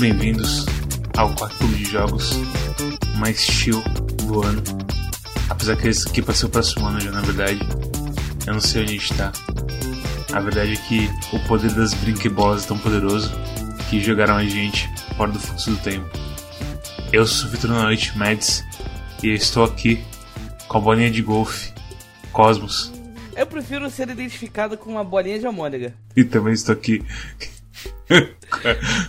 Bem-vindos 0.00 0.64
ao 1.16 1.34
quarto 1.34 1.58
clube 1.58 1.74
de 1.74 1.84
jogos 1.86 2.30
mais 3.16 3.40
chill 3.40 3.82
do 4.22 4.44
ano. 4.44 4.62
Apesar 5.50 5.74
que 5.74 5.88
esse 5.88 6.06
aqui 6.06 6.22
passou 6.22 6.48
o 6.48 6.52
próximo 6.52 6.86
ano 6.86 7.00
já, 7.00 7.10
na 7.10 7.20
verdade. 7.20 7.58
Eu 8.46 8.52
não 8.52 8.60
sei 8.60 8.82
onde 8.82 8.92
a 8.92 8.94
gente 8.94 9.14
tá. 9.14 9.32
A 10.32 10.38
verdade 10.40 10.74
é 10.74 10.76
que 10.76 11.10
o 11.34 11.40
poder 11.48 11.72
das 11.72 11.94
brinquebolas 11.94 12.64
é 12.64 12.68
tão 12.68 12.78
poderoso 12.78 13.28
que 13.90 14.00
jogaram 14.00 14.36
a 14.36 14.44
gente 14.44 14.88
fora 15.16 15.32
do 15.32 15.40
fluxo 15.40 15.72
do 15.72 15.76
tempo. 15.78 16.08
Eu 17.12 17.26
sou 17.26 17.48
o 17.48 17.50
Vitor 17.50 17.70
Noite 17.70 18.16
Mads 18.16 18.64
e 19.20 19.30
estou 19.30 19.64
aqui 19.64 20.00
com 20.68 20.78
a 20.78 20.80
bolinha 20.80 21.10
de 21.10 21.22
golfe 21.22 21.72
Cosmos. 22.30 22.92
Eu 23.34 23.46
prefiro 23.46 23.90
ser 23.90 24.08
identificado 24.08 24.78
com 24.78 24.90
uma 24.90 25.02
bolinha 25.02 25.40
de 25.40 25.46
almôndega. 25.46 25.92
E 26.14 26.22
também 26.22 26.52
estou 26.52 26.72
aqui 26.72 27.04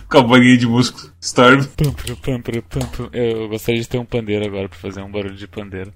com 0.08 0.18
a 0.18 0.22
bolinha 0.22 0.56
de 0.56 0.66
músculo 0.66 1.12
Storm. 1.20 1.64
Pum, 1.76 1.92
pum, 1.92 2.14
pum, 2.16 2.40
pum, 2.40 2.60
pum, 2.62 2.86
pum. 2.86 3.08
Eu 3.12 3.48
gostaria 3.48 3.80
de 3.80 3.88
ter 3.88 3.98
um 3.98 4.04
pandeiro 4.04 4.46
agora 4.46 4.68
pra 4.68 4.78
fazer 4.78 5.02
um 5.02 5.10
barulho 5.10 5.36
de 5.36 5.48
pandeiro. 5.48 5.92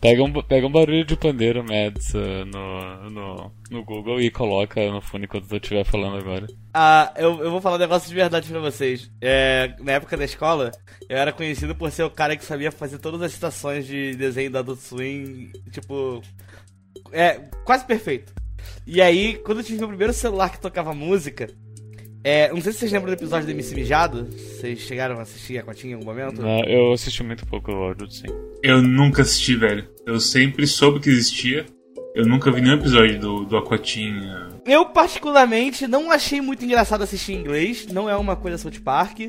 Pega 0.00 0.22
um, 0.22 0.32
pega 0.32 0.64
um 0.64 0.70
barulho 0.70 1.04
de 1.04 1.16
pandeiro, 1.16 1.64
Mads, 1.64 2.14
uh, 2.14 2.44
no, 2.46 3.10
no, 3.10 3.52
no 3.68 3.84
Google 3.84 4.20
e 4.20 4.30
coloca 4.30 4.80
no 4.92 5.00
fone 5.00 5.24
enquanto 5.24 5.50
eu 5.50 5.56
estiver 5.56 5.84
falando 5.84 6.18
agora. 6.18 6.46
Ah, 6.72 7.12
eu, 7.16 7.42
eu 7.42 7.50
vou 7.50 7.60
falar 7.60 7.76
um 7.76 7.80
negócio 7.80 8.08
de 8.08 8.14
verdade 8.14 8.48
pra 8.48 8.60
vocês. 8.60 9.10
É, 9.20 9.74
na 9.80 9.92
época 9.92 10.16
da 10.16 10.24
escola, 10.24 10.70
eu 11.08 11.16
era 11.16 11.32
conhecido 11.32 11.74
por 11.74 11.90
ser 11.90 12.04
o 12.04 12.10
cara 12.10 12.36
que 12.36 12.44
sabia 12.44 12.70
fazer 12.70 12.98
todas 12.98 13.20
as 13.22 13.32
citações 13.32 13.88
de 13.88 14.14
desenho 14.14 14.52
da 14.52 14.60
Adult 14.60 14.78
Swim, 14.78 15.50
tipo. 15.72 16.22
É, 17.10 17.40
quase 17.64 17.84
perfeito. 17.84 18.32
E 18.86 19.02
aí, 19.02 19.34
quando 19.38 19.58
eu 19.58 19.64
tive 19.64 19.78
meu 19.78 19.88
primeiro 19.88 20.12
celular 20.12 20.50
que 20.50 20.60
tocava 20.60 20.94
música, 20.94 21.48
é, 22.24 22.52
não 22.52 22.60
sei 22.60 22.72
se 22.72 22.80
vocês 22.80 22.92
lembram 22.92 23.08
do 23.08 23.18
episódio 23.18 23.46
do 23.46 23.52
MC 23.52 23.74
Mijado. 23.74 24.26
Vocês 24.26 24.80
chegaram 24.80 25.18
a 25.18 25.22
assistir 25.22 25.58
a 25.58 25.62
Cotinha 25.62 25.92
em 25.92 25.94
algum 25.94 26.06
momento? 26.06 26.42
Não, 26.42 26.64
eu 26.64 26.92
assisti 26.92 27.22
muito 27.22 27.46
pouco 27.46 27.70
o 27.70 27.74
áudio, 27.74 28.10
sim. 28.10 28.26
Eu 28.62 28.82
nunca 28.82 29.22
assisti, 29.22 29.56
velho. 29.56 29.88
Eu 30.04 30.18
sempre 30.20 30.66
soube 30.66 31.00
que 31.00 31.08
existia. 31.08 31.64
Eu 32.14 32.26
nunca 32.26 32.50
vi 32.50 32.60
nenhum 32.60 32.74
episódio 32.74 33.20
do, 33.20 33.44
do 33.44 33.56
Aquatinha. 33.56 34.48
Eu, 34.66 34.86
particularmente, 34.86 35.86
não 35.86 36.10
achei 36.10 36.40
muito 36.40 36.64
engraçado 36.64 37.02
assistir 37.02 37.34
em 37.34 37.40
inglês. 37.40 37.86
Não 37.86 38.10
é 38.10 38.16
uma 38.16 38.34
coisa 38.34 38.58
South 38.58 38.80
Park. 38.84 39.20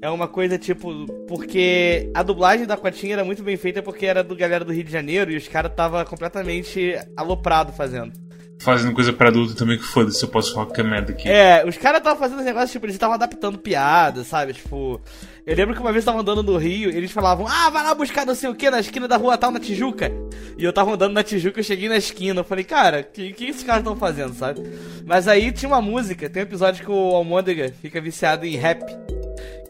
É 0.00 0.08
uma 0.08 0.26
coisa 0.26 0.58
tipo. 0.58 1.06
Porque 1.28 2.10
a 2.14 2.22
dublagem 2.22 2.66
da 2.66 2.74
Aquatinha 2.74 3.14
era 3.14 3.24
muito 3.24 3.42
bem 3.42 3.56
feita 3.56 3.82
porque 3.82 4.06
era 4.06 4.24
do 4.24 4.34
galera 4.34 4.64
do 4.64 4.72
Rio 4.72 4.84
de 4.84 4.90
Janeiro 4.90 5.30
e 5.30 5.36
os 5.36 5.46
caras 5.48 5.74
tava 5.74 6.04
completamente 6.04 6.94
aloprado 7.16 7.72
fazendo. 7.72 8.23
Fazendo 8.60 8.94
coisa 8.94 9.12
pra 9.12 9.28
adulto 9.28 9.54
também 9.54 9.76
que 9.76 9.84
foda-se, 9.84 10.22
eu 10.22 10.28
posso 10.28 10.54
falar 10.54 10.66
que 10.66 10.80
é 10.80 10.84
merda 10.84 11.12
aqui. 11.12 11.28
É, 11.28 11.64
os 11.66 11.76
caras 11.76 11.98
estavam 11.98 12.18
fazendo 12.18 12.42
negócio, 12.42 12.70
tipo, 12.70 12.86
eles 12.86 12.94
estavam 12.94 13.14
adaptando 13.14 13.58
piada, 13.58 14.24
sabe? 14.24 14.54
Tipo, 14.54 15.00
eu 15.46 15.54
lembro 15.54 15.74
que 15.74 15.80
uma 15.80 15.92
vez 15.92 16.04
eu 16.04 16.12
tava 16.12 16.22
andando 16.22 16.42
no 16.42 16.56
Rio, 16.56 16.88
eles 16.88 17.10
falavam, 17.10 17.46
ah, 17.46 17.68
vai 17.68 17.82
lá 17.82 17.94
buscar 17.94 18.24
não 18.24 18.34
sei 18.34 18.48
o 18.48 18.54
que 18.54 18.70
na 18.70 18.80
esquina 18.80 19.06
da 19.06 19.16
rua 19.16 19.36
tal, 19.36 19.50
na 19.50 19.60
Tijuca. 19.60 20.10
E 20.56 20.64
eu 20.64 20.72
tava 20.72 20.94
andando 20.94 21.12
na 21.12 21.22
Tijuca, 21.22 21.60
eu 21.60 21.64
cheguei 21.64 21.88
na 21.88 21.96
esquina, 21.96 22.40
eu 22.40 22.44
falei, 22.44 22.64
cara, 22.64 23.00
o 23.00 23.12
que, 23.12 23.32
que 23.32 23.44
esses 23.46 23.62
caras 23.62 23.82
estão 23.82 23.96
fazendo, 23.96 24.32
sabe? 24.34 24.62
Mas 25.04 25.28
aí 25.28 25.52
tinha 25.52 25.68
uma 25.68 25.82
música, 25.82 26.30
tem 26.30 26.42
um 26.42 26.46
episódio 26.46 26.84
que 26.84 26.90
o 26.90 27.14
Almôndega 27.14 27.74
fica 27.82 28.00
viciado 28.00 28.46
em 28.46 28.56
rap. 28.56 28.82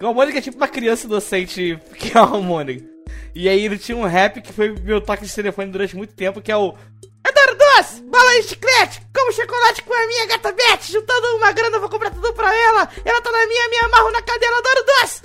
O 0.01 0.07
Almôndega 0.07 0.39
é 0.39 0.43
tipo 0.43 0.57
uma 0.57 0.69
criança 0.69 1.07
inocente 1.07 1.79
que 1.99 2.17
é 2.17 2.21
o 2.21 2.25
Almôndega. 2.25 2.94
E 3.35 3.49
aí 3.49 3.65
ele 3.65 3.79
tinha 3.79 3.97
um 3.97 4.07
rap 4.07 4.41
que 4.41 4.53
foi 4.53 4.71
meu 4.71 5.01
toque 5.01 5.27
de 5.27 5.35
telefone 5.35 5.71
durante 5.71 5.97
muito 5.97 6.15
tempo, 6.15 6.41
que 6.41 6.53
é 6.53 6.57
o 6.57 6.75
Adoro 7.25 7.57
doce, 7.57 8.03
bala 8.03 8.37
e 8.37 8.43
chiclete, 8.43 9.01
como 9.15 9.33
chocolate 9.33 9.83
com 9.83 9.95
a 9.95 10.07
minha 10.07 10.27
gata 10.27 10.53
Beth, 10.53 10.83
juntando 10.83 11.37
uma 11.37 11.53
grana 11.53 11.79
vou 11.79 11.89
comprar 11.89 12.11
tudo 12.11 12.35
pra 12.35 12.55
ela, 12.55 12.87
ela 13.03 13.23
tá 13.23 13.33
na 13.33 13.47
minha, 13.47 13.69
me 13.71 13.77
amarro 13.79 14.11
na 14.11 14.21
cadeira, 14.21 14.59
adoro 14.59 14.85
doce. 15.01 15.23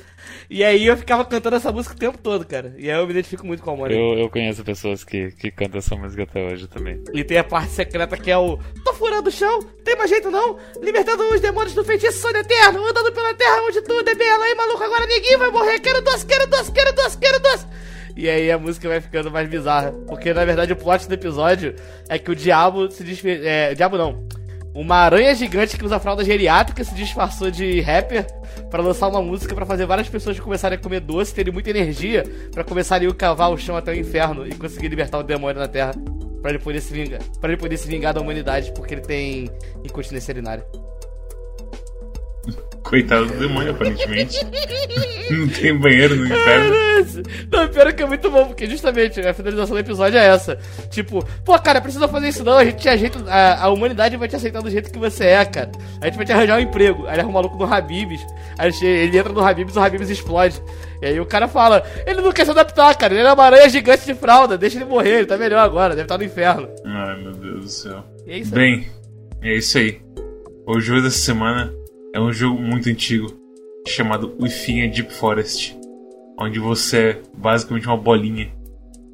E 0.49 0.63
aí 0.63 0.87
eu 0.87 0.97
ficava 0.97 1.23
cantando 1.23 1.57
essa 1.57 1.71
música 1.71 1.93
o 1.93 1.97
tempo 1.97 2.17
todo, 2.17 2.43
cara. 2.43 2.73
E 2.75 2.89
aí 2.89 2.97
eu 2.97 3.05
me 3.05 3.11
identifico 3.11 3.45
muito 3.45 3.61
com 3.61 3.69
a 3.69 3.75
Mônica. 3.75 3.99
Eu, 3.99 4.17
eu 4.17 4.29
conheço 4.31 4.63
pessoas 4.63 5.03
que, 5.03 5.31
que 5.33 5.51
cantam 5.51 5.77
essa 5.77 5.95
música 5.95 6.23
até 6.23 6.43
hoje 6.43 6.67
também. 6.67 7.03
E 7.13 7.23
tem 7.23 7.37
a 7.37 7.43
parte 7.43 7.69
secreta 7.69 8.17
que 8.17 8.31
é 8.31 8.37
o 8.37 8.57
Tô 8.83 8.93
furando 8.93 9.29
o 9.29 9.31
chão, 9.31 9.59
tem 9.83 9.95
mais 9.95 10.09
jeito 10.09 10.31
não? 10.31 10.57
Libertando 10.81 11.23
os 11.31 11.39
demônios 11.39 11.75
do 11.75 11.83
feitiço 11.83 12.19
sonho 12.19 12.37
eterno, 12.37 12.83
andando 12.83 13.11
pela 13.11 13.31
terra 13.35 13.61
onde 13.61 13.79
tudo 13.83 14.09
é 14.09 14.15
bela. 14.15 14.45
Aí 14.45 14.55
maluco, 14.55 14.83
agora 14.83 15.05
ninguém 15.05 15.37
vai 15.37 15.51
morrer, 15.51 15.79
quero 15.79 16.01
doce, 16.01 16.25
quero 16.25 16.47
doce, 16.47 16.71
quero 16.71 16.93
doce, 16.93 17.17
quero 17.19 17.39
doce. 17.39 17.67
E 18.15 18.27
aí 18.27 18.51
a 18.51 18.57
música 18.57 18.89
vai 18.89 18.99
ficando 19.01 19.29
mais 19.29 19.47
bizarra. 19.47 19.91
Porque 20.07 20.33
na 20.33 20.43
verdade 20.45 20.73
o 20.73 20.75
plot 20.75 21.07
do 21.07 21.13
episódio 21.13 21.75
é 22.09 22.17
que 22.17 22.31
o 22.31 22.35
diabo 22.35 22.89
se 22.89 23.03
disfarçou. 23.03 23.45
É, 23.45 23.75
diabo 23.75 23.99
não. 23.99 24.27
Uma 24.73 24.97
aranha 24.97 25.33
gigante 25.33 25.77
que 25.77 25.85
usa 25.85 25.99
fralda 25.99 26.23
geriátrica 26.23 26.83
se 26.83 26.93
disfarçou 26.93 27.49
de 27.49 27.81
rapper 27.81 28.25
para 28.69 28.83
lançar 28.83 29.07
uma 29.07 29.21
música 29.21 29.55
para 29.55 29.65
fazer 29.65 29.85
várias 29.85 30.07
pessoas 30.07 30.39
começarem 30.39 30.77
a 30.77 30.81
comer 30.81 30.99
doce, 30.99 31.33
terem 31.33 31.51
muita 31.51 31.69
energia 31.71 32.23
para 32.51 32.63
começarem 32.63 33.07
a 33.07 33.13
cavar 33.13 33.51
o 33.51 33.57
chão 33.57 33.75
até 33.75 33.91
o 33.91 33.95
inferno 33.95 34.47
e 34.47 34.53
conseguir 34.53 34.87
libertar 34.87 35.17
o 35.17 35.23
demônio 35.23 35.59
na 35.59 35.67
Terra. 35.67 35.93
Pra 36.41 36.51
ele 36.51 36.59
poder 36.59 36.79
se 36.79 36.93
vingar. 36.93 37.19
Pra 37.41 37.51
ele 37.51 37.59
poder 37.59 37.75
se 37.77 37.87
vingar 37.87 38.13
da 38.13 38.21
humanidade, 38.21 38.71
porque 38.73 38.93
ele 38.93 39.01
tem 39.01 39.49
incontinência 39.83 40.31
urinária. 40.31 40.65
Coitado 42.83 43.25
do 43.25 43.37
demônio, 43.37 43.71
aparentemente. 43.71 44.39
Não 45.31 45.47
tem 45.47 45.77
banheiro 45.77 46.15
no 46.15 46.25
inferno. 46.25 46.73
Não, 47.51 47.67
pior 47.67 47.93
que 47.93 48.01
é 48.01 48.05
muito 48.05 48.31
bom, 48.31 48.47
porque 48.47 48.67
justamente 48.67 49.19
a 49.19 49.33
finalização 49.33 49.75
do 49.75 49.79
episódio 49.79 50.17
é 50.17 50.25
essa. 50.25 50.57
Tipo, 50.89 51.23
pô, 51.45 51.57
cara, 51.59 51.79
precisa 51.79 52.07
fazer 52.07 52.29
isso 52.29 52.43
não, 52.43 52.57
a 52.57 52.65
gente 52.65 52.77
te 52.77 52.89
ajeita, 52.89 53.19
a, 53.27 53.65
a 53.65 53.69
humanidade 53.69 54.17
vai 54.17 54.27
te 54.27 54.35
aceitar 54.35 54.61
do 54.61 54.69
jeito 54.69 54.91
que 54.91 54.97
você 54.97 55.25
é, 55.25 55.45
cara. 55.45 55.71
A 56.01 56.05
gente 56.05 56.17
vai 56.17 56.25
te 56.25 56.31
arranjar 56.31 56.57
um 56.57 56.61
emprego. 56.61 57.05
Aí 57.05 57.15
ele 57.15 57.21
é 57.21 57.25
um 57.25 57.31
maluco 57.31 57.57
no 57.57 57.71
Habibs, 57.71 58.25
aí 58.57 58.71
ele 58.81 59.17
entra 59.17 59.31
no 59.31 59.41
Habibs 59.41 59.75
e 59.75 59.79
o 59.79 59.81
Habibs 59.81 60.09
explode. 60.09 60.61
E 61.01 61.05
aí 61.05 61.19
o 61.19 61.25
cara 61.25 61.47
fala, 61.47 61.83
ele 62.05 62.21
não 62.21 62.31
quer 62.31 62.45
se 62.45 62.51
adaptar, 62.51 62.95
cara, 62.95 63.13
ele 63.13 63.27
é 63.27 63.31
uma 63.31 63.45
aranha 63.45 63.69
gigante 63.69 64.05
de 64.05 64.15
fralda, 64.15 64.57
deixa 64.57 64.77
ele 64.77 64.85
morrer, 64.85 65.19
ele 65.19 65.25
tá 65.25 65.37
melhor 65.37 65.59
agora, 65.59 65.95
deve 65.95 66.03
estar 66.03 66.17
no 66.17 66.23
inferno. 66.23 66.67
Ai, 66.85 67.21
meu 67.21 67.33
Deus 67.33 67.63
do 67.63 67.69
céu. 67.69 68.03
E 68.25 68.31
é 68.31 68.37
isso 68.39 68.55
aí. 68.55 68.59
Bem, 68.59 68.87
é 69.41 69.55
isso 69.55 69.77
aí. 69.77 70.01
O 70.65 70.79
jogo 70.79 71.01
dessa 71.01 71.17
semana 71.17 71.78
é 72.13 72.19
um 72.19 72.31
jogo 72.31 72.61
muito 72.61 72.89
antigo 72.89 73.37
chamado 73.87 74.35
Within 74.39 74.83
a 74.83 74.87
Deep 74.87 75.13
Forest, 75.13 75.77
onde 76.39 76.59
você 76.59 76.97
é 76.97 77.21
basicamente 77.37 77.87
uma 77.87 77.97
bolinha 77.97 78.51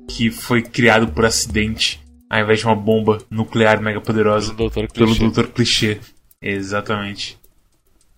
que 0.09 0.29
foi 0.29 0.61
criado 0.61 1.07
por 1.07 1.25
acidente 1.25 1.99
ao 2.29 2.41
invés 2.41 2.59
de 2.59 2.65
uma 2.65 2.75
bomba 2.75 3.19
nuclear 3.29 3.81
mega 3.81 4.01
poderosa 4.01 4.53
Pelo 4.53 4.69
Dr. 4.69 4.87
pelo 4.93 5.15
Clichê. 5.15 5.29
Dr. 5.29 5.47
Clichê. 5.47 5.97
Exatamente. 6.41 7.37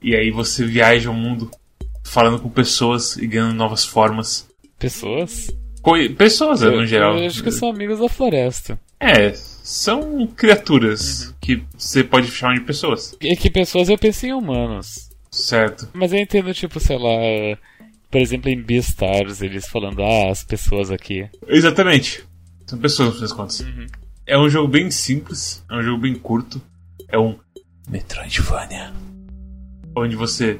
E 0.02 0.16
aí 0.16 0.32
você 0.32 0.66
viaja 0.66 1.10
o 1.10 1.14
mundo 1.14 1.50
falando 2.06 2.40
com 2.40 2.50
pessoas 2.50 3.18
e 3.18 3.28
ganhando 3.28 3.54
novas 3.56 3.86
formas. 3.86 4.48
Pessoas? 4.80 5.50
Co- 5.82 5.94
pessoas, 6.18 6.62
né, 6.62 6.70
no 6.70 6.86
geral. 6.86 7.18
Eu 7.18 7.28
acho 7.28 7.44
que 7.44 7.52
são 7.52 7.70
amigos 7.70 8.00
da 8.00 8.08
floresta. 8.10 8.80
É, 9.00 9.32
são 9.34 10.26
criaturas 10.28 11.36
que 11.40 11.64
você 11.78 12.04
pode 12.04 12.28
chamar 12.32 12.56
de 12.56 12.62
pessoas. 12.62 13.16
E 13.22 13.36
que 13.36 13.50
pessoas 13.50 13.90
eu 13.90 13.98
penso 13.98 14.26
em 14.26 14.34
humanos. 14.34 15.10
Certo. 15.30 15.90
Mas 15.94 16.14
eu 16.14 16.20
entendo, 16.20 16.54
tipo, 16.54 16.80
sei 16.80 16.98
lá. 16.98 17.58
Por 18.10 18.22
exemplo, 18.22 18.50
em 18.50 18.62
Beastars, 18.62 19.42
eles 19.42 19.68
falando, 19.68 20.02
ah, 20.02 20.32
as 20.32 20.44
pessoas 20.44 20.90
aqui. 20.90 21.30
Exatamente. 21.48 22.24
São 22.66 22.80
pessoas, 22.80 23.10
no 23.10 23.16
fim 23.16 23.22
das 23.22 23.34
contas. 23.34 23.66
É 24.26 24.38
um 24.38 24.50
jogo 24.50 24.68
bem 24.68 24.90
simples, 24.90 25.64
é 25.70 25.76
um 25.76 25.84
jogo 25.84 26.02
bem 26.02 26.16
curto. 26.16 26.62
É 27.10 27.18
um 27.20 27.38
Metroidvania. 27.90 28.94
Onde 29.96 30.16
você 30.16 30.60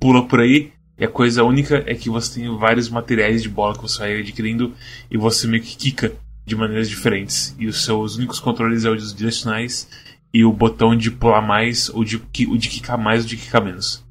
pula 0.00 0.26
por 0.26 0.40
aí 0.40 0.72
e 0.98 1.04
a 1.04 1.08
coisa 1.08 1.44
única 1.44 1.84
é 1.86 1.94
que 1.94 2.08
você 2.08 2.40
tem 2.40 2.58
vários 2.58 2.88
materiais 2.88 3.42
de 3.42 3.48
bola 3.48 3.74
que 3.74 3.82
você 3.82 3.98
vai 3.98 4.20
adquirindo 4.20 4.74
e 5.10 5.16
você 5.16 5.46
meio 5.46 5.62
que 5.62 5.76
quica 5.76 6.12
de 6.46 6.56
maneiras 6.56 6.88
diferentes. 6.88 7.54
E 7.58 7.66
os 7.66 7.84
seus 7.84 8.16
únicos 8.16 8.38
controles 8.38 8.84
é 8.84 8.90
os 8.90 9.12
direcionais 9.12 9.88
e 10.32 10.44
o 10.44 10.52
botão 10.52 10.96
de 10.96 11.10
pular 11.10 11.42
mais 11.42 11.90
ou 11.90 12.04
de, 12.04 12.16
o 12.16 12.56
de 12.56 12.68
quicar 12.68 12.96
mais 12.96 13.22
ou 13.22 13.28
de 13.28 13.36
quicar 13.36 13.62
menos. 13.62 14.06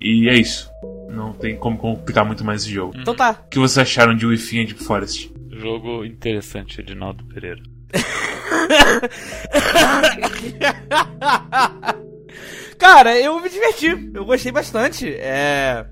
E 0.00 0.28
é 0.28 0.34
isso. 0.34 0.70
Não 1.10 1.32
tem 1.32 1.56
como 1.56 1.76
complicar 1.76 2.24
muito 2.24 2.44
mais 2.44 2.62
esse 2.62 2.72
jogo. 2.72 2.94
Então 2.96 3.14
tá. 3.14 3.42
O 3.44 3.48
que 3.48 3.58
vocês 3.58 3.78
acharam 3.78 4.16
de 4.16 4.24
Within 4.24 4.64
Deep 4.64 4.82
Forest? 4.82 5.32
Jogo 5.50 6.04
interessante, 6.04 6.80
Edinaldo 6.80 7.24
Pereira. 7.24 7.60
Cara, 12.78 13.18
eu 13.18 13.40
me 13.40 13.50
diverti. 13.50 14.10
Eu 14.14 14.24
gostei 14.24 14.52
bastante. 14.52 15.12
É. 15.12 15.84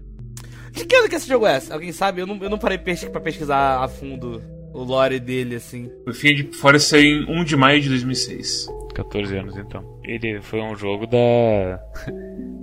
De 0.70 0.84
que 0.84 0.94
ano 0.94 1.08
que 1.08 1.16
esse 1.16 1.26
jogo 1.26 1.46
é? 1.46 1.60
Alguém 1.70 1.90
sabe? 1.90 2.20
Eu 2.20 2.26
não, 2.26 2.38
eu 2.40 2.48
não 2.48 2.58
parei 2.58 2.78
pra 2.78 3.20
pesquisar 3.20 3.82
a 3.82 3.88
fundo 3.88 4.40
o 4.76 4.84
lore 4.84 5.18
dele, 5.18 5.56
assim. 5.56 5.90
Within 6.06 6.34
Deep 6.34 6.56
Forest 6.56 6.90
saiu 6.90 7.22
em 7.22 7.40
1 7.40 7.44
de 7.44 7.56
maio 7.56 7.80
de 7.80 7.88
2006. 7.88 8.68
14 8.94 9.36
anos 9.36 9.56
então. 9.56 9.84
Ele 10.04 10.40
foi 10.40 10.60
um 10.60 10.74
jogo 10.74 11.06
da 11.06 11.80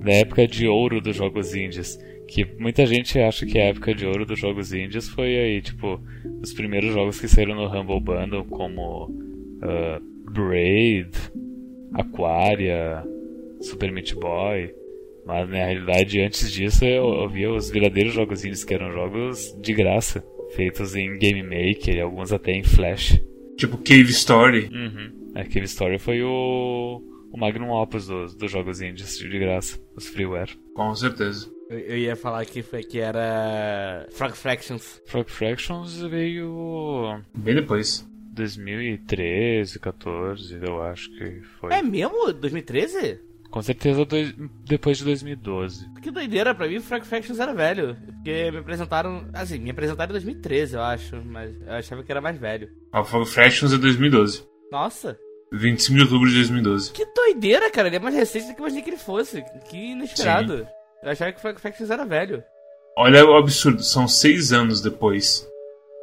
da 0.04 0.12
época 0.14 0.48
de 0.48 0.68
ouro 0.68 1.00
dos 1.00 1.16
jogos 1.16 1.56
indies, 1.56 1.98
que 2.28 2.46
muita 2.60 2.86
gente 2.86 3.20
acha 3.20 3.46
que 3.46 3.58
a 3.60 3.66
época 3.66 3.94
de 3.94 4.06
ouro 4.06 4.26
dos 4.26 4.40
jogos 4.40 4.74
indies 4.74 5.08
foi 5.10 5.38
aí, 5.38 5.62
tipo, 5.62 6.00
os 6.42 6.54
primeiros 6.54 6.94
jogos 6.94 7.20
que 7.20 7.28
saíram 7.28 7.56
no 7.56 7.68
Humble 7.68 8.00
Bundle 8.00 8.46
como 8.46 9.10
ah, 9.62 10.00
Braid, 10.32 11.12
Aquaria, 11.94 13.04
Super 13.62 13.92
Meat 13.92 14.16
Boy. 14.16 14.74
Mas 15.26 15.48
na 15.48 15.56
realidade, 15.56 16.20
antes 16.20 16.52
disso, 16.52 16.84
eu, 16.84 17.14
eu 17.14 17.30
via 17.30 17.50
os 17.50 17.70
verdadeiros 17.70 18.14
jogos 18.14 18.44
indies 18.44 18.66
que 18.66 18.74
eram 18.74 18.92
jogos 18.92 19.58
de 19.62 19.74
graça, 19.74 20.22
feitos 20.56 20.96
em 20.96 21.18
Game 21.18 21.44
Maker 21.44 21.96
e 21.96 22.02
alguns 22.02 22.32
até 22.32 22.52
em 22.52 22.64
Flash. 22.64 23.20
Tipo 23.58 23.78
Cave 23.78 24.10
Story. 24.12 24.70
Uhum. 24.72 25.32
A 25.36 25.44
Cave 25.44 25.66
Story 25.66 26.00
foi 26.00 26.22
o, 26.22 27.02
o 27.32 27.38
magnum 27.38 27.72
opus 27.72 28.08
dos, 28.08 28.36
dos 28.36 28.52
jogos 28.52 28.82
indies 28.82 29.18
de 29.18 29.40
graça, 29.40 29.80
os 29.96 30.08
freeware. 30.08 30.58
Com 30.74 30.94
certeza. 30.96 31.52
Eu, 31.70 31.80
eu 31.80 31.98
ia 31.98 32.16
falar 32.16 32.46
que, 32.46 32.62
foi, 32.62 32.84
que 32.84 33.00
era 33.00 34.08
Frog 34.12 34.36
Fractions. 34.36 35.02
Frog 35.06 35.30
Fractions 35.30 36.02
veio 36.02 37.22
Bem 37.36 37.56
depois. 37.56 38.08
2013, 38.34 39.80
14, 39.80 40.60
eu 40.62 40.82
acho 40.82 41.10
que 41.12 41.42
foi. 41.60 41.74
É 41.74 41.82
mesmo? 41.82 42.34
2013? 42.34 43.20
Com 43.54 43.62
certeza 43.62 44.04
dois, 44.04 44.34
depois 44.66 44.98
de 44.98 45.04
2012. 45.04 45.88
Que 46.02 46.10
doideira, 46.10 46.56
pra 46.56 46.68
mim 46.68 46.80
Frog 46.80 47.06
Fractions 47.06 47.40
era 47.40 47.54
velho. 47.54 47.96
Porque 48.04 48.50
me 48.50 48.58
apresentaram. 48.58 49.30
Assim, 49.32 49.60
me 49.60 49.70
apresentaram 49.70 50.10
em 50.10 50.14
2013, 50.14 50.76
eu 50.76 50.82
acho. 50.82 51.22
Mas 51.24 51.62
eu 51.62 51.72
achava 51.72 52.04
que 52.04 52.12
era 52.12 52.20
mais 52.20 52.36
velho. 52.40 52.68
A 52.92 53.04
Frog 53.04 53.28
Fractions 53.28 53.72
é 53.72 53.78
2012. 53.78 54.44
Nossa. 54.72 55.16
25 55.52 55.96
de 55.96 56.02
outubro 56.02 56.30
de 56.30 56.36
2012. 56.38 56.94
Que 56.94 57.06
doideira, 57.14 57.70
cara. 57.70 57.90
Ele 57.90 57.98
é 57.98 58.00
mais 58.00 58.16
recente 58.16 58.48
do 58.48 58.56
que 58.56 58.60
eu 58.60 58.64
imaginei 58.64 58.82
que 58.82 58.90
ele 58.90 58.98
fosse. 58.98 59.44
Que 59.70 59.92
inesperado. 59.92 60.68
Eu 61.04 61.12
achava 61.12 61.32
que 61.32 61.40
Frog 61.40 61.62
Fractions 61.62 61.92
era 61.92 62.08
velho. 62.08 62.44
Olha 62.98 63.24
o 63.24 63.36
absurdo, 63.36 63.84
são 63.84 64.08
seis 64.08 64.52
anos 64.52 64.82
depois 64.82 65.48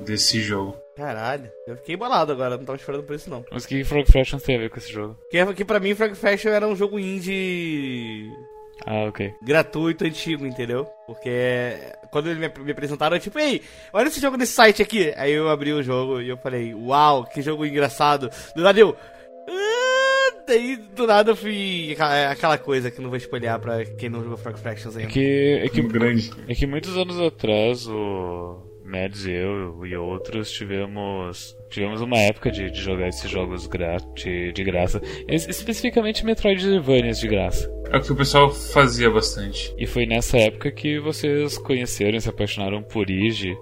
desse 0.00 0.40
jogo. 0.40 0.76
Caralho. 1.00 1.50
Eu 1.66 1.76
fiquei 1.78 1.96
bolado 1.96 2.30
agora, 2.30 2.58
não 2.58 2.64
tava 2.64 2.76
esperando 2.76 3.04
por 3.04 3.16
isso 3.16 3.30
não. 3.30 3.42
Mas 3.50 3.64
o 3.64 3.68
que 3.68 3.82
Frog 3.84 4.06
Fractions 4.10 4.42
tem 4.42 4.56
a 4.56 4.58
ver 4.58 4.68
com 4.70 4.78
esse 4.78 4.92
jogo? 4.92 5.16
Porque 5.30 5.54
que 5.54 5.64
pra 5.64 5.80
mim 5.80 5.94
Frog 5.94 6.14
Fraction 6.14 6.50
era 6.50 6.68
um 6.68 6.76
jogo 6.76 6.98
indie 7.00 8.30
Ah, 8.86 9.04
ok. 9.08 9.32
gratuito 9.42 10.04
antigo, 10.04 10.44
entendeu? 10.44 10.84
Porque 11.06 11.30
quando 12.12 12.28
eles 12.28 12.38
me, 12.38 12.70
apresentaram, 12.70 13.16
eu 13.16 13.20
tipo, 13.20 13.38
ei, 13.38 13.62
olha 13.94 14.08
esse 14.08 14.20
jogo 14.20 14.36
nesse 14.36 14.52
site 14.52 14.82
aqui. 14.82 15.10
Aí 15.16 15.32
eu 15.32 15.48
abri 15.48 15.72
o 15.72 15.82
jogo 15.82 16.20
e 16.20 16.28
eu 16.28 16.36
falei, 16.36 16.74
uau, 16.74 17.24
que 17.24 17.40
jogo 17.40 17.64
engraçado. 17.64 18.28
Do 18.54 18.62
nada 18.62 18.78
eu. 18.78 18.94
"Ah", 19.48 20.42
Daí 20.46 20.76
do 20.76 21.06
nada 21.06 21.30
eu 21.30 21.36
fui. 21.36 21.96
aquela- 22.30 22.58
coisa 22.58 22.90
que 22.90 23.00
não 23.00 23.08
vou 23.08 23.16
espalhar 23.16 23.58
pra 23.58 23.84
quem 23.84 24.08
não 24.10 24.22
jogou 24.22 24.36
Frog 24.36 24.58
Fractions 24.58 24.96
É 24.96 25.00
ainda. 25.00 25.12
que, 25.12 25.60
é 25.64 25.68
que, 25.68 25.80
grande. 25.82 26.30
é 26.48 26.54
que 26.54 26.66
muitos 26.66 26.96
anos 26.96 27.18
atrás 27.20 27.86
o 27.86 28.58
Mads 28.90 29.24
e 29.26 29.30
eu 29.32 29.86
e 29.86 29.96
outros 29.96 30.50
tivemos 30.50 31.56
tivemos 31.70 32.00
uma 32.00 32.18
época 32.18 32.50
de, 32.50 32.70
de 32.70 32.80
jogar 32.80 33.08
esses 33.08 33.30
jogos 33.30 33.66
gra 33.66 33.96
de, 34.14 34.52
de 34.52 34.64
graça. 34.64 35.00
Es- 35.28 35.48
Especificamente 35.48 36.24
Metroidvanias 36.26 37.18
de 37.20 37.28
graça. 37.28 37.70
É 37.92 37.96
o 37.96 38.00
que 38.02 38.12
o 38.12 38.16
pessoal 38.16 38.50
fazia 38.50 39.08
bastante. 39.10 39.72
E 39.78 39.86
foi 39.86 40.06
nessa 40.06 40.36
época 40.38 40.70
que 40.70 40.98
vocês 41.00 41.56
conheceram 41.58 42.16
e 42.18 42.20
se 42.20 42.28
apaixonaram 42.28 42.82
por 42.82 43.08
Ige, 43.10 43.54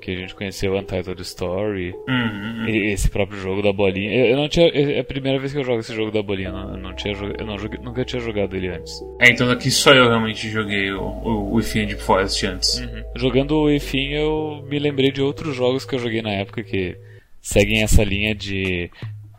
que 0.00 0.10
a 0.10 0.16
gente 0.16 0.34
conheceu 0.34 0.76
Untitled 0.76 1.20
Story, 1.22 1.94
Uhum. 2.08 2.68
e- 2.68 2.92
esse 2.92 3.08
próprio 3.10 3.38
jogo 3.40 3.60
da 3.62 3.72
bolinha. 3.72 4.12
Eu, 4.14 4.26
eu 4.26 4.36
não 4.36 4.48
tinha, 4.48 4.66
é 4.68 5.00
a 5.00 5.04
primeira 5.04 5.38
vez 5.38 5.52
que 5.52 5.58
eu 5.58 5.64
jogo 5.64 5.80
esse 5.80 5.94
jogo 5.94 6.10
da 6.10 6.22
bolinha, 6.22 6.48
eu 6.48 6.52
não, 6.52 6.70
eu 6.70 6.76
não 6.78 6.94
tinha, 6.94 7.14
eu 7.38 7.46
não 7.46 7.58
joguei- 7.58 7.80
nunca 7.80 8.04
tinha 8.04 8.20
jogado 8.20 8.54
ele 8.56 8.68
antes. 8.68 8.92
É, 9.20 9.30
então 9.30 9.46
daqui 9.46 9.70
só 9.70 9.92
eu 9.92 10.08
realmente 10.08 10.48
joguei 10.48 10.90
o, 10.92 11.02
o, 11.02 11.54
o 11.54 11.58
Infinity 11.60 11.96
Forest 11.96 12.46
antes. 12.46 12.82
Jogando 13.16 13.56
o 13.56 13.70
Efim, 13.70 14.08
eu 14.12 14.64
me 14.68 14.78
lembrei 14.78 15.10
de 15.10 15.20
outros 15.22 15.54
jogos 15.56 15.84
que 15.84 15.94
eu 15.94 15.98
joguei 15.98 16.22
na 16.22 16.30
época 16.32 16.62
que 16.62 16.96
seguem 17.40 17.82
essa 17.82 18.02
linha 18.04 18.34
de 18.34 18.90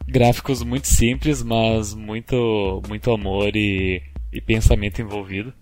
gráficos 0.08 0.64
muito 0.64 0.88
simples, 0.88 1.44
mas 1.44 1.94
muito, 1.94 2.82
muito 2.88 3.12
amor 3.12 3.56
e, 3.56 4.02
e 4.34 4.42
pensamento 4.42 5.02
envolvido. 5.02 5.54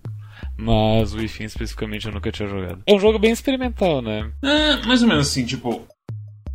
Mas 0.57 1.13
o 1.13 1.21
Efim 1.21 1.44
especificamente 1.44 2.07
eu 2.07 2.12
nunca 2.12 2.31
tinha 2.31 2.50
jogado. 2.50 2.81
É 2.86 2.94
um 2.94 3.00
jogo 3.00 3.19
bem 3.19 3.31
experimental, 3.31 4.01
né? 4.01 4.31
É, 4.44 4.77
mais 4.88 5.04
ou 5.04 5.07
menos 5.07 5.27
assim, 5.27 5.45
tipo. 5.45 5.86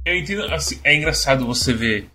Eu 0.05 0.17
entendo, 0.17 0.43
assim, 0.53 0.81
é 0.83 0.97
engraçado 0.97 1.47
você 1.47 1.73
ver 1.73 2.11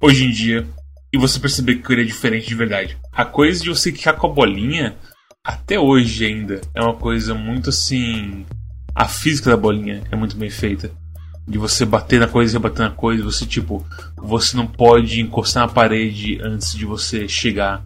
hoje 0.00 0.26
em 0.26 0.30
dia 0.30 0.66
e 1.10 1.16
você 1.16 1.38
perceber 1.40 1.76
que 1.76 1.92
ele 1.92 2.02
é 2.02 2.04
diferente 2.04 2.46
de 2.46 2.54
verdade. 2.54 2.98
A 3.10 3.24
coisa 3.24 3.62
de 3.62 3.70
você 3.70 3.90
quicar 3.90 4.16
com 4.16 4.26
a 4.26 4.32
bolinha, 4.32 4.94
até 5.42 5.78
hoje 5.78 6.26
ainda, 6.26 6.60
é 6.74 6.82
uma 6.82 6.94
coisa 6.94 7.34
muito 7.34 7.70
assim. 7.70 8.44
A 8.94 9.08
física 9.08 9.48
da 9.50 9.56
bolinha 9.56 10.02
é 10.10 10.16
muito 10.16 10.36
bem 10.36 10.50
feita. 10.50 10.90
De 11.48 11.56
você 11.56 11.84
bater 11.86 12.20
na 12.20 12.28
coisa 12.28 12.52
e 12.52 12.56
rebater 12.56 12.86
na 12.86 12.94
coisa, 12.94 13.24
você 13.24 13.46
tipo, 13.46 13.84
você 14.16 14.56
não 14.56 14.66
pode 14.66 15.20
encostar 15.20 15.66
na 15.66 15.72
parede 15.72 16.38
antes 16.42 16.74
de 16.74 16.84
você 16.84 17.26
chegar. 17.26 17.84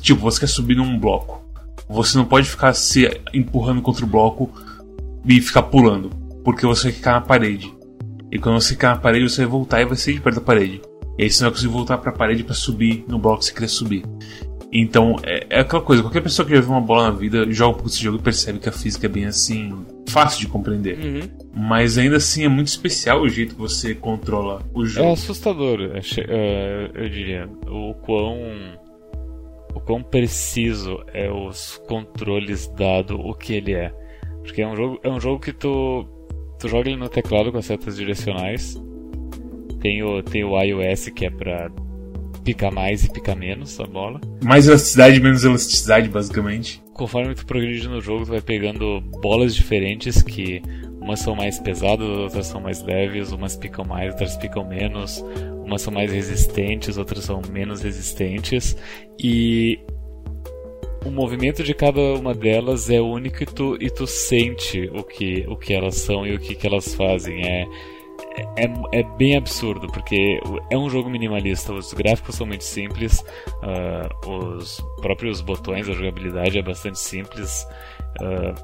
Tipo, 0.00 0.20
você 0.20 0.40
quer 0.40 0.46
subir 0.46 0.76
num 0.76 0.98
bloco. 0.98 1.40
Você 1.90 2.16
não 2.16 2.24
pode 2.24 2.48
ficar 2.48 2.72
se 2.72 3.10
empurrando 3.34 3.82
contra 3.82 4.04
o 4.04 4.08
bloco 4.08 4.50
e 5.26 5.40
ficar 5.40 5.62
pulando, 5.64 6.10
porque 6.44 6.64
você 6.66 6.84
vai 6.84 6.92
ficar 6.92 7.12
na 7.12 7.20
parede. 7.20 7.72
E 8.30 8.38
quando 8.38 8.60
você 8.60 8.74
ficar 8.74 8.90
na 8.94 9.00
parede, 9.00 9.28
você 9.28 9.42
vai 9.42 9.50
voltar 9.50 9.80
e 9.80 9.84
vai 9.84 9.96
sair 9.96 10.14
de 10.14 10.20
perto 10.20 10.36
da 10.36 10.42
parede. 10.42 10.80
E 11.18 11.24
aí 11.24 11.30
você 11.30 11.42
não 11.42 11.50
vai 11.50 11.56
conseguir 11.56 11.72
voltar 11.72 11.98
pra 11.98 12.12
parede 12.12 12.44
pra 12.44 12.54
subir 12.54 13.04
no 13.08 13.18
bloco 13.18 13.40
que 13.40 13.46
você 13.46 13.52
queria 13.52 13.68
subir. 13.68 14.04
Então, 14.72 15.16
é, 15.24 15.46
é 15.50 15.60
aquela 15.60 15.82
coisa, 15.82 16.00
qualquer 16.00 16.22
pessoa 16.22 16.46
que 16.46 16.54
já 16.54 16.60
viu 16.60 16.70
uma 16.70 16.80
bola 16.80 17.10
na 17.10 17.10
vida, 17.10 17.44
joga 17.52 17.70
um 17.70 17.74
pouco 17.74 17.88
esse 17.88 18.00
jogo 18.00 18.18
e 18.18 18.22
percebe 18.22 18.60
que 18.60 18.68
a 18.68 18.72
física 18.72 19.06
é 19.06 19.08
bem 19.08 19.24
assim, 19.24 19.84
fácil 20.08 20.38
de 20.40 20.46
compreender. 20.46 20.96
Uhum. 20.96 21.28
Mas 21.52 21.98
ainda 21.98 22.16
assim 22.18 22.44
é 22.44 22.48
muito 22.48 22.68
especial 22.68 23.20
o 23.20 23.28
jeito 23.28 23.56
que 23.56 23.60
você 23.60 23.96
controla 23.96 24.62
o 24.72 24.84
É 24.84 24.86
jogo. 24.86 25.12
assustador, 25.12 25.80
eu 25.80 26.00
che- 26.02 26.24
eh, 26.26 26.88
eu 26.94 27.08
diria. 27.08 27.48
O 27.68 27.94
quão. 27.94 28.38
O 29.74 29.80
quão 29.80 30.02
preciso 30.02 31.02
é 31.12 31.30
os 31.30 31.80
controles 31.88 32.66
dado 32.68 33.18
o 33.18 33.34
que 33.34 33.54
ele 33.54 33.72
é. 33.72 33.92
Porque 34.42 34.62
é 34.62 34.66
um 34.66 34.76
jogo, 34.76 35.00
é 35.02 35.08
um 35.08 35.20
jogo 35.20 35.40
que 35.40 35.52
tu. 35.52 36.06
Tu 36.58 36.68
joga 36.68 36.90
ele 36.90 36.98
no 36.98 37.08
teclado 37.08 37.50
com 37.50 37.58
as 37.58 37.66
setas 37.66 37.96
direcionais. 37.96 38.80
Tem 39.80 40.02
o, 40.02 40.22
tem 40.22 40.44
o 40.44 40.60
iOS 40.60 41.08
que 41.08 41.24
é 41.24 41.30
pra 41.30 41.70
picar 42.44 42.72
mais 42.72 43.04
e 43.04 43.10
picar 43.10 43.36
menos 43.36 43.78
a 43.80 43.84
bola. 43.84 44.20
Mais 44.42 44.66
elasticidade, 44.66 45.20
menos 45.20 45.44
elasticidade, 45.44 46.08
basicamente. 46.08 46.82
Conforme 46.92 47.34
tu 47.34 47.46
progride 47.46 47.88
no 47.88 48.00
jogo, 48.00 48.24
tu 48.24 48.30
vai 48.30 48.42
pegando 48.42 49.00
bolas 49.22 49.54
diferentes 49.54 50.22
que 50.22 50.60
umas 51.00 51.20
são 51.20 51.34
mais 51.34 51.58
pesadas, 51.58 52.06
outras 52.06 52.46
são 52.46 52.60
mais 52.60 52.82
leves, 52.82 53.32
umas 53.32 53.56
picam 53.56 53.84
mais, 53.84 54.12
outras 54.12 54.36
picam 54.36 54.68
menos, 54.68 55.24
umas 55.70 55.82
são 55.82 55.92
mais 55.92 56.12
resistentes, 56.12 56.98
outras 56.98 57.24
são 57.24 57.40
menos 57.50 57.80
resistentes 57.82 58.76
e 59.18 59.78
o 61.04 61.10
movimento 61.10 61.62
de 61.62 61.72
cada 61.72 62.00
uma 62.00 62.34
delas 62.34 62.90
é 62.90 63.00
único 63.00 63.42
e 63.42 63.46
tu, 63.46 63.76
e 63.80 63.88
tu 63.88 64.06
sente 64.06 64.90
o 64.92 65.02
que, 65.02 65.46
o 65.48 65.56
que 65.56 65.72
elas 65.72 65.94
são 65.94 66.26
e 66.26 66.34
o 66.34 66.38
que, 66.38 66.54
que 66.54 66.66
elas 66.66 66.94
fazem. 66.94 67.42
É, 67.42 67.66
é, 68.56 69.00
é 69.00 69.02
bem 69.16 69.36
absurdo, 69.36 69.86
porque 69.88 70.40
é 70.70 70.76
um 70.76 70.90
jogo 70.90 71.08
minimalista, 71.08 71.72
os 71.72 71.92
gráficos 71.94 72.34
são 72.34 72.46
muito 72.46 72.64
simples, 72.64 73.24
ah, 73.62 74.08
os 74.26 74.84
próprios 75.00 75.40
botões, 75.40 75.88
a 75.88 75.92
jogabilidade 75.92 76.58
é 76.58 76.62
bastante 76.62 76.98
simples. 76.98 77.66
ah, 78.20 78.54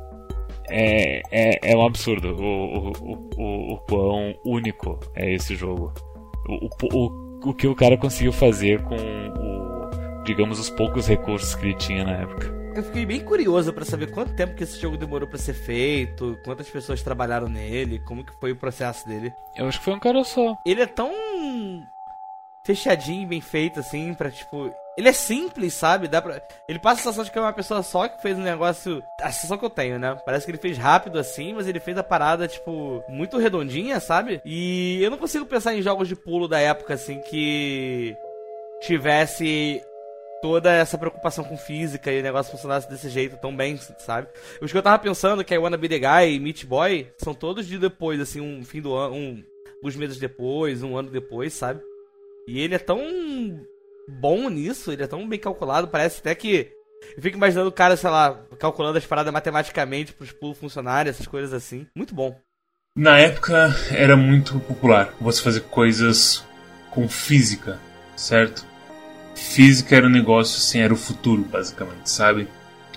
é, 0.69 1.23
é, 1.31 1.73
é 1.73 1.77
um 1.77 1.87
absurdo 1.87 2.35
o, 2.35 2.91
o, 2.91 3.31
o, 3.37 3.75
o 3.75 3.79
quão 3.89 4.35
único 4.45 4.99
é 5.15 5.33
esse 5.33 5.55
jogo. 5.55 5.93
O, 6.49 6.69
o, 6.93 7.51
o, 7.51 7.55
que 7.55 7.67
o 7.67 7.75
cara 7.75 7.97
conseguiu 7.97 8.33
fazer 8.33 8.83
com 8.83 8.95
o, 8.97 10.23
digamos, 10.25 10.59
os 10.59 10.71
poucos 10.71 11.07
recursos 11.07 11.55
que 11.55 11.67
ele 11.67 11.75
tinha 11.75 12.05
na 12.05 12.13
época. 12.13 12.55
Eu 12.75 12.83
fiquei 12.83 13.07
bem 13.07 13.21
curioso 13.21 13.73
pra 13.73 13.87
saber 13.87 14.11
quanto 14.11 14.37
tempo 14.37 14.55
que 14.55 14.63
esse 14.63 14.79
jogo 14.79 14.99
demorou 14.99 15.27
pra 15.27 15.39
ser 15.39 15.55
feito, 15.55 16.39
quantas 16.45 16.69
pessoas 16.69 17.03
trabalharam 17.03 17.49
nele, 17.49 17.99
como 18.01 18.25
que 18.25 18.39
foi 18.39 18.53
o 18.53 18.57
processo 18.57 19.09
dele. 19.09 19.33
Eu 19.57 19.67
acho 19.67 19.79
que 19.79 19.85
foi 19.87 19.95
um 19.95 19.99
cara 19.99 20.23
só. 20.25 20.55
Ele 20.65 20.83
é 20.83 20.87
tão 20.87 21.11
fechadinho 22.65 23.27
bem 23.27 23.41
feito 23.41 23.81
assim, 23.81 24.13
pra 24.13 24.31
tipo, 24.31 24.71
ele 24.97 25.09
é 25.09 25.13
simples, 25.13 25.75
sabe? 25.75 26.09
Dá 26.09 26.23
pra... 26.23 26.41
Ele 26.67 26.79
passa 26.79 27.01
a 27.01 27.05
sensação 27.05 27.25
de 27.25 27.31
que 27.31 27.39
é 27.39 27.41
uma 27.41 27.53
pessoa 27.53 27.83
só 27.83 28.09
que 28.09 28.23
fez 28.23 28.39
um 28.39 28.43
negócio. 28.43 29.03
A 29.21 29.31
sensação 29.31 29.59
que 29.59 29.65
eu 29.65 29.71
tenho, 29.71 29.99
né? 29.99 30.17
Parece 30.25 30.47
que 30.47 30.51
ele 30.51 30.59
fez 30.59 30.79
rápido 30.79 31.19
assim, 31.19 31.53
mas 31.53 31.69
ele 31.69 31.79
fez 31.79 31.99
a 31.99 32.03
parada, 32.03 32.49
tipo, 32.49 33.05
muito 33.09 33.37
redondinha, 33.37 34.01
sabe? 34.01 34.41
E 34.45 34.99
eu 35.03 35.11
não 35.11 35.19
consigo 35.19 35.45
pensar 35.45 35.75
em 35.75 35.83
jogos 35.83 36.09
de 36.09 36.17
pulo 36.17 36.49
da 36.49 36.59
época, 36.59 36.95
assim, 36.95 37.21
que 37.21 38.17
tivesse 38.81 39.83
toda 40.41 40.73
essa 40.73 40.97
preocupação 40.97 41.45
com 41.45 41.59
física 41.59 42.11
e 42.11 42.21
o 42.21 42.23
negócio 42.23 42.53
funcionasse 42.53 42.89
desse 42.89 43.11
jeito 43.11 43.37
tão 43.37 43.55
bem, 43.55 43.77
sabe? 43.99 44.29
Os 44.63 44.73
que 44.73 44.79
eu 44.79 44.83
tava 44.83 44.99
pensando, 44.99 45.45
que 45.45 45.55
é 45.55 45.59
Wanna 45.59 45.77
Be 45.77 45.89
The 45.89 45.99
Guy 45.99 46.35
e 46.35 46.41
Meat 46.41 46.65
Boy, 46.65 47.13
são 47.19 47.35
todos 47.35 47.67
de 47.67 47.79
depois, 47.79 48.19
assim, 48.19 48.41
um 48.41 48.65
fim 48.65 48.81
do 48.81 48.95
ano, 48.95 49.15
um, 49.15 49.45
uns 49.83 49.95
meses 49.95 50.19
depois, 50.19 50.83
um 50.83 50.97
ano 50.97 51.11
depois, 51.11 51.53
sabe? 51.53 51.83
E 52.47 52.61
ele 52.61 52.75
é 52.75 52.79
tão 52.79 53.01
bom 54.09 54.49
nisso, 54.49 54.93
ele 54.93 55.03
é 55.03 55.07
tão 55.07 55.29
bem 55.29 55.39
calculado, 55.39 55.89
parece 55.89 56.21
até 56.21 56.35
que. 56.35 56.73
Eu 57.17 57.23
fico 57.23 57.37
imaginando 57.37 57.69
o 57.69 57.73
cara, 57.73 57.97
sei 57.97 58.11
lá, 58.11 58.35
calculando 58.59 58.99
as 58.99 59.07
paradas 59.07 59.33
matematicamente 59.33 60.13
pros 60.13 60.33
pulos 60.33 60.59
funcionarem, 60.59 61.11
essas 61.11 61.27
coisas 61.27 61.53
assim. 61.53 61.87
Muito 61.95 62.15
bom. 62.15 62.39
Na 62.97 63.19
época 63.19 63.75
era 63.91 64.17
muito 64.17 64.59
popular 64.61 65.15
você 65.21 65.43
fazer 65.43 65.61
coisas 65.61 66.43
com 66.91 67.07
física, 67.09 67.79
certo? 68.17 68.67
Física 69.35 69.95
era 69.95 70.07
um 70.07 70.11
negócio 70.11 70.57
assim, 70.57 70.81
era 70.81 70.95
o 70.95 70.97
futuro, 70.97 71.43
basicamente, 71.43 72.09
sabe? 72.09 72.49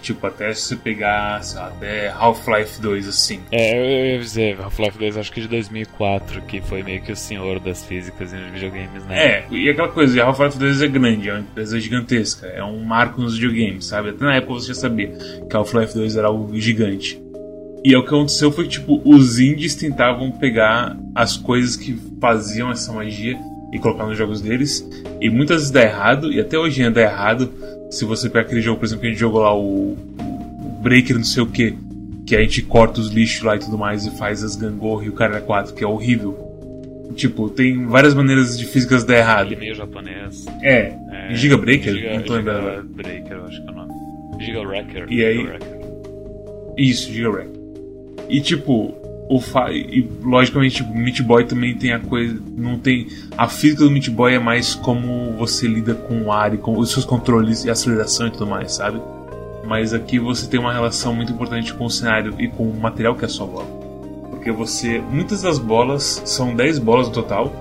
Tipo, 0.01 0.27
até 0.27 0.53
se 0.53 0.62
você 0.62 0.75
pegar, 0.75 1.44
sei 1.44 1.60
lá, 1.60 1.68
até 1.68 2.10
Half-Life 2.10 2.82
2, 2.82 3.08
assim. 3.08 3.39
É, 3.51 3.77
eu 3.77 4.13
ia 4.13 4.20
dizer, 4.20 4.60
Half-Life 4.62 4.98
2 4.98 5.18
acho 5.18 5.32
que 5.32 5.41
de 5.41 5.48
2004, 5.48 6.41
que 6.44 6.62
foi 6.62 6.84
meio 6.84 7.01
que 7.01 7.12
o 7.12 7.15
senhor 7.15 7.60
das 7.60 7.84
físicas 7.84 8.32
nos 8.32 8.51
videogames, 8.51 9.06
né? 9.06 9.25
É, 9.25 9.46
e 9.51 9.70
aquela 9.70 9.89
coisa, 9.89 10.24
Half-Life 10.24 10.58
2 10.58 10.82
é 10.82 10.88
grande, 10.88 11.29
é 11.29 11.34
uma 11.34 11.41
empresa 11.41 11.79
gigantesca, 11.79 12.48
é 12.48 12.63
um 12.63 12.84
marco 12.84 13.22
nos 13.22 13.38
videogames, 13.38 13.86
sabe? 13.86 14.10
Até 14.10 14.24
na 14.24 14.36
época 14.36 14.53
você 14.53 14.68
já 14.70 14.75
sabia 14.75 15.10
que 15.50 15.56
Half-Life 15.56 15.94
2 15.94 16.15
era 16.15 16.27
algo 16.27 16.56
gigante. 16.60 17.22
E 17.84 17.96
o 17.96 18.01
que 18.03 18.10
aconteceu 18.10 18.51
foi 18.51 18.65
que, 18.65 18.72
tipo, 18.72 19.01
os 19.06 19.39
indies 19.39 19.75
tentavam 19.75 20.32
pegar 20.32 20.98
as 21.15 21.38
coisas 21.38 21.75
que 21.75 21.98
faziam 22.20 22.72
essa 22.72 22.91
magia 22.91 23.38
e 23.72 23.79
colocar 23.79 24.06
nos 24.06 24.18
jogos 24.18 24.41
deles, 24.41 24.88
e 25.22 25.29
muitas 25.29 25.58
vezes 25.58 25.72
dá 25.72 25.84
errado, 25.84 26.32
e 26.32 26.39
até 26.39 26.58
hoje 26.58 26.82
ainda 26.82 26.96
dá 26.96 27.01
errado, 27.01 27.53
se 27.89 28.05
você 28.05 28.29
pegar 28.29 28.41
aquele 28.41 28.62
jogo, 28.62 28.79
por 28.79 28.86
exemplo, 28.86 29.01
que 29.01 29.08
a 29.08 29.10
gente 29.10 29.19
jogou 29.19 29.41
lá, 29.41 29.55
o, 29.55 29.93
o 29.93 30.79
Breaker 30.81 31.17
não 31.17 31.24
sei 31.24 31.43
o 31.43 31.48
que, 31.48 31.75
que 32.25 32.36
a 32.36 32.41
gente 32.41 32.62
corta 32.62 33.01
os 33.01 33.10
lixos 33.10 33.43
lá 33.43 33.55
e 33.55 33.60
tudo 33.60 33.77
mais 33.77 34.05
e 34.05 34.12
faz 34.17 34.43
as 34.43 34.55
gangorras 34.55 35.08
e 35.08 35.10
o 35.10 35.13
cara 35.13 35.41
4, 35.41 35.74
que 35.74 35.84
é 35.84 35.88
horrível. 35.88 36.48
Tipo, 37.15 37.50
tem 37.50 37.86
várias 37.88 38.13
maneiras 38.13 38.58
de 38.58 38.65
físicas 38.65 39.03
dar 39.03 39.17
errado. 39.17 39.58
meio 39.58 39.74
japonês. 39.74 40.46
É, 40.62 40.93
é 41.12 41.34
Giga 41.34 41.58
Breaker? 41.58 41.93
Giga, 41.93 42.13
não 42.13 42.22
tô 42.22 42.34
lembrando 42.36 42.69
Giga 42.69 42.84
Breaker, 42.84 43.31
eu 43.31 43.46
acho 43.46 43.62
que 43.62 43.67
é 43.67 43.72
o 43.72 43.75
nome. 43.75 43.93
Giga 44.39 44.62
Wrecker. 44.62 45.05
E 45.10 45.25
aí... 45.25 45.50
Isso, 46.77 47.12
Giga 47.12 47.29
Wrecker. 47.29 47.60
E 48.29 48.39
tipo, 48.41 48.96
o 49.29 49.39
fa... 49.39 49.71
e 49.71 50.09
logicamente 50.24 50.77
tipo, 50.77 50.91
Meat 50.91 51.21
Boy 51.21 51.45
também 51.45 51.75
tem 51.75 51.93
a 51.93 52.00
coisa, 52.00 52.41
não 52.57 52.79
tem 52.79 53.07
a 53.38 53.48
física 53.48 53.83
do 53.83 53.91
Meat 53.91 54.09
Boy 54.09 54.33
é 54.33 54.39
mais 54.39 54.74
como 54.74 55.33
você 55.38 55.67
lida 55.67 55.93
com 55.93 56.24
o 56.24 56.31
ar 56.31 56.55
e 56.55 56.57
com 56.57 56.77
os 56.77 56.91
seus 56.91 57.05
controles 57.05 57.63
e 57.63 57.69
aceleração 57.69 58.27
e 58.27 58.31
tudo 58.31 58.48
mais, 58.48 58.74
sabe? 58.74 59.00
Mas 59.63 59.93
aqui 59.93 60.17
você 60.17 60.50
tem 60.50 60.59
uma 60.59 60.74
relação 60.74 61.13
muito 61.13 61.31
importante 61.31 61.71
com 61.75 61.86
o 61.86 61.89
cenário 61.91 62.33
e 62.39 62.48
com 62.48 62.63
o 62.63 62.75
material 62.75 63.15
que 63.15 63.24
é 63.24 63.27
a 63.27 63.29
sua 63.29 63.45
bola. 63.45 63.67
Porque 64.31 64.51
você, 64.51 65.00
muitas 65.00 65.43
das 65.43 65.59
bolas 65.59 66.24
são 66.25 66.55
10 66.55 66.79
bolas 66.79 67.07
no 67.07 67.13
total 67.13 67.53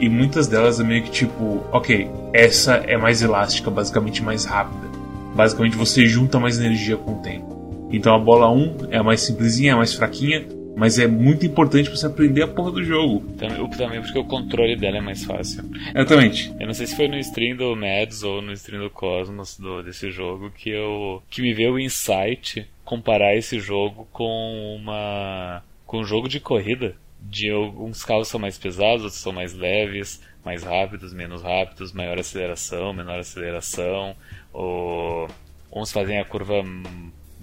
e 0.00 0.08
muitas 0.08 0.46
delas 0.46 0.80
é 0.80 0.84
meio 0.84 1.02
que 1.02 1.10
tipo, 1.10 1.62
OK, 1.70 2.10
essa 2.32 2.76
é 2.76 2.96
mais 2.96 3.20
elástica, 3.20 3.70
basicamente 3.70 4.22
mais 4.22 4.46
rápida. 4.46 4.88
Basicamente 5.34 5.76
você 5.76 6.06
junta 6.06 6.40
mais 6.40 6.58
energia 6.58 6.96
com 6.96 7.12
o 7.12 7.18
tempo. 7.18 7.88
Então 7.92 8.14
a 8.14 8.18
bola 8.18 8.50
1 8.50 8.88
é 8.90 8.96
a 8.96 9.02
mais 9.02 9.20
simplesinha, 9.20 9.72
é 9.72 9.74
a 9.74 9.76
mais 9.76 9.92
fraquinha, 9.92 10.46
mas 10.76 10.98
é 10.98 11.06
muito 11.06 11.44
importante 11.44 11.90
você 11.90 12.06
aprender 12.06 12.42
a 12.42 12.48
porra 12.48 12.72
do 12.72 12.84
jogo. 12.84 13.20
Também, 13.36 13.70
também 13.70 14.00
porque 14.00 14.18
o 14.18 14.24
controle 14.24 14.76
dela 14.76 14.98
é 14.98 15.00
mais 15.00 15.24
fácil. 15.24 15.64
Exatamente. 15.94 16.52
Eu 16.58 16.66
não 16.66 16.74
sei 16.74 16.86
se 16.86 16.96
foi 16.96 17.08
no 17.08 17.18
stream 17.18 17.56
do 17.56 17.74
Mads 17.76 18.22
ou 18.22 18.40
no 18.40 18.52
stream 18.52 18.82
do 18.82 18.90
Cosmos 18.90 19.58
do, 19.58 19.82
desse 19.82 20.10
jogo 20.10 20.50
que 20.50 20.70
eu 20.70 21.22
que 21.28 21.42
me 21.42 21.52
veio 21.52 21.74
o 21.74 21.80
insight 21.80 22.66
comparar 22.84 23.36
esse 23.36 23.60
jogo 23.60 24.08
com 24.12 24.76
uma 24.80 25.62
com 25.86 25.98
um 26.00 26.04
jogo 26.04 26.28
de 26.28 26.40
corrida. 26.40 26.94
De 27.22 27.50
alguns 27.50 28.02
carros 28.02 28.28
são 28.28 28.40
mais 28.40 28.56
pesados, 28.56 29.04
outros 29.04 29.20
são 29.20 29.32
mais 29.32 29.52
leves, 29.52 30.22
mais 30.42 30.62
rápidos, 30.62 31.12
menos 31.12 31.42
rápidos, 31.42 31.92
maior 31.92 32.18
aceleração, 32.18 32.94
menor 32.94 33.18
aceleração, 33.18 34.16
ou 34.52 35.28
uns 35.70 35.92
fazem 35.92 36.18
a 36.18 36.24
curva 36.24 36.64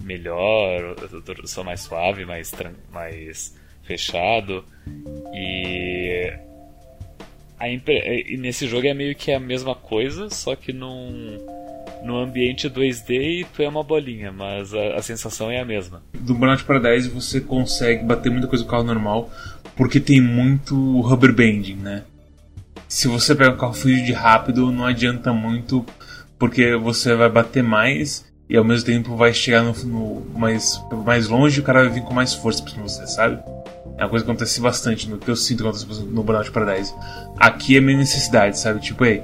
melhor, 0.02 0.96
eu 1.12 1.48
sou 1.48 1.64
mais 1.64 1.82
suave, 1.82 2.26
mais, 2.26 2.52
mais 2.92 3.56
fechado. 3.84 4.64
E, 5.34 6.34
a 7.60 7.68
e 7.70 8.38
nesse 8.38 8.68
jogo 8.68 8.88
é 8.88 8.94
meio 8.94 9.16
que 9.16 9.32
a 9.32 9.40
mesma 9.40 9.74
coisa, 9.74 10.30
só 10.30 10.56
que 10.56 10.72
num, 10.72 11.38
no 12.04 12.18
ambiente 12.18 12.70
2D 12.70 13.10
e 13.10 13.46
tu 13.46 13.62
é 13.62 13.68
uma 13.68 13.84
bolinha, 13.84 14.32
mas 14.32 14.74
a, 14.74 14.96
a 14.96 15.02
sensação 15.02 15.50
é 15.50 15.60
a 15.60 15.66
mesma. 15.66 16.04
Do 16.14 16.34
Burnout 16.34 16.64
Paradise 16.64 17.10
você 17.10 17.42
consegue 17.42 18.04
bater 18.04 18.32
muita 18.32 18.48
coisa 18.48 18.64
com 18.64 18.70
o 18.70 18.72
carro 18.72 18.84
normal, 18.84 19.30
porque 19.76 20.00
tem 20.00 20.22
muito 20.22 21.02
rubber 21.02 21.34
banding, 21.34 21.76
né? 21.76 22.04
Se 22.88 23.08
você 23.08 23.36
pega 23.36 23.52
um 23.52 23.58
carro 23.58 23.74
fluido 23.74 24.06
de 24.06 24.14
rápido, 24.14 24.72
não 24.72 24.86
adianta 24.86 25.34
muito, 25.34 25.86
porque 26.40 26.76
você 26.76 27.16
vai 27.16 27.30
bater 27.30 27.62
mais 27.62 28.27
e 28.50 28.56
ao 28.56 28.64
mesmo 28.64 28.86
tempo 28.86 29.16
vai 29.16 29.34
chegar 29.34 29.64
no, 29.64 29.74
no 29.74 30.40
mais, 30.40 30.82
mais 31.06 31.28
longe 31.28 31.58
e 31.58 31.62
o 31.62 31.64
cara 31.64 31.84
vai 31.84 31.90
vir 31.90 32.04
com 32.04 32.14
mais 32.14 32.34
força 32.34 32.64
pra 32.64 32.82
você, 32.82 33.06
sabe? 33.08 33.40
É 33.98 34.04
uma 34.04 34.10
coisa 34.10 34.24
que 34.24 34.32
acontece 34.32 34.62
bastante 34.62 35.10
no 35.10 35.18
que 35.18 35.30
eu 35.30 35.36
sinto 35.36 35.64
quando 35.64 35.76
acontece 35.76 36.04
no 36.04 36.24
Burnout 36.24 36.52
Paradise. 36.52 36.94
Aqui 37.38 37.78
é 37.78 37.82
minha 37.82 37.98
necessidade, 37.98 38.60
sabe? 38.60 38.80
Tipo, 38.80 39.06
ei, 39.06 39.24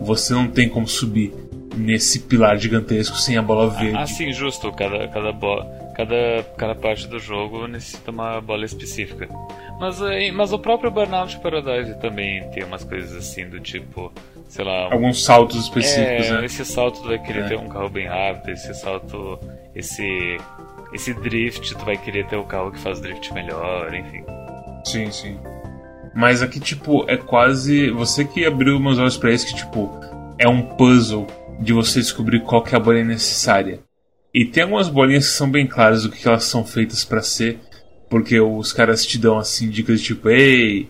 você 0.00 0.32
não 0.32 0.48
tem 0.48 0.68
como 0.68 0.88
subir 0.88 1.32
nesse 1.76 2.20
pilar 2.20 2.56
gigantesco 2.56 3.16
sem 3.16 3.36
a 3.36 3.42
bola 3.42 3.70
verde. 3.70 3.96
Ah, 3.96 4.06
sim, 4.06 4.32
justo. 4.32 4.72
Cada, 4.72 5.06
cada, 5.08 5.32
bola, 5.32 5.66
cada, 5.94 6.42
cada 6.56 6.74
parte 6.74 7.06
do 7.06 7.18
jogo 7.18 7.66
necessita 7.66 8.10
uma 8.10 8.40
bola 8.40 8.64
específica. 8.64 9.28
Mas, 9.80 10.00
eh, 10.02 10.30
mas 10.32 10.52
o 10.52 10.58
próprio 10.58 10.90
Burnout 10.90 11.38
Paradise 11.40 11.98
também 12.00 12.48
tem 12.50 12.64
umas 12.64 12.84
coisas 12.84 13.14
assim 13.16 13.48
do 13.48 13.60
tipo 13.60 14.12
sei 14.48 14.64
lá. 14.64 14.92
Alguns 14.92 15.24
saltos 15.24 15.64
específicos, 15.64 16.26
é, 16.26 16.32
né? 16.32 16.44
Esse 16.44 16.64
salto 16.64 17.02
tu 17.02 17.08
vai 17.08 17.18
querer 17.18 17.44
é. 17.44 17.48
ter 17.48 17.58
um 17.58 17.68
carro 17.68 17.88
bem 17.88 18.06
rápido, 18.06 18.50
esse 18.50 18.72
salto. 18.74 19.38
Esse. 19.74 20.38
Esse 20.92 21.12
drift, 21.12 21.74
tu 21.74 21.84
vai 21.84 21.96
querer 21.96 22.24
ter 22.26 22.36
o 22.36 22.44
carro 22.44 22.70
que 22.70 22.78
faz 22.78 23.00
drift 23.00 23.32
melhor, 23.34 23.92
enfim. 23.92 24.24
Sim, 24.84 25.10
sim. 25.10 25.36
Mas 26.14 26.40
aqui, 26.40 26.60
tipo, 26.60 27.04
é 27.10 27.16
quase. 27.16 27.90
Você 27.90 28.24
que 28.24 28.46
abriu 28.46 28.78
meus 28.78 28.98
olhos 28.98 29.16
pra 29.16 29.32
isso, 29.32 29.46
que, 29.46 29.56
tipo, 29.56 29.90
é 30.38 30.48
um 30.48 30.62
puzzle 30.62 31.26
de 31.58 31.72
você 31.72 31.98
descobrir 31.98 32.40
qual 32.40 32.62
que 32.62 32.74
é 32.74 32.78
a 32.78 32.80
bolinha 32.80 33.04
necessária. 33.04 33.80
E 34.34 34.44
tem 34.44 34.64
algumas 34.64 34.88
bolinhas 34.88 35.28
que 35.28 35.34
são 35.34 35.48
bem 35.48 35.64
claras 35.64 36.02
do 36.02 36.10
que 36.10 36.26
elas 36.26 36.42
são 36.42 36.64
feitas 36.64 37.04
para 37.04 37.22
ser, 37.22 37.60
porque 38.10 38.40
os 38.40 38.72
caras 38.72 39.06
te 39.06 39.16
dão 39.16 39.38
assim 39.38 39.70
dicas 39.70 40.02
tipo, 40.02 40.28
ei, 40.28 40.88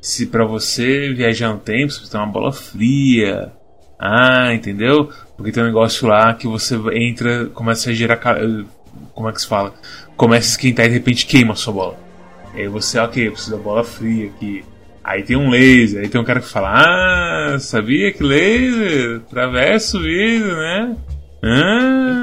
se 0.00 0.26
para 0.26 0.46
você 0.46 1.12
viajar 1.12 1.52
no 1.52 1.58
tempo, 1.58 1.92
você 1.92 2.10
tem 2.10 2.18
uma 2.18 2.26
bola 2.26 2.52
fria. 2.52 3.52
Ah, 3.98 4.54
entendeu? 4.54 5.10
Porque 5.36 5.52
tem 5.52 5.62
um 5.62 5.66
negócio 5.66 6.08
lá 6.08 6.32
que 6.32 6.46
você 6.46 6.76
entra, 6.94 7.46
começa 7.46 7.90
a 7.90 7.92
gerar. 7.92 8.18
Como 9.14 9.28
é 9.28 9.32
que 9.32 9.40
se 9.40 9.46
fala? 9.46 9.74
Começa 10.16 10.48
a 10.48 10.50
esquentar 10.52 10.86
e 10.86 10.88
de 10.88 10.94
repente 10.94 11.26
queima 11.26 11.52
a 11.52 11.56
sua 11.56 11.72
bola. 11.72 11.98
E 12.54 12.62
aí 12.62 12.68
você, 12.68 12.98
ok, 12.98 13.26
eu 13.26 13.32
preciso 13.32 13.56
da 13.56 13.62
bola 13.62 13.84
fria 13.84 14.28
aqui. 14.28 14.64
Aí 15.04 15.22
tem 15.22 15.36
um 15.36 15.50
laser, 15.50 16.02
aí 16.02 16.08
tem 16.08 16.20
um 16.20 16.24
cara 16.24 16.40
que 16.40 16.48
fala: 16.48 16.72
Ah, 16.74 17.58
sabia 17.58 18.12
que 18.12 18.22
laser 18.22 19.22
atravessa 19.26 19.98
o 19.98 20.02
vidro, 20.02 20.56
né? 20.56 20.96
Ah. 21.46 22.20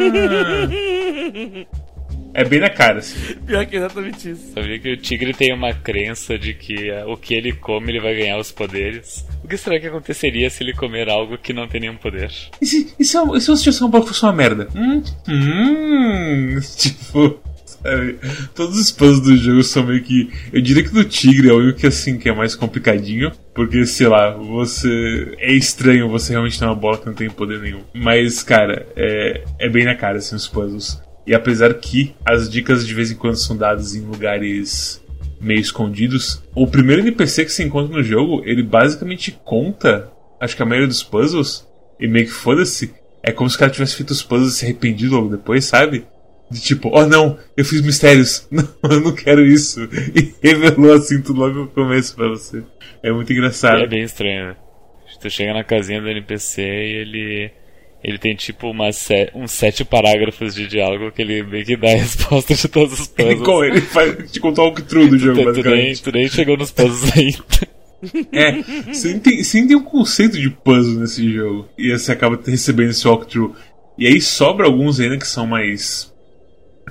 É 2.33 2.43
bem 2.43 2.59
na 2.59 2.69
cara, 2.69 2.97
assim. 2.97 3.35
Pior 3.45 3.63
que 3.65 3.75
exatamente 3.75 4.31
isso. 4.31 4.53
Sabia 4.53 4.79
que 4.79 4.91
o 4.91 4.97
tigre 4.97 5.33
tem 5.33 5.53
uma 5.53 5.71
crença 5.71 6.37
de 6.37 6.53
que 6.55 6.89
uh, 6.89 7.11
o 7.11 7.15
que 7.15 7.35
ele 7.35 7.53
come 7.53 7.91
ele 7.91 7.99
vai 7.99 8.15
ganhar 8.15 8.39
os 8.39 8.51
poderes. 8.51 9.23
O 9.43 9.47
que 9.47 9.55
será 9.55 9.79
que 9.79 9.85
aconteceria 9.85 10.49
se 10.49 10.63
ele 10.63 10.73
comer 10.73 11.09
algo 11.09 11.37
que 11.37 11.53
não 11.53 11.67
tem 11.67 11.81
nenhum 11.81 11.95
poder? 11.95 12.31
E 12.59 12.65
se, 12.65 12.93
e 12.97 13.05
se, 13.05 13.17
e 13.17 13.41
se 13.41 13.51
a 13.51 13.55
situação 13.55 13.91
fosse 13.91 14.23
uma 14.23 14.33
merda? 14.33 14.67
Hum, 14.75 15.03
hum, 15.27 16.59
tipo, 16.75 17.39
sabe? 17.83 18.19
Todos 18.55 18.79
os 18.79 18.91
puzzles 18.91 19.21
do 19.21 19.37
jogo 19.37 19.63
são 19.63 19.85
meio 19.85 20.01
que. 20.01 20.31
Eu 20.51 20.61
diria 20.61 20.83
que 20.83 20.89
do 20.89 21.03
tigre 21.03 21.49
é 21.49 21.53
o 21.53 21.57
único 21.57 21.79
que 21.79 21.87
assim 21.87 22.17
que 22.17 22.29
é 22.29 22.33
mais 22.33 22.55
complicadinho. 22.55 23.31
Porque, 23.53 23.85
sei 23.85 24.07
lá, 24.07 24.31
você. 24.31 25.35
É 25.37 25.51
estranho 25.53 26.09
você 26.09 26.31
realmente 26.31 26.57
ter 26.57 26.65
uma 26.65 26.75
bola 26.75 26.97
que 26.97 27.05
não 27.05 27.13
tem 27.13 27.29
poder 27.29 27.59
nenhum. 27.59 27.81
Mas, 27.93 28.41
cara, 28.41 28.87
é, 28.95 29.43
é 29.59 29.69
bem 29.69 29.85
na 29.85 29.95
cara 29.95 30.17
assim 30.17 30.35
os 30.35 30.47
puzzles. 30.47 31.01
E 31.25 31.33
apesar 31.33 31.73
que 31.75 32.13
as 32.25 32.49
dicas 32.49 32.85
de 32.85 32.93
vez 32.93 33.11
em 33.11 33.15
quando 33.15 33.35
são 33.35 33.55
dadas 33.55 33.95
em 33.95 34.01
lugares 34.01 35.01
meio 35.39 35.59
escondidos, 35.59 36.41
o 36.55 36.65
primeiro 36.67 37.01
NPC 37.01 37.45
que 37.45 37.51
se 37.51 37.63
encontra 37.63 37.95
no 37.95 38.03
jogo, 38.03 38.41
ele 38.45 38.63
basicamente 38.63 39.37
conta, 39.43 40.09
acho 40.39 40.55
que 40.55 40.61
a 40.61 40.65
maioria 40.65 40.87
dos 40.87 41.03
puzzles, 41.03 41.67
e 41.99 42.07
meio 42.07 42.25
que 42.25 42.31
foda-se, 42.31 42.93
é 43.21 43.31
como 43.31 43.49
se 43.49 43.55
o 43.55 43.59
cara 43.59 43.71
tivesse 43.71 43.95
feito 43.95 44.11
os 44.11 44.21
puzzles 44.21 44.53
e 44.53 44.57
se 44.57 44.65
arrependido 44.65 45.15
logo 45.15 45.29
depois, 45.29 45.65
sabe? 45.65 46.05
De 46.53 46.61
tipo, 46.61 46.89
oh 46.93 47.05
não, 47.07 47.37
eu 47.57 47.65
fiz 47.65 47.81
mistérios, 47.81 48.47
não, 48.51 48.67
eu 48.83 49.01
não 49.01 49.13
quero 49.13 49.45
isso. 49.45 49.81
E 50.15 50.33
revelou 50.41 50.93
assim 50.93 51.21
tudo 51.21 51.39
logo 51.39 51.59
no 51.59 51.67
começo 51.67 52.15
pra 52.15 52.27
você. 52.27 52.63
É 53.01 53.11
muito 53.11 53.33
engraçado. 53.33 53.81
É 53.81 53.87
bem 53.87 54.03
estranho, 54.03 54.49
né? 54.49 54.55
Tu 55.19 55.29
chega 55.29 55.53
na 55.53 55.63
casinha 55.63 56.01
do 56.01 56.09
NPC 56.09 56.61
e 56.61 56.95
ele 56.95 57.51
ele 58.03 58.17
tem 58.17 58.35
tipo 58.35 58.69
umas 58.69 59.07
uns 59.33 59.51
sete 59.51 59.85
parágrafos 59.85 60.53
de 60.53 60.67
diálogo 60.67 61.11
que 61.11 61.21
ele 61.21 61.41
meio 61.43 61.65
que 61.65 61.77
dá 61.77 61.87
a 61.87 61.95
resposta 61.95 62.53
de 62.53 62.67
todos 62.67 62.99
os 62.99 63.07
puzzles. 63.07 63.47
Ele, 63.47 63.67
ele 63.67 63.81
faz, 63.81 64.31
te 64.31 64.39
contou 64.41 64.65
o 64.65 64.67
walkthrough 64.67 65.07
do 65.07 65.17
jogo, 65.17 65.39
tu, 65.39 65.45
basicamente. 65.45 66.03
Tu 66.03 66.11
nem, 66.11 66.11
tu 66.11 66.11
nem 66.11 66.27
chegou 66.27 66.57
nos 66.57 66.71
puzzles 66.71 67.17
ainda. 67.17 67.43
É, 68.33 68.61
você 68.91 69.17
tem, 69.17 69.41
tem 69.41 69.75
um 69.77 69.83
conceito 69.83 70.37
de 70.37 70.49
puzzle 70.49 70.99
nesse 70.99 71.31
jogo. 71.31 71.69
E 71.77 71.89
você 71.89 72.11
acaba 72.11 72.37
recebendo 72.45 72.89
esse 72.89 73.07
walkthrough. 73.07 73.55
E 73.97 74.05
aí 74.05 74.19
sobra 74.19 74.65
alguns 74.65 74.99
ainda 74.99 75.17
que 75.17 75.25
são 75.25 75.47
mais. 75.47 76.12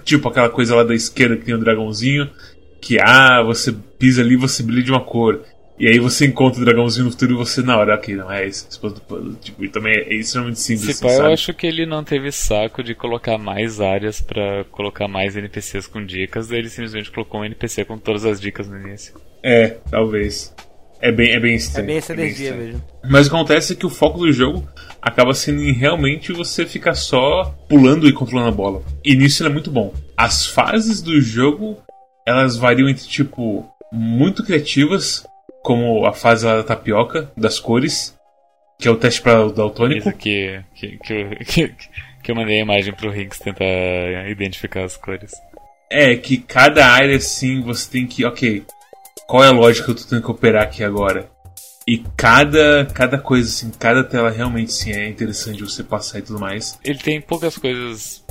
Tipo 0.05 0.29
aquela 0.29 0.49
coisa 0.49 0.75
lá 0.75 0.85
da 0.85 0.95
esquerda 0.95 1.37
que 1.37 1.45
tem 1.45 1.55
o 1.55 1.59
um 1.59 1.61
dragãozinho. 1.61 2.31
Que 2.81 2.99
ah, 3.01 3.43
você 3.43 3.73
pisa 3.99 4.23
ali 4.23 4.35
e 4.35 4.37
você 4.37 4.63
brilha 4.63 4.83
de 4.83 4.91
uma 4.91 5.01
cor. 5.01 5.45
E 5.79 5.89
aí 5.89 5.99
você 5.99 6.27
encontra 6.27 6.61
o 6.61 6.65
dragãozinho 6.65 7.07
no 7.07 7.11
futuro 7.11 7.33
e 7.33 7.37
você 7.37 7.63
na 7.63 7.77
hora, 7.77 7.95
ok, 7.95 8.15
não 8.15 8.31
é 8.31 8.47
esse. 8.47 8.69
Tipo, 8.69 8.95
e 9.59 9.69
também 9.69 9.93
é 9.93 10.15
extremamente 10.15 10.61
simples. 10.61 10.97
Se 10.97 11.07
assim, 11.07 11.17
eu 11.17 11.27
acho 11.33 11.55
que 11.55 11.67
ele 11.67 11.87
não 11.87 12.05
teve 12.05 12.31
saco 12.31 12.83
de 12.85 12.95
colocar 12.95 13.39
mais 13.39 13.81
áreas 13.81 14.21
para 14.21 14.65
colocar 14.71 15.09
mais 15.09 15.37
NPCs 15.37 15.87
com 15.87 16.05
dicas, 16.05 16.51
ele 16.51 16.69
simplesmente 16.69 17.11
colocou 17.11 17.41
um 17.41 17.45
NPC 17.45 17.85
com 17.85 17.99
todas 17.99 18.25
as 18.25 18.41
dicas 18.41 18.69
no 18.69 18.79
início. 18.79 19.15
É, 19.43 19.79
talvez. 19.91 20.55
É 21.03 21.11
bem, 21.11 21.33
é 21.33 21.41
bem 21.41 21.57
estranho. 21.57 21.85
É 21.85 21.87
bem 21.89 21.97
essa 21.97 22.13
energia 22.13 22.51
é 22.51 22.53
mesmo. 22.53 22.83
Mas 23.11 23.27
o 23.27 23.31
que 23.31 23.37
acontece 23.37 23.73
é 23.73 23.77
que 23.77 23.85
o 23.85 23.91
foco 23.91 24.21
do 24.21 24.33
jogo 24.33 24.65
acaba 25.01 25.35
sendo 25.35 25.61
em 25.61 25.73
realmente 25.73 26.33
você 26.33 26.65
ficar 26.65 26.95
só 26.95 27.53
pulando 27.69 28.09
e 28.09 28.13
controlando 28.13 28.49
a 28.49 28.53
bola. 28.53 28.83
E 29.05 29.17
nisso 29.17 29.43
ele 29.43 29.51
é 29.51 29.53
muito 29.53 29.69
bom. 29.69 29.93
As 30.17 30.47
fases 30.47 31.03
do 31.03 31.21
jogo, 31.21 31.77
elas 32.25 32.57
variam 32.57 32.89
entre, 32.89 33.05
tipo, 33.09 33.69
muito 33.93 34.45
criativas, 34.45 35.27
como 35.65 36.07
a 36.07 36.13
fase 36.13 36.47
lá 36.47 36.59
da 36.59 36.63
tapioca, 36.63 37.33
das 37.37 37.59
cores, 37.59 38.17
que 38.79 38.87
é 38.87 38.91
o 38.91 38.97
teste 38.97 39.21
para 39.21 39.45
o 39.45 39.53
daltônico. 39.53 40.09
Isso 40.09 40.17
que, 40.17 40.61
que, 40.73 40.99
que, 40.99 41.35
que, 41.45 41.75
que 42.23 42.31
eu 42.31 42.37
mandei 42.37 42.59
a 42.59 42.63
imagem 42.63 42.95
pro 42.95 43.11
Rinks 43.11 43.41
tentar 43.41 43.65
identificar 44.31 44.85
as 44.85 44.97
cores. 44.97 45.33
É, 45.91 46.17
que 46.17 46.39
cada 46.39 46.87
área, 46.87 47.17
assim, 47.17 47.61
você 47.61 47.91
tem 47.91 48.07
que, 48.07 48.25
ok, 48.25 48.65
qual 49.33 49.43
é 49.43 49.49
a 49.49 49.51
lógica 49.51 49.87
que 49.87 49.93
eu 49.93 49.95
tô 49.95 50.05
tendo 50.05 50.21
que 50.21 50.31
operar 50.31 50.63
aqui 50.63 50.85
agora? 50.85 51.27
E 51.89 52.05
cada, 52.15 52.87
cada 52.93 53.17
coisa, 53.17 53.49
assim, 53.49 53.73
cada 53.79 54.05
tela 54.05 54.31
realmente 54.31 54.71
sim, 54.71 54.93
é 54.93 55.09
interessante 55.09 55.63
você 55.63 55.83
passar 55.83 56.19
e 56.19 56.23
tudo 56.23 56.39
mais. 56.39 56.79
Ele 56.85 56.99
tem 56.99 57.19
poucas 57.19 57.57
coisas. 57.57 58.23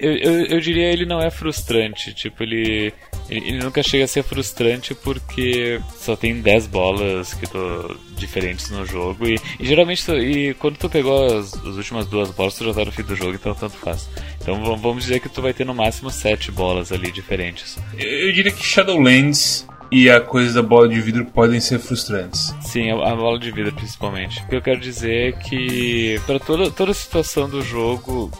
Eu, 0.00 0.16
eu, 0.16 0.46
eu 0.46 0.60
diria 0.60 0.90
ele 0.90 1.04
não 1.04 1.20
é 1.20 1.30
frustrante. 1.30 2.14
Tipo, 2.14 2.44
ele, 2.44 2.94
ele, 3.28 3.48
ele, 3.48 3.58
nunca 3.58 3.82
chega 3.82 4.04
a 4.04 4.08
ser 4.08 4.22
frustrante 4.22 4.94
porque 4.94 5.78
só 5.98 6.16
tem 6.16 6.40
10 6.40 6.66
bolas 6.66 7.34
que 7.34 7.46
tô 7.46 7.94
diferentes 8.16 8.70
no 8.70 8.86
jogo. 8.86 9.26
E, 9.26 9.36
e 9.60 9.66
geralmente, 9.66 10.10
e 10.12 10.54
quando 10.54 10.78
tu 10.78 10.88
pegou 10.88 11.26
as, 11.26 11.52
as, 11.52 11.76
últimas 11.76 12.06
duas 12.06 12.30
bolas, 12.30 12.54
tu 12.54 12.64
já 12.64 12.72
tá 12.72 12.86
no 12.86 12.90
fim 12.90 13.02
do 13.02 13.14
jogo, 13.14 13.34
então 13.34 13.54
tanto 13.54 13.76
faz. 13.76 14.08
Então 14.40 14.78
vamos 14.78 15.04
dizer 15.04 15.20
que 15.20 15.28
tu 15.28 15.42
vai 15.42 15.52
ter 15.52 15.66
no 15.66 15.74
máximo 15.74 16.10
7 16.10 16.50
bolas 16.50 16.90
ali 16.90 17.12
diferentes. 17.12 17.78
Eu, 17.98 18.08
eu 18.08 18.32
diria 18.32 18.50
que 18.50 18.64
Shadowlands 18.64 19.70
e 19.92 20.10
a 20.10 20.18
coisa 20.22 20.54
da 20.54 20.66
bola 20.66 20.88
de 20.88 20.98
vidro 21.02 21.26
podem 21.26 21.60
ser 21.60 21.78
frustrantes. 21.78 22.54
Sim, 22.62 22.90
a 22.90 23.14
bola 23.14 23.38
de 23.38 23.50
vidro 23.50 23.74
principalmente. 23.74 24.42
O 24.42 24.48
que 24.48 24.56
eu 24.56 24.62
quero 24.62 24.80
dizer 24.80 25.28
é 25.28 25.32
que 25.32 26.18
para 26.26 26.40
toda, 26.40 26.70
toda 26.70 26.94
situação 26.94 27.46
do 27.46 27.60
jogo, 27.60 28.30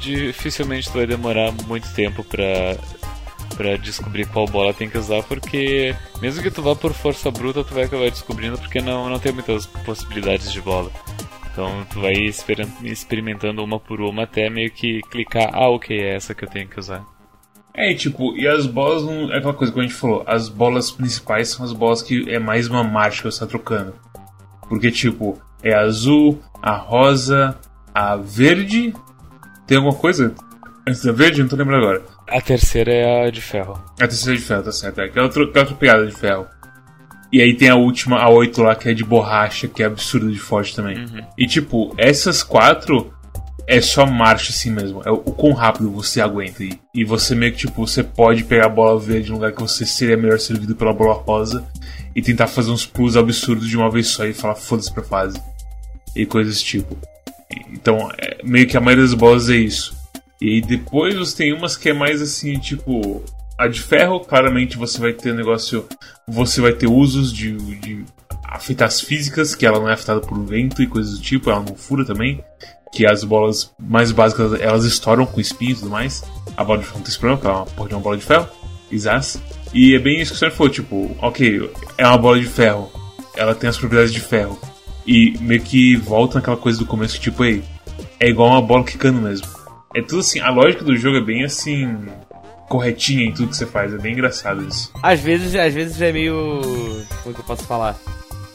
dificilmente 0.00 0.88
tu 0.88 0.98
vai 0.98 1.06
demorar 1.06 1.50
muito 1.66 1.92
tempo 1.92 2.22
para 2.22 2.78
para 3.56 3.76
descobrir 3.76 4.26
qual 4.28 4.46
bola 4.46 4.72
tem 4.72 4.88
que 4.88 4.96
usar, 4.96 5.22
porque 5.24 5.94
mesmo 6.22 6.42
que 6.42 6.50
tu 6.50 6.62
vá 6.62 6.74
por 6.74 6.94
força 6.94 7.30
bruta, 7.30 7.62
tu 7.62 7.74
vai 7.74 7.84
acabar 7.84 8.08
descobrindo 8.08 8.56
porque 8.56 8.80
não, 8.80 9.10
não 9.10 9.18
tem 9.18 9.30
muitas 9.30 9.66
possibilidades 9.66 10.50
de 10.50 10.60
bola. 10.62 10.90
Então 11.52 11.84
tu 11.90 12.00
vai 12.00 12.14
experimentando 12.82 13.62
uma 13.62 13.78
por 13.78 14.00
uma 14.00 14.22
até 14.22 14.48
meio 14.48 14.70
que 14.70 15.00
clicar, 15.10 15.50
ah, 15.52 15.68
ok, 15.68 16.00
é 16.00 16.14
essa 16.14 16.34
que 16.34 16.44
eu 16.44 16.48
tenho 16.48 16.66
que 16.66 16.78
usar. 16.78 17.04
É, 17.74 17.94
tipo, 17.94 18.36
e 18.36 18.46
as 18.46 18.66
bolas 18.66 19.02
não. 19.04 19.32
É 19.32 19.38
aquela 19.38 19.54
coisa 19.54 19.72
que 19.72 19.78
a 19.78 19.82
gente 19.82 19.94
falou, 19.94 20.22
as 20.26 20.48
bolas 20.48 20.90
principais 20.90 21.48
são 21.48 21.64
as 21.64 21.72
bolas 21.72 22.02
que 22.02 22.30
é 22.30 22.38
mais 22.38 22.68
uma 22.68 22.84
marcha 22.84 23.22
que 23.22 23.30
você 23.30 23.40
tá 23.40 23.46
trocando. 23.46 23.94
Porque, 24.68 24.90
tipo, 24.90 25.40
é 25.62 25.74
a 25.74 25.80
azul, 25.80 26.40
a 26.60 26.76
rosa, 26.76 27.58
a 27.94 28.16
verde. 28.16 28.92
Tem 29.66 29.78
alguma 29.78 29.94
coisa 29.94 30.34
antes 30.86 31.02
da 31.02 31.12
verde? 31.12 31.40
Não 31.40 31.48
tô 31.48 31.56
lembrando 31.56 31.82
agora. 31.82 32.02
A 32.28 32.40
terceira 32.40 32.92
é 32.92 33.26
a 33.26 33.30
de 33.30 33.40
ferro. 33.40 33.82
A 34.00 34.06
terceira 34.06 34.36
é 34.36 34.40
de 34.40 34.46
ferro, 34.46 34.62
tá 34.62 34.72
certo. 34.72 35.00
É 35.00 35.04
aquela 35.06 35.26
outra, 35.26 35.44
aquela 35.44 35.60
outra 35.60 35.76
pegada 35.76 36.06
de 36.06 36.12
ferro. 36.12 36.46
E 37.32 37.40
aí 37.40 37.56
tem 37.56 37.70
a 37.70 37.76
última, 37.76 38.18
a 38.18 38.28
8 38.28 38.62
lá, 38.62 38.74
que 38.74 38.90
é 38.90 38.94
de 38.94 39.02
borracha, 39.02 39.66
que 39.66 39.82
é 39.82 39.86
absurda 39.86 40.30
de 40.30 40.38
forte 40.38 40.76
também. 40.76 40.98
Uhum. 40.98 41.26
E 41.38 41.46
tipo, 41.46 41.94
essas 41.96 42.42
quatro 42.42 43.10
é 43.66 43.80
só 43.80 44.06
marcha 44.06 44.50
assim 44.50 44.70
mesmo. 44.70 45.02
É 45.04 45.10
o, 45.10 45.18
quão 45.18 45.52
rápido 45.52 45.90
você 45.90 46.20
aguenta. 46.20 46.64
E, 46.64 46.78
e 46.94 47.04
você 47.04 47.34
meio 47.34 47.52
que, 47.52 47.58
tipo, 47.58 47.86
você 47.86 48.02
pode 48.02 48.44
pegar 48.44 48.66
a 48.66 48.70
bola 48.70 48.98
verde 48.98 49.30
no 49.30 49.36
lugar 49.36 49.52
que 49.52 49.60
você 49.60 49.84
seria 49.86 50.16
melhor 50.16 50.38
servido 50.38 50.74
pela 50.74 50.92
bola 50.92 51.14
rosa 51.14 51.66
e 52.14 52.20
tentar 52.20 52.46
fazer 52.46 52.70
uns 52.70 52.84
pulos 52.84 53.16
absurdos 53.16 53.68
de 53.68 53.76
uma 53.76 53.90
vez 53.90 54.08
só 54.08 54.24
e 54.24 54.34
falar 54.34 54.54
foda-se 54.54 54.92
pra 54.92 55.02
fase. 55.02 55.40
E 56.14 56.26
coisas 56.26 56.60
tipo. 56.60 56.96
Então, 57.72 58.10
é, 58.18 58.38
meio 58.44 58.66
que 58.66 58.76
a 58.76 58.80
maioria 58.80 59.04
das 59.04 59.14
bolas 59.14 59.48
é 59.48 59.56
isso. 59.56 59.96
E 60.40 60.60
depois 60.60 61.14
você 61.14 61.36
tem 61.36 61.52
umas 61.52 61.76
que 61.76 61.90
é 61.90 61.92
mais 61.92 62.20
assim, 62.20 62.58
tipo. 62.58 63.22
A 63.58 63.68
de 63.68 63.80
ferro, 63.80 64.18
claramente 64.20 64.76
você 64.76 64.98
vai 64.98 65.12
ter 65.12 65.34
negócio. 65.34 65.86
Você 66.26 66.60
vai 66.60 66.72
ter 66.72 66.88
usos 66.88 67.32
de, 67.32 67.52
de 67.76 68.04
afetar 68.44 68.88
as 68.88 69.00
físicas, 69.00 69.54
que 69.54 69.64
ela 69.64 69.78
não 69.78 69.88
é 69.88 69.92
afetada 69.92 70.20
por 70.20 70.42
vento 70.44 70.82
e 70.82 70.86
coisas 70.86 71.14
do 71.14 71.22
tipo, 71.22 71.50
ela 71.50 71.60
não 71.60 71.76
fura 71.76 72.04
também 72.04 72.42
que 72.92 73.06
as 73.06 73.24
bolas 73.24 73.72
mais 73.78 74.12
básicas 74.12 74.60
elas 74.60 74.84
estouram 74.84 75.24
com 75.24 75.40
espinho 75.40 75.72
e 75.72 75.74
tudo 75.76 75.90
mais. 75.90 76.22
A 76.56 76.62
bola 76.62 76.78
de 76.78 76.84
ferro 76.84 76.98
não 76.98 77.04
tem 77.04 77.10
esse 77.10 77.18
problema, 77.18 77.40
que 77.40 77.46
é 77.46 77.50
uma 77.50 77.66
porra 77.66 77.88
de 77.88 77.94
uma 77.94 78.00
bola 78.00 78.16
de 78.16 78.24
ferro, 78.24 78.48
Isas. 78.90 79.42
E 79.72 79.96
é 79.96 79.98
bem 79.98 80.20
isso 80.20 80.32
que 80.32 80.36
o 80.36 80.38
senhor 80.38 80.50
falou, 80.52 80.70
tipo, 80.70 81.16
ok, 81.20 81.70
é 81.96 82.06
uma 82.06 82.18
bola 82.18 82.38
de 82.38 82.46
ferro, 82.46 82.92
ela 83.34 83.54
tem 83.54 83.70
as 83.70 83.78
propriedades 83.78 84.12
de 84.12 84.20
ferro. 84.20 84.58
E 85.06 85.36
meio 85.40 85.62
que 85.62 85.96
volta 85.96 86.38
naquela 86.38 86.56
coisa 86.56 86.78
do 86.78 86.86
começo, 86.86 87.18
tipo, 87.18 87.42
ei, 87.42 87.64
é 88.20 88.28
igual 88.28 88.50
uma 88.50 88.62
bola 88.62 88.84
quicando 88.84 89.20
mesmo. 89.20 89.46
É 89.94 90.02
tudo 90.02 90.20
assim, 90.20 90.40
a 90.40 90.50
lógica 90.50 90.84
do 90.84 90.96
jogo 90.96 91.16
é 91.16 91.20
bem 91.22 91.42
assim. 91.42 91.88
corretinha 92.68 93.24
em 93.24 93.32
tudo 93.32 93.48
que 93.48 93.56
você 93.56 93.66
faz, 93.66 93.92
é 93.92 93.98
bem 93.98 94.12
engraçado 94.12 94.62
isso. 94.66 94.92
Às 95.02 95.20
vezes, 95.20 95.54
às 95.54 95.74
vezes 95.74 96.00
é 96.00 96.12
meio. 96.12 96.60
Como 97.22 97.30
é 97.30 97.34
que 97.34 97.40
eu 97.40 97.44
posso 97.44 97.64
falar? 97.64 97.98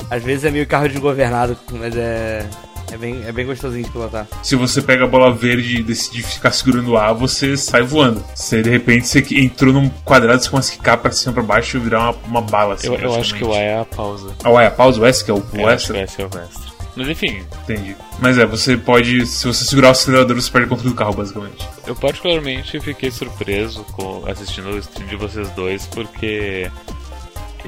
Às 0.09 0.23
vezes 0.23 0.45
é 0.45 0.51
meio 0.51 0.65
carro 0.65 0.87
desgovernado, 0.87 1.57
mas 1.71 1.95
é. 1.95 2.47
É 2.91 2.97
bem, 2.97 3.23
é 3.25 3.31
bem 3.31 3.45
gostosinho 3.45 3.83
de 3.83 3.91
pilotar. 3.91 4.27
Se 4.41 4.55
você 4.55 4.81
pega 4.81 5.03
a 5.03 5.07
bola 5.07 5.31
verde 5.33 5.77
e 5.77 5.83
decide 5.83 6.23
ficar 6.23 6.51
segurando 6.51 6.91
o 6.91 6.97
ar, 6.97 7.13
você 7.13 7.57
sai 7.57 7.81
voando. 7.81 8.23
Você, 8.33 8.61
de 8.61 8.69
repente, 8.69 9.07
você 9.07 9.25
entrou 9.31 9.73
num 9.73 9.89
quadrado, 10.05 10.41
você 10.41 10.49
começa 10.49 10.73
a 10.73 10.75
quicar 10.75 10.97
pra 10.97 11.11
cima 11.11 11.33
pra 11.33 11.43
baixo 11.43 11.77
e 11.77 11.79
virar 11.79 12.01
uma, 12.01 12.15
uma 12.25 12.41
bala. 12.41 12.75
Assim, 12.75 12.87
eu, 12.87 12.95
eu 12.95 13.15
acho 13.15 13.35
que 13.35 13.43
o 13.43 13.53
A 13.53 13.57
é 13.57 13.79
a 13.79 13.85
pausa. 13.85 14.33
Ah, 14.43 14.49
o 14.49 14.57
A 14.57 14.63
é 14.63 14.67
a 14.67 14.71
pausa? 14.71 15.01
O 15.01 15.05
S 15.05 15.23
que 15.23 15.31
é 15.31 15.33
o, 15.33 15.37
o 15.37 15.69
é, 15.69 15.73
extra? 15.73 16.03
Acho 16.03 16.15
que 16.15 16.21
o 16.21 16.25
S 16.25 16.35
é 16.35 16.39
o 16.39 16.43
extra. 16.43 16.67
Mas 16.97 17.09
enfim. 17.09 17.43
Entendi. 17.63 17.95
Mas 18.19 18.39
é, 18.39 18.45
você 18.45 18.75
pode. 18.75 19.27
Se 19.27 19.45
você 19.45 19.63
segurar 19.63 19.89
o 19.89 19.91
acelerador, 19.91 20.35
você 20.35 20.49
perde 20.49 20.65
o 20.65 20.69
controle 20.69 20.89
do 20.89 20.95
carro, 20.95 21.13
basicamente. 21.13 21.67
Eu 21.85 21.95
particularmente 21.95 22.79
fiquei 22.79 23.11
surpreso 23.11 23.83
com 23.91 24.23
assistindo 24.25 24.69
o 24.69 24.77
stream 24.79 25.07
de 25.07 25.15
vocês 25.15 25.47
dois, 25.51 25.85
porque 25.85 26.71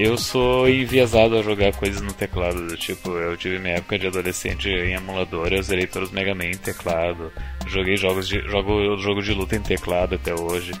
eu 0.00 0.16
sou 0.16 0.68
enviesado 0.68 1.36
a 1.36 1.42
jogar 1.42 1.72
coisas 1.74 2.00
no 2.00 2.12
teclado. 2.12 2.76
Tipo, 2.76 3.10
eu 3.10 3.36
tive 3.36 3.58
minha 3.58 3.74
época 3.74 3.98
de 3.98 4.06
adolescente 4.06 4.68
em 4.68 4.94
emulador, 4.94 5.52
eu 5.52 5.62
zerei 5.62 5.86
todos 5.86 6.08
os 6.08 6.14
Mega 6.14 6.34
Man 6.34 6.46
em 6.46 6.56
teclado. 6.56 7.30
Joguei 7.66 7.96
jogos 7.96 8.26
de. 8.26 8.40
jogo, 8.48 8.96
jogo 8.96 9.22
de 9.22 9.34
luta 9.34 9.56
em 9.56 9.62
teclado 9.62 10.14
até 10.14 10.34
hoje. 10.34 10.72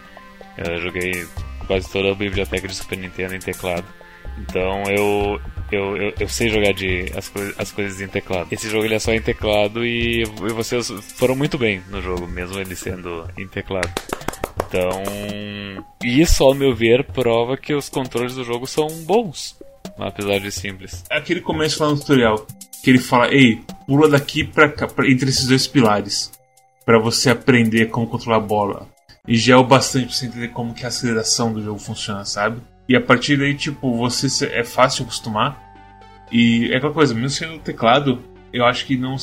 Eu 0.56 0.80
joguei 0.80 1.26
quase 1.66 1.90
toda 1.90 2.10
a 2.10 2.14
biblioteca 2.14 2.66
de 2.66 2.74
Super 2.74 2.98
Nintendo 2.98 3.34
em 3.34 3.38
teclado. 3.38 3.84
Então 4.38 4.84
eu, 4.88 5.40
eu, 5.70 5.96
eu, 5.96 6.14
eu, 6.18 6.28
sei 6.28 6.48
jogar 6.48 6.72
de 6.72 7.12
as, 7.14 7.28
coi 7.28 7.54
as 7.58 7.70
coisas 7.70 8.00
em 8.00 8.08
teclado. 8.08 8.48
Esse 8.50 8.70
jogo 8.70 8.84
ele 8.84 8.94
é 8.94 8.98
só 8.98 9.12
em 9.12 9.20
teclado 9.20 9.84
e, 9.84 10.22
e 10.22 10.52
vocês 10.52 10.90
foram 11.16 11.36
muito 11.36 11.58
bem 11.58 11.82
no 11.90 12.00
jogo, 12.00 12.26
mesmo 12.26 12.58
ele 12.58 12.74
sendo 12.74 13.28
em 13.36 13.46
teclado. 13.46 13.90
Então, 14.70 15.02
isso, 16.04 16.44
ao 16.44 16.54
meu 16.54 16.72
ver, 16.72 17.04
prova 17.04 17.56
que 17.56 17.74
os 17.74 17.88
controles 17.88 18.36
do 18.36 18.44
jogo 18.44 18.68
são 18.68 18.86
bons, 19.02 19.58
apesar 19.98 20.38
de 20.38 20.52
simples. 20.52 21.04
É 21.10 21.18
aquele 21.18 21.40
começo 21.40 21.82
lá 21.82 21.90
no 21.90 21.98
tutorial, 21.98 22.46
que 22.80 22.88
ele 22.88 23.00
fala: 23.00 23.34
Ei, 23.34 23.60
pula 23.84 24.08
daqui 24.08 24.44
pra 24.44 24.72
entre 25.08 25.28
esses 25.28 25.48
dois 25.48 25.66
pilares, 25.66 26.30
para 26.86 27.00
você 27.00 27.30
aprender 27.30 27.86
como 27.86 28.06
controlar 28.06 28.36
a 28.36 28.46
bola. 28.46 28.88
E 29.26 29.36
já 29.36 29.54
é 29.54 29.56
o 29.56 29.64
bastante 29.64 30.06
pra 30.06 30.14
você 30.14 30.26
entender 30.26 30.48
como 30.48 30.72
que 30.72 30.84
a 30.84 30.88
aceleração 30.88 31.52
do 31.52 31.62
jogo 31.62 31.78
funciona, 31.80 32.24
sabe? 32.24 32.62
E 32.88 32.94
a 32.94 33.00
partir 33.00 33.36
daí, 33.36 33.54
tipo, 33.54 33.96
você 33.96 34.46
é 34.46 34.62
fácil 34.62 35.02
acostumar. 35.02 35.68
E 36.30 36.70
é 36.72 36.76
aquela 36.76 36.92
coisa, 36.92 37.12
mesmo 37.12 37.30
sendo 37.30 37.58
teclado, 37.58 38.22
eu 38.52 38.64
acho 38.64 38.86
que 38.86 38.96
não, 38.96 39.16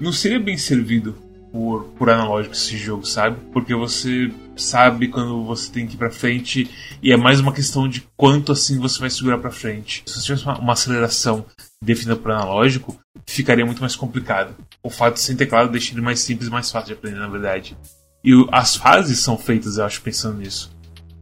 não 0.00 0.12
seria 0.12 0.40
bem 0.40 0.58
servido 0.58 1.25
por, 1.56 1.84
por 1.96 2.10
analógico 2.10 2.54
esse 2.54 2.76
jogo, 2.76 3.06
sabe? 3.06 3.38
Porque 3.50 3.74
você 3.74 4.30
sabe 4.54 5.08
quando 5.08 5.42
você 5.42 5.72
tem 5.72 5.86
que 5.86 5.94
ir 5.94 5.96
pra 5.96 6.10
frente 6.10 6.70
e 7.02 7.10
é 7.10 7.16
mais 7.16 7.40
uma 7.40 7.52
questão 7.52 7.88
de 7.88 8.06
quanto 8.14 8.52
assim 8.52 8.78
você 8.78 9.00
vai 9.00 9.08
segurar 9.08 9.38
pra 9.38 9.50
frente. 9.50 10.02
Se 10.04 10.16
você 10.16 10.26
tivesse 10.26 10.44
uma, 10.44 10.58
uma 10.58 10.72
aceleração 10.74 11.46
definida 11.82 12.14
por 12.14 12.30
analógico, 12.30 13.00
ficaria 13.26 13.64
muito 13.64 13.80
mais 13.80 13.96
complicado. 13.96 14.54
O 14.82 14.90
fato 14.90 15.14
de 15.14 15.20
ser 15.20 15.34
teclado 15.34 15.72
deixa 15.72 15.94
ele 15.94 16.02
mais 16.02 16.20
simples 16.20 16.50
mais 16.50 16.70
fácil 16.70 16.88
de 16.88 16.92
aprender, 16.92 17.18
na 17.18 17.28
verdade. 17.28 17.74
E 18.22 18.34
o, 18.34 18.46
as 18.52 18.76
fases 18.76 19.20
são 19.20 19.38
feitas, 19.38 19.78
eu 19.78 19.86
acho, 19.86 20.02
pensando 20.02 20.38
nisso. 20.38 20.70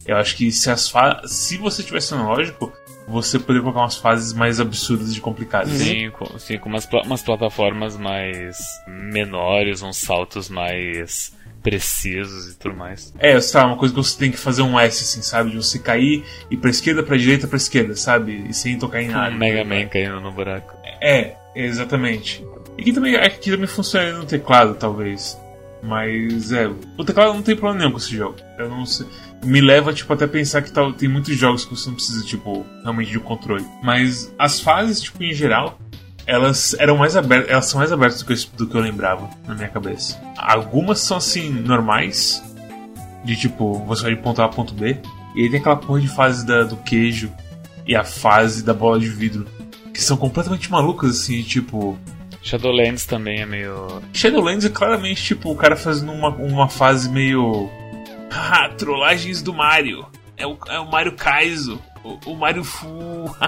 Eu 0.04 0.16
acho 0.16 0.36
que 0.36 0.50
se 0.50 0.68
as 0.68 0.92
se 1.26 1.56
você 1.58 1.82
tivesse 1.84 2.12
analógico, 2.12 2.72
você 3.06 3.38
poderia 3.38 3.62
colocar 3.62 3.80
umas 3.80 3.96
fases 3.96 4.32
mais 4.32 4.60
absurdas 4.60 5.14
de 5.14 5.20
complicadas. 5.20 5.72
Sim, 5.72 6.10
com, 6.10 6.38
sim, 6.38 6.58
com 6.58 6.68
umas, 6.68 6.88
umas 7.04 7.22
plataformas 7.22 7.96
mais 7.96 8.58
menores, 8.86 9.82
uns 9.82 9.98
saltos 9.98 10.48
mais 10.48 11.32
precisos 11.62 12.52
e 12.52 12.58
tudo 12.58 12.76
mais. 12.76 13.12
É, 13.18 13.40
sabe, 13.40 13.68
uma 13.68 13.76
coisa 13.76 13.94
que 13.94 14.02
você 14.02 14.18
tem 14.18 14.30
que 14.30 14.36
fazer 14.36 14.62
um 14.62 14.78
S, 14.78 15.02
assim, 15.02 15.22
sabe? 15.22 15.50
De 15.50 15.56
você 15.56 15.78
cair 15.78 16.22
e 16.50 16.56
pra 16.56 16.70
esquerda, 16.70 17.02
pra 17.02 17.16
direita, 17.16 17.48
pra 17.48 17.56
esquerda, 17.56 17.96
sabe? 17.96 18.44
E 18.48 18.54
sem 18.54 18.78
tocar 18.78 19.00
em 19.00 19.08
nada. 19.08 19.34
Mega 19.34 19.64
Man 19.64 19.86
caindo 19.86 20.20
no 20.20 20.30
buraco. 20.30 20.76
É, 21.00 21.34
exatamente. 21.54 22.44
E 22.76 22.82
que 22.82 22.92
também, 22.92 23.16
aqui 23.16 23.50
também 23.50 23.66
funciona 23.66 24.12
no 24.12 24.26
teclado, 24.26 24.74
talvez. 24.74 25.40
Mas 25.82 26.52
é, 26.52 26.66
o 26.66 27.04
teclado 27.04 27.34
não 27.34 27.42
tem 27.42 27.54
problema 27.54 27.78
nenhum 27.78 27.92
com 27.92 27.98
esse 27.98 28.14
jogo. 28.14 28.36
Eu 28.58 28.68
não 28.68 28.84
sei. 28.86 29.06
Me 29.42 29.60
leva, 29.60 29.92
tipo, 29.92 30.12
até 30.12 30.26
pensar 30.26 30.62
que 30.62 30.72
tá, 30.72 30.90
tem 30.92 31.08
muitos 31.08 31.36
jogos 31.36 31.64
que 31.64 31.76
você 31.76 31.88
não 31.88 31.96
precisa, 31.96 32.24
tipo, 32.24 32.64
realmente 32.82 33.10
de 33.10 33.18
um 33.18 33.22
controle. 33.22 33.64
Mas 33.82 34.34
as 34.38 34.60
fases, 34.60 35.00
tipo, 35.00 35.22
em 35.22 35.34
geral, 35.34 35.78
elas 36.26 36.74
eram 36.78 36.96
mais 36.96 37.16
abertas, 37.16 37.50
elas 37.50 37.66
são 37.66 37.78
mais 37.78 37.92
abertas 37.92 38.22
do 38.22 38.26
que, 38.26 38.32
eu, 38.32 38.38
do 38.56 38.66
que 38.66 38.74
eu 38.74 38.80
lembrava 38.80 39.28
na 39.46 39.54
minha 39.54 39.68
cabeça. 39.68 40.20
Algumas 40.38 41.00
são 41.00 41.18
assim, 41.18 41.50
normais, 41.50 42.42
de 43.24 43.36
tipo, 43.36 43.84
você 43.84 44.02
vai 44.04 44.14
de 44.14 44.22
ponto 44.22 44.40
A 44.40 44.46
a 44.46 44.48
ponto 44.48 44.74
B, 44.74 44.98
e 45.34 45.42
aí 45.42 45.50
tem 45.50 45.60
aquela 45.60 45.76
porra 45.76 46.00
de 46.00 46.08
fase 46.08 46.46
da, 46.46 46.62
do 46.62 46.76
queijo 46.76 47.30
e 47.86 47.94
a 47.94 48.04
fase 48.04 48.62
da 48.64 48.72
bola 48.72 48.98
de 48.98 49.08
vidro, 49.08 49.46
que 49.92 50.02
são 50.02 50.16
completamente 50.16 50.70
malucas, 50.70 51.10
assim, 51.10 51.42
tipo. 51.42 51.98
Shadowlands 52.42 53.06
também 53.06 53.40
é 53.40 53.46
meio. 53.46 54.02
Shadowlands 54.12 54.64
é 54.64 54.68
claramente 54.68 55.22
tipo 55.22 55.50
o 55.50 55.56
cara 55.56 55.76
fazendo 55.76 56.12
uma, 56.12 56.28
uma 56.28 56.68
fase 56.68 57.08
meio. 57.10 57.70
Ah, 58.36 58.68
trollagens 58.76 59.40
do 59.40 59.54
Mario. 59.54 60.06
É 60.36 60.44
o, 60.46 60.58
é 60.66 60.80
o 60.80 60.90
Mario 60.90 61.12
Kaizo. 61.12 61.80
O, 62.02 62.32
o 62.32 62.36
Mario 62.36 62.64
Fu. 62.64 62.88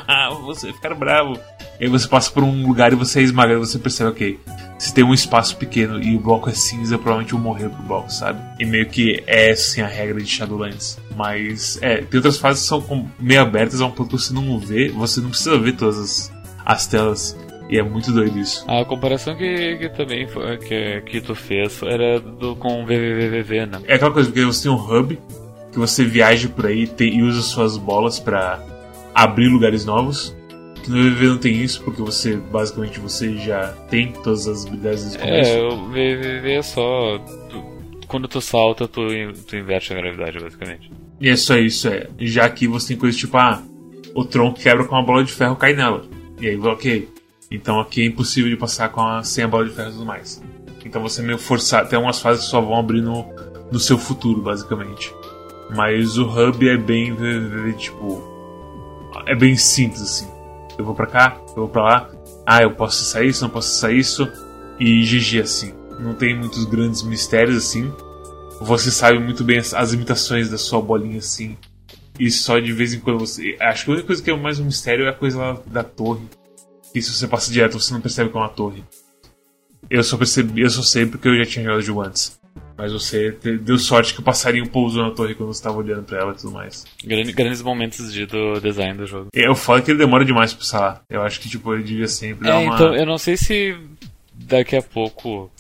você 0.47 0.73
ficar 0.73 0.95
bravo. 0.95 1.39
E 1.81 1.85
aí 1.85 1.91
você 1.91 2.07
passa 2.09 2.31
por 2.31 2.45
um 2.45 2.67
lugar 2.67 2.93
e 2.93 2.97
você 2.97 3.21
é 3.21 3.23
esmagado 3.23 3.59
você 3.59 3.79
percebe, 3.79 4.11
ok, 4.11 4.41
se 4.79 4.95
tem 4.95 5.05
um 5.05 5.13
espaço 5.13 5.57
pequeno 5.57 6.03
e 6.03 6.17
o 6.17 6.21
bloco 6.21 6.49
é 6.49 6.55
cinza, 6.55 6.97
provavelmente 6.97 7.35
eu 7.35 7.39
vou 7.39 7.53
morrer 7.53 7.69
pro 7.69 7.83
bloco, 7.83 8.11
sabe? 8.11 8.41
E 8.59 8.65
meio 8.65 8.87
que 8.87 9.23
é 9.27 9.51
assim 9.51 9.83
a 9.83 9.87
regra 9.87 10.21
de 10.21 10.27
Shadowlands. 10.27 10.99
Mas, 11.15 11.79
é, 11.83 11.97
tem 11.97 12.19
outras 12.19 12.39
fases 12.39 12.63
que 12.63 12.69
são 12.69 13.11
meio 13.19 13.43
abertas 13.43 13.81
a 13.81 13.87
um 13.87 13.91
ponto 13.91 14.17
que 14.17 14.23
você 14.23 14.33
não 14.33 14.59
vê, 14.59 14.89
você 14.89 15.21
não 15.21 15.31
precisa 15.31 15.59
ver 15.59 15.73
todas 15.73 15.99
as, 15.99 16.33
as 16.65 16.87
telas. 16.87 17.37
E 17.69 17.79
é 17.79 17.83
muito 17.83 18.13
doido 18.13 18.39
isso. 18.39 18.65
A 18.69 18.85
comparação 18.85 19.37
que, 19.37 19.77
que 19.77 19.89
também 19.89 20.27
foi, 20.29 20.57
que, 20.59 21.01
que 21.03 21.21
tu 21.21 21.35
fez 21.35 21.83
era 21.83 22.21
do, 22.21 22.55
com 22.57 22.83
o 22.83 22.87
VVVV, 22.87 23.67
né? 23.67 23.83
É 23.87 23.95
aquela 23.95 24.13
coisa, 24.13 24.29
porque 24.29 24.45
você 24.45 24.63
tem 24.65 24.73
um 24.73 24.77
hub 24.77 25.19
que 25.73 25.79
você 25.79 26.05
viaja 26.05 26.49
por 26.49 26.67
aí 26.67 26.89
e 27.01 27.23
usa 27.23 27.43
suas 27.43 27.77
bolas 27.77 28.21
para 28.21 28.63
abrir 29.15 29.49
lugares 29.49 29.85
novos. 29.85 30.35
Que 30.83 30.91
no 30.91 31.03
VVV 31.03 31.27
não 31.27 31.39
tem 31.39 31.55
isso, 31.61 31.83
porque 31.83 32.01
você 32.01 32.37
basicamente 32.37 33.01
você 33.01 33.37
já 33.37 33.73
tem 33.91 34.13
todas 34.13 34.47
as 34.47 34.65
habilidades 34.65 35.13
do 35.13 35.19
começo. 35.19 35.51
É, 35.51 35.63
o 35.63 35.89
VVV 35.89 36.53
é 36.53 36.63
só. 36.63 37.19
Tu, 37.51 37.65
quando 38.07 38.29
tu 38.29 38.41
salta, 38.41 38.87
tu, 38.87 39.03
tu 39.49 39.57
inverte 39.57 39.93
a 39.93 39.97
gravidade, 39.97 40.39
basicamente. 40.39 40.93
E 41.21 41.29
é 41.29 41.35
só 41.35 41.57
isso, 41.57 41.89
é. 41.89 42.07
Já 42.21 42.45
aqui 42.45 42.69
você 42.69 42.89
tem 42.89 42.97
coisas 42.97 43.19
tipo, 43.19 43.37
ah, 43.37 43.61
o 44.15 44.25
tronco 44.25 44.61
quebra 44.61 44.85
com 44.85 44.95
uma 44.95 45.05
bola 45.05 45.25
de 45.25 45.33
ferro 45.33 45.57
cai 45.57 45.75
nela. 45.75 46.05
E 46.41 46.49
aí, 46.49 46.57
ok. 46.57 47.09
Então 47.51 47.79
aqui 47.81 48.03
é 48.03 48.07
impossível 48.07 48.51
de 48.51 48.57
passar 48.57 48.89
com 48.91 49.01
a, 49.01 49.23
sem 49.23 49.45
a 49.45 49.49
bola 49.49 49.65
de 49.65 49.75
ferro 49.75 49.91
e 49.91 49.93
tudo 49.93 50.05
mais. 50.05 50.43
Então 50.85 51.03
você 51.03 51.21
é 51.21 51.25
meio 51.25 51.39
forçado. 51.39 51.89
Tem 51.89 51.99
umas 51.99 52.21
fases 52.21 52.45
que 52.45 52.51
só 52.51 52.61
vão 52.61 52.77
abrir 52.77 53.01
no, 53.01 53.27
no 53.71 53.81
seu 53.81 53.99
futuro, 53.99 54.41
basicamente. 54.41 55.13
Mas 55.75 56.17
o 56.17 56.25
hub 56.25 56.69
é 56.69 56.77
bem, 56.77 57.15
tipo. 57.77 58.23
É 59.27 59.35
bem 59.35 59.57
simples 59.57 60.01
assim. 60.01 60.29
Eu 60.79 60.85
vou 60.85 60.95
pra 60.95 61.07
cá, 61.07 61.41
eu 61.49 61.55
vou 61.57 61.69
pra 61.69 61.83
lá. 61.83 62.11
Ah, 62.47 62.63
eu 62.63 62.71
posso 62.71 63.03
acessar 63.03 63.25
isso, 63.25 63.43
não 63.43 63.51
posso 63.51 63.69
acessar 63.69 63.93
isso. 63.93 64.29
E 64.79 65.03
GG 65.03 65.41
assim. 65.41 65.75
Não 65.99 66.15
tem 66.15 66.39
muitos 66.39 66.65
grandes 66.65 67.03
mistérios 67.03 67.57
assim. 67.57 67.93
Você 68.61 68.91
sabe 68.91 69.19
muito 69.19 69.43
bem 69.43 69.59
as, 69.59 69.75
as 69.75 69.91
limitações 69.91 70.49
da 70.49 70.59
sua 70.59 70.81
bolinha 70.81 71.19
assim. 71.19 71.57
E 72.19 72.31
só 72.31 72.59
de 72.59 72.73
vez 72.73 72.95
em 72.95 73.01
quando 73.01 73.19
você. 73.19 73.57
Acho 73.61 73.85
que 73.85 73.91
a 73.91 73.95
única 73.95 74.07
coisa 74.07 74.23
que 74.23 74.31
é 74.31 74.37
mais 74.37 74.61
um 74.61 74.67
mistério 74.67 75.07
é 75.07 75.09
a 75.09 75.13
coisa 75.13 75.39
lá 75.39 75.61
da 75.67 75.83
torre. 75.83 76.23
Que 76.93 77.03
se 77.03 77.13
você 77.13 77.27
passa 77.27 77.53
direto 77.53 77.79
você 77.79 77.93
não 77.93 78.01
percebe 78.01 78.31
que 78.31 78.37
é 78.37 78.41
uma 78.41 78.49
torre. 78.49 78.85
Eu 79.89 80.03
só 80.03 80.17
percebi, 80.17 80.63
eu 80.63 80.71
só 80.71 80.83
sei 80.83 81.07
porque 81.07 81.29
eu 81.29 81.37
já 81.37 81.45
tinha 81.45 81.65
jogado 81.65 81.83
jogo 81.83 82.01
antes. 82.03 82.39
Mas 82.77 82.93
você 82.93 83.31
deu 83.63 83.79
sorte 83.79 84.13
que 84.13 84.21
o 84.21 84.23
passarinho 84.23 84.69
pousou 84.69 85.03
na 85.03 85.11
torre 85.11 85.35
quando 85.35 85.53
você 85.53 85.61
estava 85.61 85.79
olhando 85.79 86.05
pra 86.05 86.19
ela 86.19 86.33
e 86.33 86.37
tudo 86.37 86.53
mais. 86.53 86.85
Grandes, 87.03 87.35
grandes 87.35 87.63
momentos 87.63 88.13
de, 88.13 88.27
do 88.27 88.61
design 88.61 88.99
do 88.99 89.07
jogo. 89.07 89.29
Eu 89.33 89.55
falo 89.55 89.83
que 89.83 89.91
ele 89.91 89.99
demora 89.99 90.25
demais 90.25 90.53
pra 90.53 90.61
passar. 90.61 91.03
Eu 91.09 91.23
acho 91.23 91.41
que 91.41 91.49
tipo, 91.49 91.73
ele 91.73 91.83
devia 91.83 92.07
sempre 92.07 92.47
é, 92.47 92.53
dar 92.53 92.59
uma. 92.59 92.75
Então, 92.75 92.95
eu 92.95 93.07
não 93.07 93.17
sei 93.17 93.37
se 93.37 93.77
daqui 94.35 94.77
a 94.77 94.83
pouco. 94.83 95.51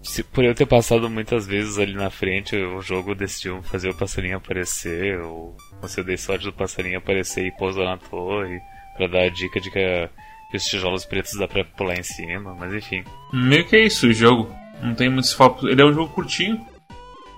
Se, 0.00 0.22
por 0.22 0.44
eu 0.44 0.54
ter 0.54 0.66
passado 0.66 1.08
muitas 1.08 1.46
vezes 1.46 1.78
ali 1.78 1.94
na 1.94 2.10
frente, 2.10 2.56
o 2.56 2.80
jogo 2.80 3.14
decidiu 3.14 3.62
fazer 3.62 3.88
o 3.88 3.94
passarinho 3.94 4.36
aparecer, 4.36 5.20
ou 5.20 5.56
você 5.80 6.02
deu 6.02 6.18
sorte 6.18 6.44
do 6.44 6.52
passarinho 6.52 6.98
aparecer 6.98 7.46
e 7.46 7.52
pousar 7.52 7.84
na 7.84 7.96
torre, 7.96 8.60
pra 8.96 9.06
dar 9.06 9.22
a 9.22 9.28
dica 9.28 9.60
de 9.60 9.70
que, 9.70 9.78
a, 9.78 10.08
que 10.50 10.56
os 10.56 10.64
tijolos 10.64 11.04
pretos 11.04 11.38
dá 11.38 11.48
pra 11.48 11.64
pular 11.64 11.98
em 11.98 12.02
cima, 12.02 12.54
mas 12.54 12.72
enfim. 12.74 13.04
Meio 13.32 13.66
que 13.66 13.76
é 13.76 13.86
isso 13.86 14.06
o 14.06 14.12
jogo. 14.12 14.54
Não 14.82 14.94
tem 14.94 15.08
muitos 15.08 15.32
focos. 15.32 15.70
Ele 15.70 15.80
é 15.80 15.84
um 15.84 15.92
jogo 15.92 16.12
curtinho. 16.12 16.60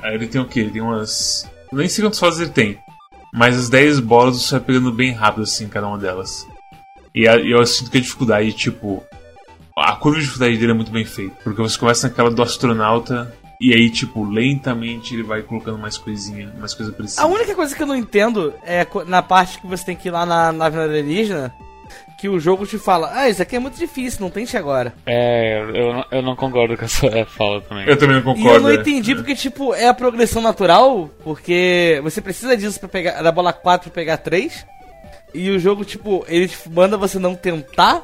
Ele 0.02 0.26
tem 0.26 0.40
o 0.40 0.46
quê? 0.46 0.60
Ele 0.60 0.70
tem 0.70 0.82
umas. 0.82 1.50
Nem 1.72 1.88
sei 1.88 2.04
quantas 2.04 2.18
fases 2.18 2.40
ele 2.40 2.50
tem. 2.50 2.78
Mas 3.32 3.58
as 3.58 3.68
10 3.68 4.00
bolas 4.00 4.36
você 4.36 4.52
vai 4.52 4.60
pegando 4.60 4.92
bem 4.92 5.12
rápido, 5.12 5.42
assim, 5.42 5.68
cada 5.68 5.88
uma 5.88 5.98
delas. 5.98 6.46
E 7.14 7.28
a, 7.28 7.36
eu 7.36 7.64
sinto 7.66 7.90
que 7.90 7.98
a 7.98 8.00
dificuldade, 8.00 8.52
tipo. 8.52 9.04
A 9.76 9.96
curva 9.96 10.18
de 10.18 10.24
dificuldade 10.24 10.56
dele 10.56 10.72
é 10.72 10.74
muito 10.74 10.92
bem 10.92 11.04
feita. 11.04 11.34
Porque 11.42 11.60
você 11.60 11.78
começa 11.78 12.08
naquela 12.08 12.30
do 12.30 12.42
astronauta. 12.42 13.34
E 13.60 13.72
aí, 13.72 13.88
tipo, 13.90 14.24
lentamente 14.24 15.14
ele 15.14 15.22
vai 15.22 15.42
colocando 15.42 15.78
mais 15.78 15.96
coisinha, 15.96 16.52
mais 16.58 16.74
coisa 16.74 16.92
precisa. 16.92 17.22
A 17.22 17.26
única 17.26 17.54
coisa 17.54 17.74
que 17.74 17.82
eu 17.82 17.86
não 17.86 17.96
entendo 17.96 18.52
é 18.64 18.86
na 19.06 19.22
parte 19.22 19.60
que 19.60 19.66
você 19.66 19.84
tem 19.84 19.96
que 19.96 20.08
ir 20.08 20.10
lá 20.10 20.26
na 20.26 20.52
nave 20.52 20.78
alienígena 20.78 21.54
que 22.24 22.28
o 22.28 22.40
jogo 22.40 22.66
te 22.66 22.78
fala, 22.78 23.10
ah, 23.12 23.28
isso 23.28 23.42
aqui 23.42 23.56
é 23.56 23.58
muito 23.58 23.78
difícil, 23.78 24.22
não 24.22 24.30
tente 24.30 24.56
agora. 24.56 24.94
É, 25.04 25.60
eu 25.60 25.92
não, 25.92 26.04
eu 26.10 26.22
não 26.22 26.34
concordo 26.34 26.74
com 26.74 26.84
essa 26.84 27.06
fala 27.26 27.60
também. 27.60 27.86
Eu 27.86 27.98
também 27.98 28.16
não 28.16 28.22
concordo. 28.22 28.48
E 28.48 28.54
eu 28.54 28.60
não 28.60 28.70
é. 28.70 28.76
entendi 28.76 29.14
porque, 29.14 29.34
tipo, 29.34 29.74
é 29.74 29.88
a 29.88 29.94
progressão 29.94 30.40
natural, 30.40 31.10
porque 31.22 32.00
você 32.02 32.22
precisa 32.22 32.56
disso 32.56 32.80
para 32.80 32.88
pegar, 32.88 33.20
da 33.20 33.30
bola 33.30 33.52
4 33.52 33.90
pra 33.90 33.94
pegar 33.94 34.16
3, 34.16 34.66
e 35.34 35.50
o 35.50 35.58
jogo, 35.58 35.84
tipo, 35.84 36.24
ele 36.26 36.50
manda 36.70 36.96
você 36.96 37.18
não 37.18 37.34
tentar, 37.34 38.02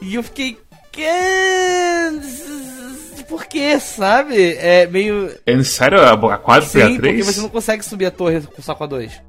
e 0.00 0.14
eu 0.14 0.22
fiquei, 0.22 0.56
que... 0.90 1.04
Por 3.30 3.46
que, 3.46 3.78
sabe? 3.78 4.56
É 4.56 4.88
meio. 4.88 5.32
É 5.46 5.54
necessário 5.54 6.02
a 6.04 6.36
4 6.36 6.68
Sim, 6.68 6.72
pegar 6.72 6.86
3? 6.86 6.98
porque 6.98 7.22
você 7.32 7.40
não 7.40 7.48
consegue 7.48 7.84
subir 7.84 8.06
a 8.06 8.10
torre 8.10 8.42
só 8.58 8.74
com 8.74 8.82
a 8.82 8.86
2. 8.88 9.22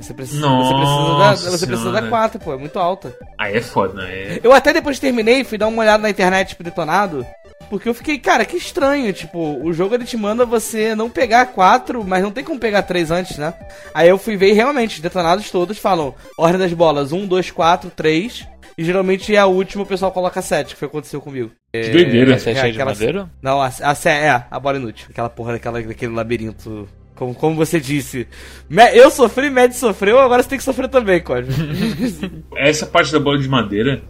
Você 0.00 0.14
precisa, 0.14 0.40
Nossa 0.40 0.70
você 0.70 0.74
precisa, 0.74 1.18
da, 1.18 1.34
você 1.58 1.66
precisa 1.66 1.92
da 1.92 2.08
4, 2.08 2.40
pô, 2.40 2.54
é 2.54 2.56
muito 2.56 2.78
alta. 2.78 3.14
Aí 3.38 3.58
é 3.58 3.60
foda, 3.60 4.02
né? 4.02 4.12
É... 4.12 4.40
Eu 4.42 4.52
até 4.52 4.72
depois 4.72 4.98
terminei, 4.98 5.44
fui 5.44 5.58
dar 5.58 5.68
uma 5.68 5.82
olhada 5.82 6.02
na 6.02 6.10
internet, 6.10 6.48
tipo, 6.48 6.64
detonado. 6.64 7.24
Porque 7.70 7.88
eu 7.88 7.94
fiquei, 7.94 8.18
cara, 8.18 8.44
que 8.44 8.56
estranho, 8.56 9.12
tipo, 9.12 9.38
o 9.62 9.72
jogo 9.72 9.94
ele 9.94 10.04
te 10.04 10.16
manda 10.16 10.44
você 10.44 10.94
não 10.94 11.10
pegar 11.10 11.46
4, 11.46 12.02
mas 12.02 12.22
não 12.22 12.32
tem 12.32 12.42
como 12.42 12.58
pegar 12.58 12.82
3 12.82 13.10
antes, 13.10 13.36
né? 13.36 13.54
Aí 13.94 14.08
eu 14.08 14.18
fui 14.18 14.36
ver 14.36 14.50
e 14.50 14.52
realmente, 14.52 14.96
os 14.96 15.00
detonados 15.00 15.50
todos 15.50 15.78
falam 15.78 16.14
ordem 16.36 16.58
das 16.58 16.72
bolas 16.72 17.12
1, 17.12 17.26
2, 17.26 17.50
4, 17.50 17.90
3. 17.90 18.46
E 18.76 18.84
geralmente 18.84 19.34
é 19.34 19.38
a 19.38 19.46
última 19.46 19.84
o 19.84 19.86
pessoal 19.86 20.10
coloca 20.10 20.42
7, 20.42 20.74
que 20.74 20.78
foi 20.78 20.86
o 20.86 20.90
que 20.90 20.96
aconteceu 20.96 21.20
comigo. 21.20 21.50
Que 21.72 21.90
doideira. 21.90 22.34
A 22.34 22.38
7 22.38 22.58
é, 22.58 22.68
é 22.68 22.72
de 22.72 22.78
madeira? 22.78 23.30
Não, 23.40 23.62
a, 23.62 23.68
a, 23.68 24.10
é, 24.10 24.44
a 24.50 24.60
bola 24.60 24.78
inútil. 24.78 25.06
Aquela 25.10 25.30
porra 25.30 25.52
daquela, 25.52 25.80
daquele 25.80 26.12
labirinto 26.12 26.88
como, 27.14 27.34
como 27.34 27.54
você 27.54 27.78
disse, 27.78 28.26
eu 28.92 29.10
sofri, 29.10 29.48
Mad 29.48 29.72
sofreu, 29.72 30.18
agora 30.18 30.42
você 30.42 30.48
tem 30.48 30.58
que 30.58 30.64
sofrer 30.64 30.88
também, 30.88 31.20
Cosme. 31.20 31.54
Essa 32.56 32.86
parte 32.86 33.12
da 33.12 33.20
bola 33.20 33.38
de 33.38 33.48
madeira 33.48 34.02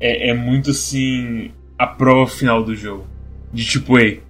é, 0.00 0.30
é, 0.30 0.34
muito 0.34 0.70
assim 0.70 1.52
a 1.78 1.86
prova 1.86 2.30
final 2.30 2.62
do 2.62 2.74
jogo. 2.74 3.06
De 3.52 3.64
tipo, 3.64 3.98
ei, 3.98 4.22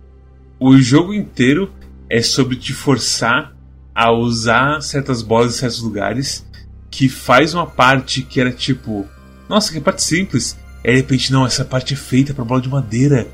o 0.58 0.76
jogo 0.76 1.14
inteiro 1.14 1.72
é 2.10 2.20
sobre 2.20 2.56
te 2.56 2.72
forçar 2.72 3.54
a 3.94 4.10
usar 4.10 4.80
certas 4.80 5.22
bolas 5.22 5.54
em 5.54 5.58
certos 5.58 5.82
lugares 5.82 6.46
que 6.90 7.08
faz 7.08 7.54
uma 7.54 7.66
parte 7.66 8.22
que 8.22 8.40
era 8.40 8.50
tipo, 8.50 9.06
nossa, 9.48 9.72
que 9.72 9.80
parte 9.80 10.02
simples. 10.02 10.58
E 10.84 10.90
de 10.90 10.96
repente, 10.96 11.32
não, 11.32 11.46
essa 11.46 11.64
parte 11.64 11.94
é 11.94 11.96
feita 11.96 12.32
pra 12.34 12.44
bola 12.44 12.60
de 12.60 12.68
madeira. 12.68 13.26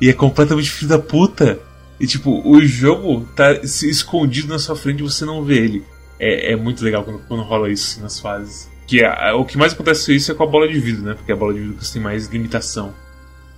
E 0.00 0.08
é 0.08 0.12
completamente 0.12 0.70
filho 0.70 0.88
da 0.88 0.98
puta. 0.98 1.58
E 1.98 2.06
tipo, 2.06 2.40
o 2.48 2.60
jogo 2.64 3.26
tá 3.36 3.52
escondido 3.62 4.48
na 4.48 4.58
sua 4.58 4.74
frente 4.74 5.00
e 5.00 5.02
você 5.02 5.24
não 5.24 5.44
vê 5.44 5.58
ele. 5.58 5.84
É, 6.18 6.52
é 6.52 6.56
muito 6.56 6.84
legal 6.84 7.04
quando, 7.04 7.18
quando 7.26 7.42
rola 7.42 7.70
isso 7.70 7.92
assim, 7.92 8.02
nas 8.02 8.18
fases. 8.18 8.70
Que 8.86 9.02
é, 9.04 9.32
o 9.32 9.44
que 9.44 9.58
mais 9.58 9.72
acontece 9.72 10.14
isso 10.14 10.32
é 10.32 10.34
com 10.34 10.42
a 10.42 10.46
bola 10.46 10.66
de 10.66 10.78
vidro, 10.78 11.02
né? 11.02 11.14
Porque 11.14 11.30
a 11.30 11.36
bola 11.36 11.52
de 11.52 11.60
vidro 11.60 11.76
você 11.80 11.92
tem 11.92 12.02
mais 12.02 12.26
limitação. 12.28 12.94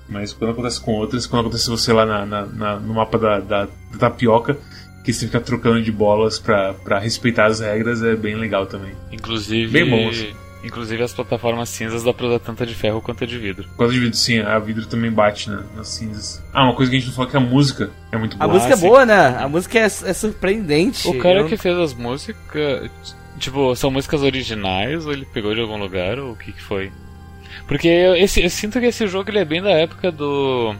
Mas 0.08 0.32
quando 0.32 0.50
acontece 0.50 0.80
com 0.80 0.92
outras, 0.92 1.26
quando 1.26 1.46
acontece 1.46 1.70
você 1.70 1.92
lá 1.92 2.04
na, 2.04 2.26
na, 2.26 2.46
na 2.46 2.80
no 2.80 2.94
mapa 2.94 3.18
da, 3.18 3.40
da, 3.40 3.64
da, 3.64 3.98
tapioca, 3.98 4.58
que 5.04 5.12
você 5.12 5.26
fica 5.26 5.40
trocando 5.40 5.80
de 5.82 5.90
bolas 5.90 6.38
pra, 6.38 6.74
pra 6.74 6.98
respeitar 6.98 7.46
as 7.46 7.60
regras, 7.60 8.02
é 8.02 8.14
bem 8.14 8.34
legal 8.34 8.66
também. 8.66 8.92
Inclusive. 9.10 9.72
Bem 9.72 9.88
bom, 9.88 10.08
assim. 10.08 10.32
Inclusive 10.64 11.02
as 11.02 11.12
plataformas 11.12 11.68
cinzas 11.68 12.04
dá 12.04 12.12
pra 12.14 12.26
usar 12.26 12.38
tanto 12.38 12.64
de 12.64 12.74
ferro 12.74 13.00
quanto 13.02 13.26
de 13.26 13.36
vidro. 13.36 13.68
Quanto 13.76 13.92
de 13.92 13.98
vidro, 13.98 14.16
sim, 14.16 14.38
a 14.38 14.58
vidro 14.60 14.86
também 14.86 15.10
bate 15.10 15.50
né, 15.50 15.62
nas 15.74 15.88
cinzas. 15.88 16.42
Ah, 16.52 16.62
uma 16.64 16.74
coisa 16.74 16.88
que 16.90 16.96
a 16.96 17.00
gente 17.00 17.08
não 17.08 17.14
falou 17.16 17.30
que 17.30 17.36
a 17.36 17.40
música 17.40 17.90
é 18.12 18.16
muito 18.16 18.36
boa. 18.36 18.48
A 18.48 18.52
música 18.54 18.72
é 18.74 18.76
sim. 18.76 18.86
boa, 18.86 19.04
né? 19.04 19.36
A 19.38 19.48
música 19.48 19.78
é, 19.78 19.84
é 19.84 19.88
surpreendente. 20.12 21.08
O 21.08 21.18
cara 21.18 21.40
Eu- 21.40 21.46
que 21.48 21.56
fez 21.56 21.76
as 21.76 21.92
músicas, 21.94 22.88
tipo, 23.38 23.74
são 23.74 23.90
músicas 23.90 24.22
originais 24.22 25.04
ou 25.04 25.12
ele 25.12 25.26
pegou 25.26 25.52
de 25.54 25.60
algum 25.60 25.76
lugar 25.78 26.18
ou 26.20 26.32
o 26.32 26.36
que 26.36 26.52
que 26.52 26.62
foi? 26.62 26.92
Porque 27.66 27.88
eu, 27.88 28.14
esse, 28.14 28.40
eu 28.42 28.48
sinto 28.50 28.78
que 28.78 28.86
esse 28.86 29.06
jogo 29.08 29.30
ele 29.30 29.38
é 29.40 29.44
bem 29.44 29.60
da 29.62 29.70
época 29.70 30.12
do, 30.12 30.74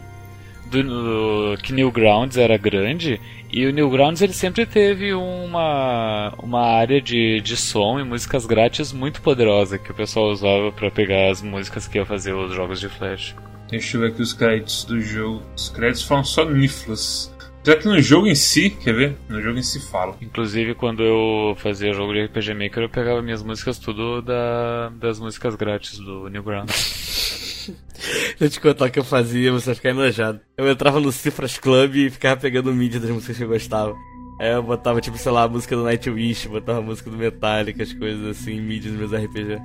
do, 0.71 0.83
do- 0.83 1.57
que 1.61 1.73
Newgrounds 1.73 2.37
era 2.37 2.57
grande 2.57 3.19
e 3.53 3.67
o 3.67 3.71
Newgrounds 3.71 4.21
ele 4.21 4.33
sempre 4.33 4.65
teve 4.65 5.13
uma 5.13 6.33
uma 6.41 6.61
área 6.61 6.99
de, 6.99 7.39
de 7.41 7.55
som 7.55 7.99
e 7.99 8.03
músicas 8.03 8.47
grátis 8.47 8.91
muito 8.91 9.21
poderosa 9.21 9.77
que 9.77 9.91
o 9.91 9.93
pessoal 9.93 10.31
usava 10.31 10.71
pra 10.71 10.89
pegar 10.89 11.29
as 11.29 11.41
músicas 11.41 11.87
que 11.87 11.99
ia 11.99 12.05
fazer 12.05 12.33
os 12.33 12.53
jogos 12.53 12.79
de 12.79 12.89
flash. 12.89 13.35
Deixa 13.69 13.97
eu 13.97 14.01
ver 14.01 14.07
aqui 14.07 14.21
os 14.21 14.33
créditos 14.33 14.85
do 14.85 14.99
jogo. 14.99 15.43
Os 15.55 15.69
créditos 15.69 16.03
falam 16.03 16.23
só 16.23 16.43
Niflas. 16.45 17.31
Já 17.65 17.77
que 17.77 17.87
no 17.87 18.01
jogo 18.01 18.27
em 18.27 18.35
si, 18.35 18.71
quer 18.71 18.93
ver? 18.93 19.15
No 19.29 19.41
jogo 19.41 19.57
em 19.57 19.63
si 19.63 19.79
fala. 19.89 20.17
Inclusive, 20.21 20.75
quando 20.75 21.01
eu 21.01 21.55
fazia 21.57 21.93
jogo 21.93 22.11
de 22.11 22.25
RPG 22.25 22.53
Maker, 22.55 22.83
eu 22.83 22.89
pegava 22.89 23.21
minhas 23.21 23.41
músicas 23.41 23.79
tudo 23.79 24.21
da, 24.21 24.89
das 24.89 25.19
músicas 25.19 25.55
grátis 25.55 25.97
do 25.97 26.27
Newgrounds. 26.27 27.39
Deixa 28.39 28.43
eu 28.43 28.49
te 28.49 28.59
contar 28.59 28.85
o 28.85 28.91
que 28.91 28.99
eu 28.99 29.03
fazia, 29.03 29.51
você 29.51 29.67
vai 29.67 29.75
ficar 29.75 29.89
enojado. 29.89 30.39
Eu 30.57 30.69
entrava 30.69 30.99
no 30.99 31.11
Cifras 31.11 31.57
Club 31.57 31.95
e 31.95 32.09
ficava 32.09 32.39
pegando 32.39 32.73
mídia 32.73 32.99
das 32.99 33.09
músicas 33.09 33.37
que 33.37 33.43
eu 33.43 33.49
gostava. 33.49 33.95
Aí 34.39 34.51
eu 34.51 34.63
botava, 34.63 34.99
tipo, 34.99 35.17
sei 35.17 35.31
lá, 35.31 35.43
a 35.43 35.47
música 35.47 35.75
do 35.75 35.83
Nightwish, 35.83 36.47
botava 36.47 36.79
a 36.79 36.81
música 36.81 37.09
do 37.09 37.17
Metallica, 37.17 37.83
as 37.83 37.93
coisas 37.93 38.25
assim, 38.25 38.59
mídia 38.59 38.91
dos 38.91 38.99
meus 38.99 39.23
RPG. 39.23 39.61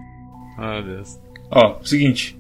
Ah, 0.59 0.81
Deus. 0.81 1.19
Ó, 1.51 1.81
seguinte. 1.83 2.39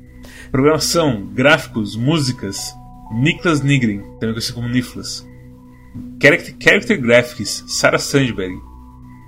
Programação, 0.50 1.26
gráficos, 1.32 1.96
músicas. 1.96 2.74
Niklas 3.10 3.62
Nigrin, 3.62 4.02
também 4.20 4.32
conhecido 4.34 4.54
como 4.54 4.68
Niflas. 4.68 5.26
Character, 6.22 6.54
character 6.60 7.00
Graphics, 7.00 7.64
Sarah 7.66 7.98
Sandberg. 7.98 8.54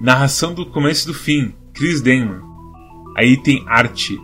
Narração 0.00 0.52
do 0.52 0.66
começo 0.66 1.08
e 1.08 1.12
do 1.12 1.18
fim, 1.18 1.54
Chris 1.72 2.02
Denman. 2.02 2.40
Aí 3.16 3.42
tem 3.42 3.64
arte, 3.66 4.18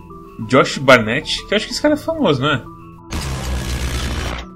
Josh 0.48 0.78
Barnett, 0.78 1.44
que 1.46 1.54
eu 1.54 1.56
acho 1.56 1.66
que 1.66 1.72
esse 1.72 1.80
cara 1.82 1.94
é 1.94 1.96
famoso, 1.96 2.40
não 2.42 2.50
é? 2.52 2.62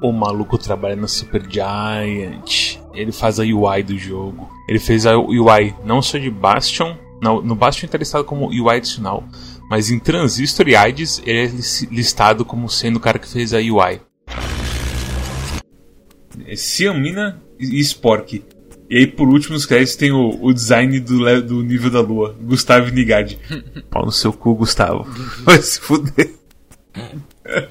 O 0.03 0.13
maluco 0.13 0.57
trabalha 0.59 0.97
na 0.97 1.09
Super 1.09 1.43
Giant. 1.49 2.79
Ele 2.95 3.13
faz 3.13 3.39
a 3.39 3.43
UI 3.43 3.83
do 3.83 3.97
jogo. 3.99 4.49
Ele 4.69 4.79
fez 4.79 5.05
a 5.07 5.17
UI 5.19 5.75
não 5.85 6.01
só 6.03 6.19
de 6.19 6.31
Bastion. 6.31 6.97
No, 7.23 7.43
no 7.43 7.55
Bastion 7.55 7.83
ele 7.85 7.89
está 7.89 7.99
listado 7.99 8.25
como 8.25 8.49
UI 8.49 8.77
adicional. 8.77 9.25
Mas 9.71 9.91
em 9.91 9.99
Transistor 9.99 10.69
e 10.69 10.75
IDES 10.75 11.23
ele 11.27 11.39
é 11.39 11.47
lis- 11.47 11.83
listado 11.91 12.45
como 12.45 12.69
sendo 12.69 12.97
o 12.97 13.01
cara 13.01 13.19
que 13.19 13.29
fez 13.29 13.53
a 13.53 13.59
UI. 13.59 14.01
Ciamina 16.57 17.41
e 17.59 17.79
Spork. 17.81 18.43
E 18.91 18.99
aí, 18.99 19.07
por 19.07 19.29
último, 19.29 19.55
nos 19.55 19.67
créditos 19.67 19.95
tem 19.95 20.11
o, 20.11 20.37
o 20.43 20.53
design 20.53 20.99
do, 20.99 21.43
do 21.43 21.63
nível 21.63 21.91
da 21.91 22.01
lua, 22.01 22.37
Gustavo 22.41 22.91
Nigadi. 22.91 23.39
Pau 23.89 24.05
no 24.05 24.11
seu 24.11 24.33
cu, 24.33 24.57
Gustavo. 24.57 25.05
Vai 25.45 25.63
se 25.63 25.81
fuder. 25.81 26.35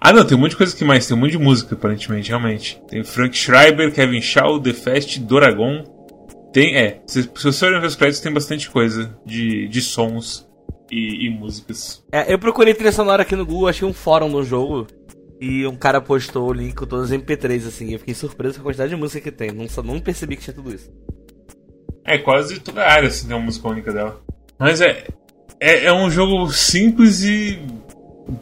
ah, 0.00 0.10
não, 0.10 0.24
tem 0.24 0.38
um 0.38 0.40
monte 0.40 0.52
de 0.52 0.56
coisa 0.56 0.74
que 0.74 0.86
mais. 0.86 1.06
Tem 1.06 1.14
um 1.14 1.20
monte 1.20 1.32
de 1.32 1.38
música, 1.38 1.74
aparentemente, 1.74 2.30
realmente. 2.30 2.80
Tem 2.88 3.04
Frank 3.04 3.36
Schreiber, 3.36 3.92
Kevin 3.92 4.22
Shaw, 4.22 4.58
The 4.58 4.72
Fest, 4.72 5.18
Doragon. 5.18 5.84
Tem, 6.50 6.76
é. 6.76 7.02
Se, 7.06 7.24
se 7.24 7.44
você 7.44 7.66
olhar 7.66 7.84
os 7.84 7.94
créditos, 7.94 8.22
tem 8.22 8.32
bastante 8.32 8.70
coisa 8.70 9.14
de, 9.26 9.68
de 9.68 9.82
sons 9.82 10.48
e, 10.90 11.26
e 11.26 11.30
músicas. 11.30 12.02
É, 12.10 12.32
eu 12.32 12.38
procurei 12.38 12.72
trilha 12.72 12.90
sonora 12.90 13.20
aqui 13.20 13.36
no 13.36 13.44
Google, 13.44 13.68
achei 13.68 13.86
um 13.86 13.92
fórum 13.92 14.30
do 14.30 14.42
jogo. 14.42 14.86
E 15.40 15.66
um 15.66 15.76
cara 15.76 16.00
postou 16.00 16.48
o 16.48 16.52
link 16.52 16.74
com 16.74 16.86
todas 16.86 17.12
as 17.12 17.18
MP3, 17.18 17.66
assim. 17.68 17.92
Eu 17.92 17.98
fiquei 18.00 18.14
surpreso 18.14 18.54
com 18.56 18.60
a 18.60 18.64
quantidade 18.64 18.90
de 18.90 18.96
música 18.96 19.20
que 19.20 19.30
tem. 19.36 19.52
Não, 19.52 19.68
só- 19.68 19.82
não 19.82 20.00
percebi 20.00 20.36
que 20.36 20.42
tinha 20.42 20.54
tudo 20.54 20.74
isso. 20.74 20.90
É, 22.04 22.18
quase 22.18 22.58
toda 22.60 22.82
a 22.82 22.90
área 22.92 23.08
assim, 23.08 23.26
tem 23.28 23.36
uma 23.36 23.44
música 23.44 23.68
única 23.68 23.92
dela. 23.92 24.20
Mas 24.58 24.80
é, 24.80 25.04
é. 25.60 25.84
É 25.84 25.92
um 25.92 26.10
jogo 26.10 26.50
simples 26.50 27.22
e 27.22 27.58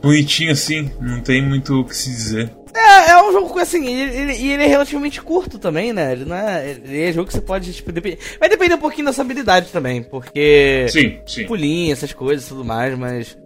bonitinho 0.03 0.53
assim. 0.53 0.91
Não 1.01 1.21
tem 1.21 1.43
muito 1.43 1.81
o 1.81 1.85
que 1.85 1.95
se 1.97 2.09
dizer. 2.11 2.51
É, 2.75 3.11
é 3.13 3.23
um 3.23 3.33
jogo 3.33 3.59
assim, 3.59 3.85
e 3.87 4.03
ele, 4.03 4.17
ele- 4.33 4.49
ele 4.53 4.63
é 4.63 4.67
relativamente 4.67 5.21
curto 5.23 5.59
também, 5.59 5.93
né? 5.93 6.13
Ele 6.13 6.25
não 6.27 6.37
é. 6.37 6.71
Ele 6.71 7.03
é 7.03 7.13
jogo 7.13 7.27
que 7.27 7.33
você 7.35 7.41
pode, 7.41 7.73
tipo, 7.73 7.91
depender. 7.91 8.19
Vai 8.39 8.49
depender 8.49 8.75
um 8.75 8.79
pouquinho 8.79 9.07
da 9.07 9.13
sua 9.13 9.25
habilidade 9.25 9.71
também, 9.73 10.03
porque. 10.03 10.87
Sim, 10.91 11.19
sim. 11.27 11.45
Pulinho, 11.47 11.93
essas 11.93 12.13
coisas 12.13 12.45
e 12.47 12.49
tudo 12.49 12.65
mais, 12.65 12.97
mas. 12.99 13.37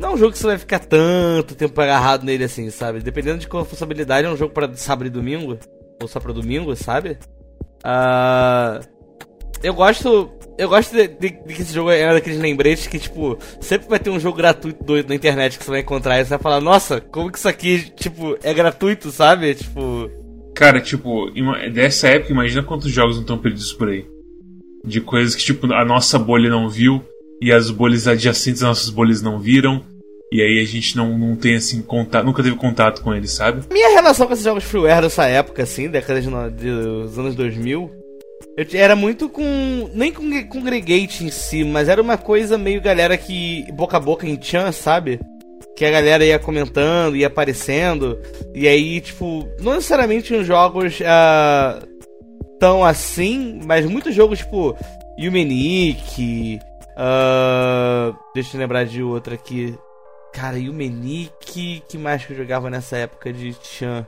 Não 0.00 0.10
é 0.10 0.12
um 0.14 0.16
jogo 0.16 0.32
que 0.32 0.38
você 0.38 0.46
vai 0.46 0.58
ficar 0.58 0.78
tanto 0.78 1.54
tempo 1.54 1.78
agarrado 1.80 2.24
nele 2.24 2.44
assim, 2.44 2.70
sabe? 2.70 3.00
Dependendo 3.00 3.38
de 3.38 3.46
qual 3.46 3.66
habilidade, 3.82 4.26
é 4.26 4.30
um 4.30 4.36
jogo 4.36 4.52
pra 4.54 4.72
sábado 4.74 5.06
e 5.06 5.10
domingo. 5.10 5.58
Ou 6.00 6.08
só 6.08 6.18
pra 6.18 6.32
domingo, 6.32 6.74
sabe? 6.74 7.18
Ah. 7.84 8.80
Eu 9.62 9.74
gosto. 9.74 10.30
Eu 10.56 10.68
gosto 10.68 10.92
de, 10.94 11.06
de- 11.08 11.30
de 11.46 11.54
que 11.54 11.62
esse 11.62 11.72
jogo 11.74 11.90
é 11.90 12.12
daqueles 12.12 12.38
lembretes 12.38 12.86
que, 12.86 12.98
tipo, 12.98 13.38
sempre 13.60 13.88
vai 13.88 13.98
ter 13.98 14.10
um 14.10 14.18
jogo 14.20 14.36
gratuito 14.36 14.82
doido 14.84 15.08
na 15.08 15.14
internet 15.14 15.58
que 15.58 15.64
você 15.64 15.70
vai 15.70 15.80
encontrar 15.80 16.18
e 16.18 16.24
você 16.24 16.30
vai 16.30 16.38
falar, 16.38 16.60
nossa, 16.60 17.00
como 17.00 17.30
que 17.30 17.38
isso 17.38 17.48
aqui, 17.48 17.90
tipo, 17.96 18.36
é 18.42 18.52
gratuito, 18.54 19.10
sabe? 19.10 19.54
Tipo. 19.54 20.10
Cara, 20.54 20.80
tipo, 20.80 21.30
dessa 21.72 22.08
época, 22.08 22.32
imagina 22.32 22.62
quantos 22.62 22.90
jogos 22.90 23.16
não 23.16 23.22
estão 23.22 23.38
perdidos 23.38 23.72
por 23.72 23.88
aí. 23.88 24.06
De 24.84 25.00
coisas 25.00 25.34
que, 25.34 25.42
tipo, 25.44 25.70
a 25.72 25.84
nossa 25.84 26.18
bolha 26.18 26.48
não 26.50 26.68
viu 26.68 27.02
e 27.40 27.52
as 27.52 27.70
bolhas 27.70 28.06
adjacentes 28.06 28.62
às 28.62 28.68
nossas 28.68 28.90
bolhas 28.90 29.22
não 29.22 29.38
viram. 29.38 29.82
E 30.32 30.40
aí 30.40 30.60
a 30.62 30.66
gente 30.66 30.96
não, 30.96 31.18
não 31.18 31.34
tem, 31.34 31.56
assim, 31.56 31.82
contato, 31.82 32.24
nunca 32.24 32.42
teve 32.42 32.54
contato 32.54 33.02
com 33.02 33.12
eles, 33.12 33.32
sabe? 33.32 33.62
Minha 33.72 33.90
relação 33.90 34.26
com 34.26 34.32
esses 34.32 34.44
jogos 34.44 34.62
freeware 34.62 35.02
dessa 35.02 35.26
época, 35.26 35.64
assim, 35.64 35.88
década 35.88 36.20
de, 36.20 36.70
dos 36.70 37.18
anos 37.18 37.34
2000, 37.34 37.90
eu 38.56 38.66
era 38.74 38.94
muito 38.94 39.28
com. 39.28 39.90
Nem 39.94 40.12
com 40.12 40.22
o 40.22 40.48
congregate 40.48 41.24
em 41.24 41.30
si, 41.30 41.64
mas 41.64 41.88
era 41.88 42.02
uma 42.02 42.18
coisa 42.18 42.58
meio 42.58 42.80
galera 42.80 43.16
que. 43.16 43.64
boca 43.72 43.96
a 43.96 44.00
boca 44.00 44.26
em 44.26 44.40
chan, 44.40 44.70
sabe? 44.70 45.18
Que 45.76 45.84
a 45.84 45.90
galera 45.90 46.24
ia 46.24 46.38
comentando, 46.38 47.16
ia 47.16 47.26
aparecendo, 47.26 48.18
e 48.54 48.68
aí, 48.68 49.00
tipo, 49.00 49.48
não 49.60 49.74
necessariamente 49.74 50.34
uns 50.34 50.46
jogos 50.46 50.98
ah, 51.06 51.80
tão 52.58 52.84
assim, 52.84 53.60
mas 53.64 53.86
muitos 53.86 54.14
jogos, 54.14 54.40
tipo, 54.40 54.76
Yumenic, 55.18 56.58
ah, 56.96 58.14
deixa 58.34 58.56
eu 58.56 58.60
lembrar 58.60 58.84
de 58.84 59.02
outra 59.02 59.34
aqui. 59.34 59.74
Cara, 60.32 60.58
Yumenic, 60.58 61.82
que 61.88 61.98
mais 61.98 62.24
que 62.24 62.32
eu 62.32 62.36
jogava 62.36 62.70
nessa 62.70 62.96
época 62.96 63.32
de 63.32 63.54
Chan? 63.62 64.06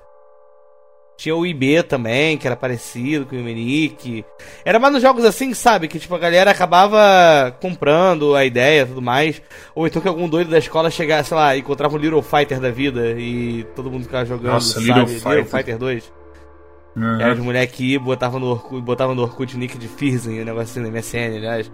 Tinha 1.16 1.36
o 1.36 1.46
IB 1.46 1.82
também, 1.84 2.36
que 2.36 2.46
era 2.46 2.56
parecido 2.56 3.26
com 3.26 3.36
o 3.36 3.38
Yumenic. 3.38 4.24
Era 4.64 4.78
mais 4.78 4.92
nos 4.92 5.02
jogos 5.02 5.24
assim, 5.24 5.52
sabe? 5.54 5.86
Que 5.86 5.98
tipo, 5.98 6.14
a 6.14 6.18
galera 6.18 6.50
acabava 6.50 7.54
comprando 7.60 8.34
a 8.34 8.44
ideia 8.44 8.82
e 8.82 8.86
tudo 8.86 9.02
mais. 9.02 9.42
Ou 9.74 9.86
então 9.86 10.00
que 10.02 10.08
algum 10.08 10.28
doido 10.28 10.50
da 10.50 10.58
escola 10.58 10.90
chegasse, 10.90 11.28
sei 11.28 11.36
lá, 11.36 11.56
encontrava 11.56 11.94
um 11.94 11.98
Little 11.98 12.22
Fighter 12.22 12.60
da 12.60 12.70
vida 12.70 13.14
e 13.18 13.64
todo 13.76 13.90
mundo 13.90 14.04
ficava 14.04 14.24
jogando, 14.24 14.54
Nossa, 14.54 14.74
sabe? 14.74 14.86
Little 14.86 15.04
Little 15.04 15.20
Fighter. 15.20 15.46
Fighter 15.46 15.78
2. 15.78 16.12
Uhum. 16.96 17.20
Era 17.20 17.32
os 17.32 17.38
moleques 17.38 17.76
que 17.76 17.98
botavam 17.98 18.38
no 18.40 18.46
Orkut, 18.50 18.82
botavam 18.82 19.14
no 19.14 19.22
Orkut 19.22 19.56
nick 19.56 19.78
de 19.78 19.88
Firzen, 19.88 20.40
o 20.40 20.44
negócio 20.44 20.70
assim, 20.70 20.80
no 20.80 20.90
MSN, 20.90 21.36
aliás. 21.36 21.70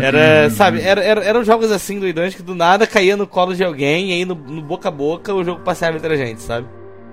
Era, 0.00 0.44
Uhum. 0.44 0.50
sabe, 0.50 0.80
era, 0.80 1.02
era- 1.02 1.24
eram 1.24 1.42
jogos 1.44 1.70
assim 1.72 1.98
doidões 1.98 2.34
que 2.34 2.42
do 2.42 2.54
nada 2.54 2.86
caía 2.86 3.16
no 3.16 3.26
colo 3.26 3.54
de 3.54 3.64
alguém 3.64 4.10
e 4.10 4.12
aí 4.14 4.24
no, 4.24 4.34
no 4.34 4.62
boca 4.62 4.88
a 4.88 4.92
boca 4.92 5.34
o 5.34 5.42
jogo 5.42 5.60
passava 5.62 5.96
entre 5.96 6.12
a 6.14 6.16
gente, 6.16 6.40
sabe? 6.40 6.66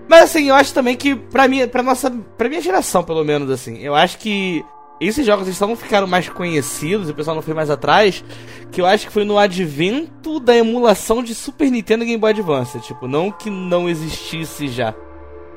Mas 0.07 0.23
assim, 0.25 0.49
eu 0.49 0.55
acho 0.55 0.73
também 0.73 0.95
que 0.95 1.15
pra 1.15 1.47
minha, 1.47 1.67
pra 1.67 1.81
nossa, 1.83 2.11
pra 2.37 2.47
minha 2.49 2.61
geração, 2.61 3.03
pelo 3.03 3.23
menos 3.23 3.49
assim, 3.49 3.77
eu 3.79 3.93
acho 3.95 4.17
que 4.19 4.63
esses 5.01 5.25
jogos 5.25 5.47
eles 5.47 5.57
só 5.57 5.65
não 5.65 5.75
ficaram 5.75 6.05
mais 6.07 6.27
conhecidos, 6.29 7.09
o 7.09 7.13
pessoal 7.13 7.35
não 7.35 7.41
foi 7.41 7.53
mais 7.53 7.69
atrás, 7.69 8.23
que 8.71 8.81
eu 8.81 8.85
acho 8.85 9.07
que 9.07 9.13
foi 9.13 9.23
no 9.23 9.37
advento 9.37 10.39
da 10.39 10.55
emulação 10.55 11.23
de 11.23 11.33
Super 11.33 11.71
Nintendo 11.71 12.03
e 12.03 12.07
Game 12.07 12.19
Boy 12.19 12.31
Advance, 12.31 12.79
tipo, 12.81 13.07
não 13.07 13.31
que 13.31 13.49
não 13.49 13.87
existisse 13.87 14.67
já, 14.67 14.93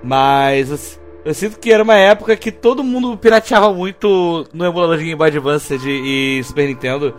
mas 0.02 0.70
assim, 0.70 0.98
eu 1.24 1.34
sinto 1.34 1.58
que 1.58 1.72
era 1.72 1.82
uma 1.82 1.96
época 1.96 2.36
que 2.36 2.50
todo 2.50 2.82
mundo 2.82 3.16
pirateava 3.16 3.72
muito 3.72 4.46
no 4.52 4.64
emulador 4.64 4.96
de 4.98 5.04
Game 5.04 5.16
Boy 5.16 5.28
Advance 5.28 5.78
e 5.84 6.42
Super 6.44 6.68
Nintendo. 6.68 7.14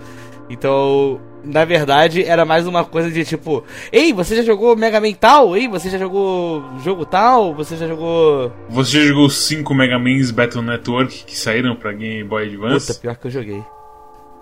Então, 0.49 1.21
na 1.43 1.65
verdade, 1.65 2.23
era 2.23 2.45
mais 2.45 2.67
uma 2.67 2.83
coisa 2.83 3.09
de 3.09 3.23
tipo: 3.23 3.63
Ei, 3.91 4.13
você 4.13 4.35
já 4.35 4.43
jogou 4.43 4.75
Mega 4.75 4.99
Man 4.99 5.13
tal? 5.13 5.55
Ei, 5.55 5.67
você 5.67 5.89
já 5.89 5.97
jogou 5.97 6.63
jogo 6.83 7.05
tal? 7.05 7.53
Você 7.55 7.77
já 7.77 7.87
jogou. 7.87 8.51
Você 8.69 8.99
já 8.99 9.07
jogou 9.07 9.25
os 9.25 9.37
5 9.37 9.73
Mega 9.73 9.97
Man's 9.97 10.31
Battle 10.31 10.61
Network 10.61 11.23
que 11.25 11.37
saíram 11.37 11.75
pra 11.75 11.93
Game 11.93 12.23
Boy 12.23 12.47
Advance? 12.47 12.87
Puta, 12.87 12.99
pior 12.99 13.15
que 13.15 13.27
eu 13.27 13.31
joguei. 13.31 13.63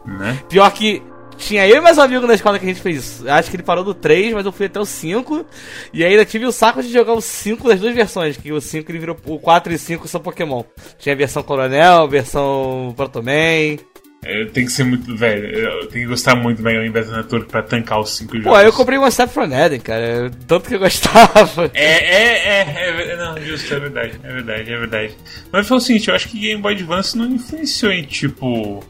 Né? 0.06 0.40
Pior 0.50 0.72
que 0.72 1.04
tinha 1.42 1.68
eu 1.68 1.78
e 1.78 1.82
meus 1.82 1.98
amigos 1.98 2.28
na 2.28 2.36
escola 2.36 2.58
que 2.58 2.66
a 2.66 2.68
gente 2.68 2.82
fez 2.82 2.98
isso. 2.98 3.30
Acho 3.30 3.50
que 3.50 3.56
ele 3.56 3.64
parou 3.64 3.84
do 3.84 3.94
3, 3.94 4.34
mas 4.34 4.46
eu 4.46 4.52
fui 4.52 4.68
até 4.68 4.80
o 4.80 4.86
5. 4.86 5.46
E 5.94 6.04
ainda 6.04 6.26
tive 6.26 6.46
o 6.46 6.52
saco 6.52 6.82
de 6.82 6.92
jogar 6.92 7.14
o 7.14 7.22
5 7.22 7.68
das 7.68 7.80
duas 7.80 7.94
versões, 7.94 8.38
que 8.38 8.52
o 8.52 8.62
5 8.62 8.90
ele 8.92 9.00
virou. 9.00 9.18
O 9.26 9.40
4 9.40 9.74
e 9.74 9.78
5 9.78 10.08
são 10.08 10.22
Pokémon. 10.22 10.64
Tinha 10.98 11.14
a 11.14 11.18
versão 11.18 11.44
Coronel, 11.44 12.08
versão 12.08 12.94
Protoman. 12.96 13.78
É, 14.24 14.46
tem 14.46 14.66
que 14.66 14.72
ser 14.72 14.84
muito, 14.84 15.16
velho. 15.18 15.88
Tem 15.88 16.04
que 16.04 16.08
gostar 16.08 16.36
muito 16.36 16.62
Mega 16.62 16.80
Man 16.80 16.92
Battle 16.92 17.18
Network 17.18 17.48
pra 17.48 17.64
tancar 17.64 18.00
os 18.00 18.16
5 18.18 18.38
jogos. 18.38 18.52
Pô, 18.52 18.60
eu 18.60 18.72
comprei 18.72 18.98
uma 18.98 19.10
Step 19.10 19.34
from 19.34 19.52
Eden, 19.52 19.80
cara. 19.80 20.30
Tanto 20.48 20.70
que 20.70 20.76
eu 20.76 20.80
gostava. 20.80 21.72
É, 21.74 21.84
é, 21.84 22.62
é, 22.62 23.12
é, 23.14 23.18
não, 23.18 23.36
justo, 23.42 23.74
é 23.74 23.80
verdade, 23.80 24.20
é 24.24 24.32
verdade, 24.32 24.74
é 24.74 24.78
verdade. 24.78 25.18
Mas 25.52 25.68
foi 25.68 25.78
o 25.78 25.80
seguinte, 25.80 26.10
eu 26.10 26.16
acho 26.16 26.30
que 26.30 26.40
Game 26.40 26.62
Boy 26.62 26.74
Advance 26.74 27.18
não 27.18 27.26
influenciou 27.26 27.92
em, 27.92 28.04
tipo, 28.04 28.84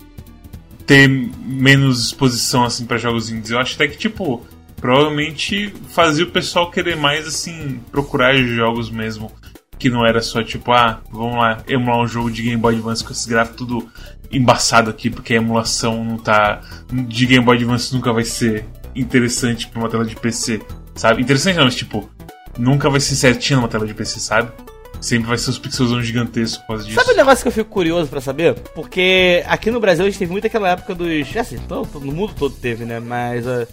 ter 0.92 1.08
menos 1.08 2.08
exposição, 2.08 2.66
assim, 2.66 2.86
pra 2.86 2.98
jogos 2.98 3.30
indies. 3.30 3.50
Eu 3.50 3.60
acho 3.60 3.76
até 3.76 3.88
que, 3.88 3.98
tipo, 3.98 4.46
provavelmente 4.76 5.74
fazia 5.94 6.26
o 6.26 6.32
pessoal 6.32 6.70
querer 6.70 6.98
mais, 6.98 7.26
assim, 7.26 7.80
procurar 7.90 8.36
jogos 8.36 8.90
mesmo. 8.90 9.32
Que 9.80 9.90
não 9.90 10.06
era 10.06 10.22
só, 10.22 10.44
tipo, 10.44 10.74
ah, 10.74 11.00
vamos 11.10 11.38
lá, 11.38 11.64
emular 11.66 12.02
um 12.02 12.08
jogo 12.08 12.30
de 12.30 12.44
Game 12.44 12.58
Boy 12.58 12.76
Advance 12.76 13.06
com 13.06 13.14
esse 13.14 13.30
gráfico 13.30 13.60
tudo 13.60 13.90
embaçado 14.30 14.90
aqui, 14.90 15.10
porque 15.10 15.34
a 15.34 15.38
emulação 15.38 16.04
não 16.04 16.18
tá. 16.18 16.60
de 16.92 17.26
Game 17.26 17.46
Boy 17.46 17.56
Advance 17.56 17.96
nunca 17.96 18.12
vai 18.12 18.26
ser 18.26 18.66
interessante 18.94 19.70
pra 19.70 19.80
uma 19.80 19.90
tela 19.90 20.04
de 20.04 20.18
PC, 20.18 20.62
sabe? 20.94 21.22
Interessante 21.22 21.56
não, 21.56 21.64
mas 21.64 21.76
tipo, 21.76 22.10
nunca 22.60 22.90
vai 22.90 23.00
ser 23.00 23.16
certinho 23.16 23.62
numa 23.62 23.70
tela 23.70 23.88
de 23.88 23.94
PC, 23.94 24.20
sabe? 24.20 24.52
Sempre 25.02 25.30
vai 25.30 25.38
ser 25.38 25.50
os 25.50 25.58
pixels 25.58 26.06
gigantescos 26.06 26.58
por 26.60 26.68
causa 26.68 26.84
disso. 26.84 26.96
Sabe 26.96 27.14
um 27.14 27.18
negócio 27.18 27.42
que 27.42 27.48
eu 27.48 27.52
fico 27.52 27.70
curioso 27.72 28.08
pra 28.10 28.22
saber? 28.22 28.54
Porque 28.76 29.44
aqui 29.48 29.72
no 29.72 29.80
Brasil 29.80 30.06
a 30.06 30.10
gente 30.10 30.20
teve 30.20 30.32
muito 30.32 30.46
aquela 30.46 30.70
época 30.70 30.94
dos. 30.94 31.36
Assim, 31.36 31.58
todo, 31.68 32.00
no 32.00 32.12
mundo 32.12 32.34
todo 32.38 32.56
teve, 32.56 32.86
né? 32.86 33.00
Mas. 33.00 33.46
Uh, 33.48 33.68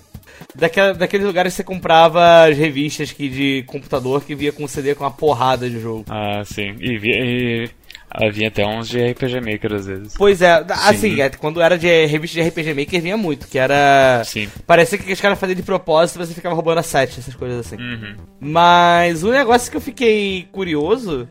daquela, 0.55 0.95
daqueles 0.95 1.27
lugares 1.27 1.53
que 1.53 1.59
você 1.59 1.64
comprava 1.64 2.45
as 2.45 2.57
revistas 2.57 3.12
que, 3.12 3.29
de 3.29 3.64
computador 3.67 4.25
que 4.25 4.35
via 4.35 4.53
com 4.53 4.67
CD 4.67 4.95
com 4.95 5.05
uma 5.05 5.11
porrada 5.11 5.69
de 5.69 5.79
jogo. 5.79 6.05
Ah, 6.09 6.43
sim. 6.45 6.75
E, 6.81 6.99
e 7.03 7.71
ela 8.14 8.33
vinha 8.33 8.49
até 8.49 8.66
uns 8.66 8.88
de 8.88 8.99
RPG 9.12 9.40
Maker 9.40 9.75
às 9.75 9.87
vezes. 9.87 10.14
Pois 10.16 10.40
é, 10.40 10.64
assim, 10.71 11.21
é, 11.21 11.29
quando 11.29 11.61
era 11.61 11.77
de 11.77 12.07
revista 12.07 12.40
de 12.40 12.49
RPG 12.49 12.75
Maker 12.75 13.03
vinha 13.03 13.16
muito, 13.16 13.47
que 13.47 13.59
era. 13.59 14.23
Sim. 14.25 14.49
Parecia 14.66 14.97
que 14.97 15.12
os 15.12 15.21
caras 15.21 15.38
faziam 15.38 15.57
de 15.57 15.62
propósito 15.62 16.16
e 16.16 16.27
você 16.27 16.35
ficava 16.35 16.55
roubando 16.55 16.79
a 16.79 16.83
set, 16.83 17.18
essas 17.18 17.35
coisas 17.35 17.66
assim. 17.66 17.77
Uhum. 17.77 18.16
Mas 18.40 19.23
o 19.23 19.31
negócio 19.31 19.71
que 19.71 19.77
eu 19.77 19.81
fiquei 19.81 20.49
curioso 20.51 21.29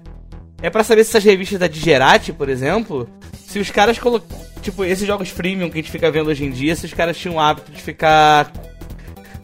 é 0.62 0.70
para 0.70 0.84
saber 0.84 1.04
se 1.04 1.10
essas 1.10 1.24
revistas 1.24 1.60
da 1.60 1.68
Digerati, 1.68 2.32
por 2.32 2.48
exemplo, 2.48 3.10
se 3.48 3.60
os 3.60 3.72
caras 3.72 3.98
colocam. 3.98 4.46
Tipo, 4.62 4.84
esses 4.84 5.08
jogos 5.08 5.30
freemium 5.30 5.70
que 5.70 5.80
a 5.80 5.82
gente 5.82 5.92
fica 5.92 6.12
vendo 6.12 6.30
hoje 6.30 6.44
em 6.44 6.52
dia, 6.52 6.76
se 6.76 6.86
os 6.86 6.94
caras 6.94 7.18
tinham 7.18 7.36
o 7.36 7.40
hábito 7.40 7.72
de 7.72 7.82
ficar 7.82 8.52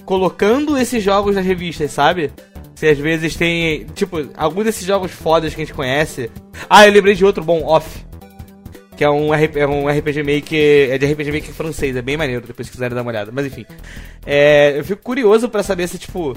colocando 0.05 0.77
esses 0.77 1.01
jogos 1.01 1.35
nas 1.35 1.45
revistas, 1.45 1.91
sabe? 1.91 2.31
Se 2.83 2.89
às 2.89 2.99
vezes 2.99 3.37
tem. 3.37 3.85
Tipo, 3.95 4.29
alguns 4.35 4.65
desses 4.65 4.85
jogos 4.85 5.09
fodas 5.09 5.55
que 5.55 5.61
a 5.61 5.65
gente 5.65 5.73
conhece. 5.73 6.29
Ah, 6.69 6.85
eu 6.85 6.91
lembrei 6.91 7.15
de 7.15 7.23
outro 7.23 7.41
bom, 7.41 7.63
Off. 7.63 8.05
Que 8.97 9.05
é 9.05 9.09
um, 9.09 9.31
RP, 9.31 9.55
é 9.55 9.65
um 9.65 9.87
RPG 9.87 10.21
Maker. 10.21 10.91
É 10.91 10.97
de 10.97 11.05
RPG 11.05 11.31
Maker 11.31 11.53
francês, 11.53 11.95
é 11.95 12.01
bem 12.01 12.17
maneiro, 12.17 12.45
depois 12.45 12.67
se 12.67 12.73
quiserem 12.73 12.93
dar 12.93 13.01
uma 13.01 13.09
olhada. 13.09 13.31
Mas 13.33 13.45
enfim. 13.45 13.65
É, 14.25 14.77
eu 14.77 14.83
fico 14.83 15.01
curioso 15.01 15.47
para 15.47 15.63
saber 15.63 15.87
se, 15.87 15.97
tipo. 15.97 16.35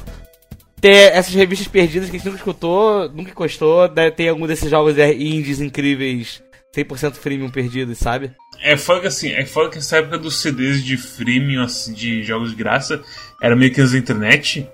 Ter 0.80 1.10
essas 1.14 1.34
revistas 1.34 1.66
perdidas 1.66 2.08
que 2.08 2.14
a 2.14 2.18
gente 2.20 2.26
nunca 2.26 2.38
escutou, 2.38 3.08
nunca 3.08 3.30
encostou, 3.32 3.90
né, 3.92 4.12
tem 4.12 4.28
algum 4.28 4.46
desses 4.46 4.70
jogos 4.70 4.96
indies 4.96 5.60
incríveis 5.60 6.42
100% 6.76 7.14
freemium 7.14 7.48
perdidos, 7.48 7.98
sabe? 7.98 8.30
É 8.62 8.76
foda 8.76 9.00
que 9.00 9.06
assim, 9.06 9.32
é 9.32 9.44
foda 9.44 9.70
que 9.70 9.78
essa 9.78 9.96
época 9.96 10.18
dos 10.18 10.40
CDs 10.40 10.84
de 10.84 10.96
freemium, 10.96 11.62
assim, 11.62 11.92
de 11.92 12.22
jogos 12.22 12.50
de 12.50 12.56
graça, 12.56 13.02
era 13.42 13.56
meio 13.56 13.72
que 13.72 13.82
da 13.82 13.98
internet. 13.98 14.68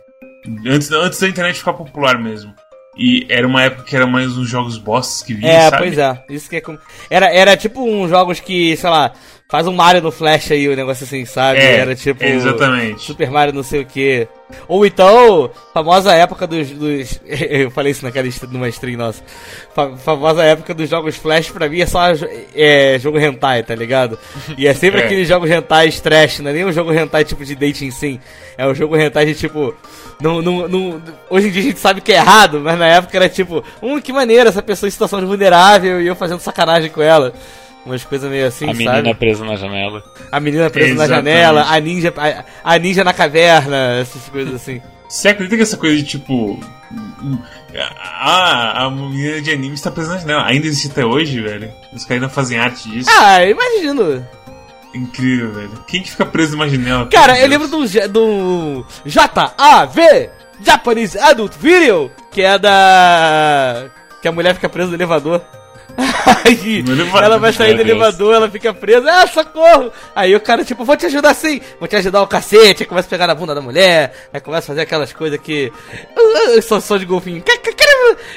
Antes, 0.67 0.91
antes 0.91 1.21
da 1.21 1.29
internet 1.29 1.59
ficar 1.59 1.73
popular 1.75 2.19
mesmo. 2.19 2.55
E 2.97 3.27
era 3.31 3.47
uma 3.47 3.63
época 3.63 3.85
que 3.85 3.97
era 3.97 4.07
mais 4.07 4.37
uns 4.37 4.49
jogos 4.49 4.77
bosses 4.77 5.23
que 5.23 5.33
vinham, 5.33 5.51
É, 5.51 5.71
sabe? 5.71 5.79
pois 5.79 5.97
é. 5.97 6.25
Isso 6.29 6.51
que 6.51 6.57
é 6.57 6.61
com... 6.61 6.77
era, 7.09 7.33
era 7.33 7.57
tipo 7.57 7.83
uns 7.83 8.11
jogos 8.11 8.39
que, 8.39 8.77
sei 8.77 8.91
lá, 8.91 9.13
faz 9.53 9.67
um 9.67 9.73
Mario 9.75 10.01
no 10.01 10.11
Flash 10.11 10.51
aí, 10.53 10.67
o 10.67 10.73
um 10.73 10.75
negócio 10.75 11.05
assim, 11.05 11.27
sabe? 11.27 11.59
É, 11.61 11.77
era 11.77 11.95
tipo. 11.95 12.25
Exatamente. 12.25 13.03
Super 13.03 13.31
Mario 13.31 13.53
não 13.53 13.63
sei 13.63 13.83
o 13.83 13.85
que. 13.85 14.27
Ou 14.67 14.87
então, 14.87 15.51
famosa 15.75 16.11
época 16.15 16.47
dos. 16.47 16.71
dos 16.71 17.21
eu 17.29 17.71
falei 17.71 17.93
isso 17.93 18.03
naquela 18.03 18.27
numa 18.51 18.67
stream 18.71 18.97
nossa. 18.97 19.23
Fa 19.75 19.95
famosa 19.99 20.43
época 20.43 20.73
dos 20.73 20.89
jogos 20.89 21.17
Flash 21.17 21.51
pra 21.51 21.69
mim 21.69 21.83
é 21.83 21.87
só 21.87 22.01
é, 22.55 22.99
jogo 22.99 23.19
hentai, 23.19 23.63
tá 23.63 23.75
ligado? 23.75 24.19
E 24.57 24.67
é 24.67 24.73
sempre 24.73 25.03
É. 25.03 25.05
aqueles 25.05 25.29
jogos 25.29 25.51
hentai 25.51 25.91
trash, 25.91 26.39
não 26.39 26.51
é 26.51 26.55
nem 26.55 26.65
um 26.65 26.73
jogo 26.73 26.91
hentai 26.91 27.23
tipo 27.23 27.45
de 27.45 27.55
dating 27.55 27.91
sim. 27.91 28.19
É 28.57 28.67
um 28.67 28.75
jogo 28.75 28.97
hentai 28.97 29.27
de 29.27 29.35
tipo. 29.35 29.75
Não, 30.19 30.41
não, 30.41 30.67
não, 30.67 31.03
hoje 31.29 31.49
em 31.49 31.51
dia 31.51 31.61
a 31.61 31.65
gente 31.65 31.79
sabe 31.79 32.01
que 32.01 32.13
é 32.13 32.17
errado, 32.17 32.59
mas 32.59 32.79
na 32.79 32.87
época 32.87 33.19
era 33.19 33.29
tipo, 33.29 33.63
hum, 33.83 34.01
que 34.01 34.15
maneiro, 34.15 34.49
essa 34.49 34.63
pessoa 34.63 34.89
em 34.89 34.91
situação 34.91 35.21
de 35.21 35.27
vulnerável 35.27 36.01
e 36.01 36.07
eu 36.07 36.17
fazendo 36.17 36.41
sacanagem 36.41 36.89
com 36.89 37.03
ela. 37.03 37.35
Umas 37.85 38.05
coisas 38.05 38.31
meio 38.31 38.47
assim, 38.47 38.65
a 38.65 38.69
sabe? 38.69 38.79
menina 38.79 39.15
presa 39.15 39.45
na 39.45 39.57
janela. 39.57 40.05
A 40.31 40.39
menina 40.39 40.71
presa 40.71 40.95
na 40.95 41.05
Exatamente. 41.05 41.37
janela, 41.37 41.67
a 41.69 41.81
ninja, 41.81 42.15
a, 42.17 42.73
a 42.75 42.79
ninja 42.79 43.03
na 43.03 43.13
caverna, 43.13 43.99
essas 44.01 44.29
coisas 44.29 44.55
assim. 44.55 44.81
Você 45.09 45.29
acredita 45.29 45.57
que 45.57 45.63
essa 45.63 45.77
coisa 45.77 45.97
de 45.97 46.05
tipo. 46.05 46.59
Ah, 48.01 48.85
a 48.87 48.91
menina 48.91 49.41
de 49.43 49.51
anime 49.51 49.75
está 49.75 49.91
presa 49.91 50.13
na 50.15 50.19
janela. 50.19 50.47
Ainda 50.47 50.67
existe 50.67 50.89
até 50.91 51.05
hoje, 51.05 51.41
velho? 51.41 51.71
Os 51.93 52.05
caras 52.05 52.23
ainda 52.23 52.29
fazem 52.29 52.59
arte 52.59 52.89
disso. 52.89 53.11
Ah, 53.13 53.45
imagino. 53.45 54.27
Incrível, 54.95 55.53
velho. 55.53 55.85
Quem 55.87 56.03
que 56.03 56.11
fica 56.11 56.25
preso 56.27 56.53
numa 56.53 56.69
janela? 56.69 57.07
Cara, 57.09 57.39
eu 57.41 57.49
lembro 57.49 57.67
do, 57.67 57.85
do 58.09 58.87
JAV, 59.07 60.31
Japanese 60.63 61.19
Adult 61.19 61.55
Video, 61.59 62.11
que 62.31 62.43
é 62.43 62.59
da... 62.59 63.87
que 64.21 64.29
a 64.29 64.33
mulher 64.33 64.55
fica 64.55 64.69
presa 64.69 64.89
no 64.91 64.95
elevador. 64.95 65.43
Aí, 66.45 66.85
ela 67.23 67.39
vai 67.39 67.53
sair 67.53 67.75
do 67.75 67.81
elevador, 67.83 68.35
ela 68.35 68.51
fica 68.51 68.73
presa, 68.73 69.11
ah, 69.11 69.27
socorro! 69.27 69.93
Aí 70.15 70.35
o 70.35 70.41
cara, 70.41 70.65
tipo, 70.65 70.85
vou 70.85 70.97
te 70.97 71.07
ajudar 71.07 71.35
sim, 71.35 71.61
vou 71.79 71.89
te 71.89 71.97
ajudar 71.97 72.23
o 72.23 72.27
cacete, 72.27 72.83
aí 72.83 72.89
começa 72.89 73.07
a 73.07 73.11
pegar 73.11 73.27
na 73.27 73.35
bunda 73.35 73.55
da 73.55 73.61
mulher, 73.61 74.13
aí 74.33 74.41
começa 74.41 74.67
a 74.67 74.69
fazer 74.69 74.81
aquelas 74.83 75.13
coisas 75.13 75.39
que. 75.41 75.73
Uh, 76.17 76.61
só, 76.63 76.81
só 76.81 76.97
de 76.97 77.05
golfinho. 77.05 77.43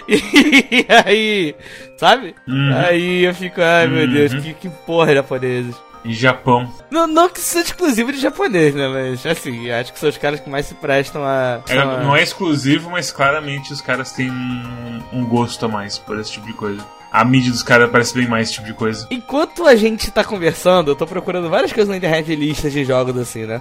E 0.07 0.85
aí, 1.05 1.55
sabe? 1.97 2.35
Uhum. 2.47 2.73
Aí 2.75 3.23
eu 3.25 3.33
fico, 3.33 3.61
ai 3.61 3.87
meu 3.87 4.05
Uhum. 4.05 4.13
Deus, 4.13 4.33
que, 4.33 4.53
que 4.53 4.69
porra 4.85 5.13
japoneses. 5.13 5.75
Em 6.05 6.13
Japão. 6.13 6.71
Não, 6.91 7.07
não 7.07 7.27
que 7.27 7.39
seja 7.39 7.65
exclusivo 7.65 8.11
de 8.11 8.19
japonês, 8.19 8.75
né? 8.75 8.87
Mas 8.87 9.25
assim, 9.25 9.71
acho 9.71 9.91
que 9.91 9.97
são 9.99 10.07
os 10.07 10.17
caras 10.17 10.39
que 10.39 10.47
mais 10.49 10.67
se 10.67 10.75
prestam 10.75 11.23
a. 11.23 11.61
É, 11.67 11.77
a- 11.79 12.03
não 12.03 12.15
é 12.15 12.21
exclusivo, 12.21 12.91
mas 12.91 13.11
claramente 13.11 13.73
os 13.73 13.81
caras 13.81 14.11
têm 14.11 14.29
um, 14.29 15.01
um 15.11 15.25
gosto 15.25 15.65
a 15.65 15.67
mais 15.67 15.97
por 15.97 16.19
esse 16.19 16.31
tipo 16.33 16.45
de 16.45 16.53
coisa. 16.53 16.85
A 17.11 17.25
mídia 17.25 17.51
dos 17.51 17.63
caras 17.63 17.89
parece 17.89 18.13
bem 18.13 18.27
mais 18.27 18.47
esse 18.49 18.53
tipo 18.55 18.67
de 18.67 18.73
coisa. 18.73 19.07
Enquanto 19.09 19.65
a 19.65 19.75
gente 19.75 20.11
tá 20.11 20.23
conversando, 20.23 20.91
eu 20.91 20.95
tô 20.95 21.07
procurando 21.07 21.49
várias 21.49 21.73
coisas 21.73 21.89
na 21.89 21.97
internet 21.97 22.25
de 22.27 22.35
listas 22.35 22.71
de 22.71 22.83
jogos 22.85 23.17
assim, 23.17 23.45
né? 23.45 23.59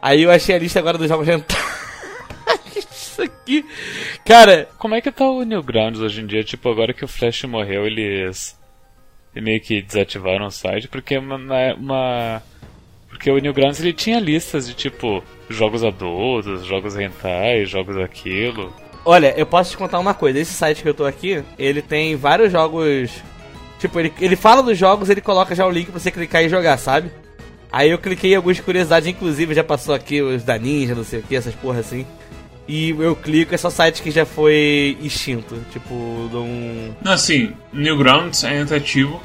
Aí 0.00 0.22
eu 0.22 0.30
achei 0.30 0.54
a 0.54 0.58
lista 0.58 0.78
agora 0.78 0.96
dos 0.98 1.08
jogos 1.08 1.26
hentai. 1.26 1.58
Isso 2.76 3.22
aqui. 3.22 3.64
Cara, 4.24 4.68
Como 4.78 4.94
é 4.94 5.00
que 5.00 5.10
tá 5.10 5.24
o 5.28 5.42
Newgrounds 5.42 6.00
hoje 6.00 6.20
em 6.20 6.26
dia? 6.26 6.44
Tipo, 6.44 6.70
agora 6.70 6.92
que 6.92 7.04
o 7.04 7.08
Flash 7.08 7.44
morreu, 7.44 7.86
eles 7.86 8.56
meio 9.40 9.60
que 9.60 9.80
desativaram 9.82 10.46
o 10.46 10.50
site, 10.50 10.88
porque 10.88 11.16
uma, 11.16 11.36
uma- 11.74 12.42
porque 13.08 13.30
o 13.30 13.38
Newgrounds 13.38 13.80
ele 13.80 13.92
tinha 13.92 14.18
listas 14.20 14.66
de 14.66 14.74
tipo 14.74 15.22
jogos 15.48 15.82
adultos, 15.84 16.64
jogos 16.66 16.96
hentai, 16.96 17.64
jogos 17.66 17.96
aquilo. 17.98 18.72
olha, 19.04 19.34
eu 19.36 19.44
posso 19.46 19.70
te 19.72 19.76
contar 19.76 19.98
uma 19.98 20.14
coisa. 20.14 20.38
Esse 20.38 20.52
site 20.52 20.82
que 20.82 20.88
eu 20.88 20.94
tô 20.94 21.04
aqui, 21.04 21.42
ele 21.58 21.82
tem 21.82 22.16
vários 22.16 22.50
jogos. 22.52 23.10
Tipo, 23.78 23.98
ele, 24.00 24.12
ele 24.20 24.36
fala 24.36 24.62
dos 24.62 24.78
jogos, 24.78 25.10
ele 25.10 25.20
coloca 25.20 25.54
já 25.54 25.66
o 25.66 25.70
link 25.70 25.90
pra 25.90 25.98
você 25.98 26.10
clicar 26.10 26.42
e 26.44 26.48
jogar, 26.48 26.76
sabe? 26.78 27.10
Aí 27.70 27.90
eu 27.90 27.98
cliquei 27.98 28.32
em 28.32 28.36
algumas 28.36 28.60
curiosidades, 28.60 29.08
inclusive 29.08 29.54
já 29.54 29.64
passou 29.64 29.94
aqui 29.94 30.20
os 30.22 30.44
da 30.44 30.56
Ninja, 30.58 30.94
não 30.94 31.02
sei 31.04 31.18
o 31.20 31.22
que, 31.22 31.34
essas 31.34 31.54
porra 31.54 31.80
assim. 31.80 32.06
E 32.66 32.90
eu 32.90 33.16
clico, 33.16 33.54
é 33.54 33.58
só 33.58 33.70
site 33.70 34.02
que 34.02 34.10
já 34.10 34.24
foi 34.24 34.96
extinto. 35.02 35.56
Tipo, 35.72 36.28
de 36.30 36.36
um. 36.36 36.94
Não, 37.02 37.12
assim, 37.12 37.52
Newgrounds 37.72 38.44
ainda 38.44 38.66
tá 38.66 38.76
ativo. 38.76 39.20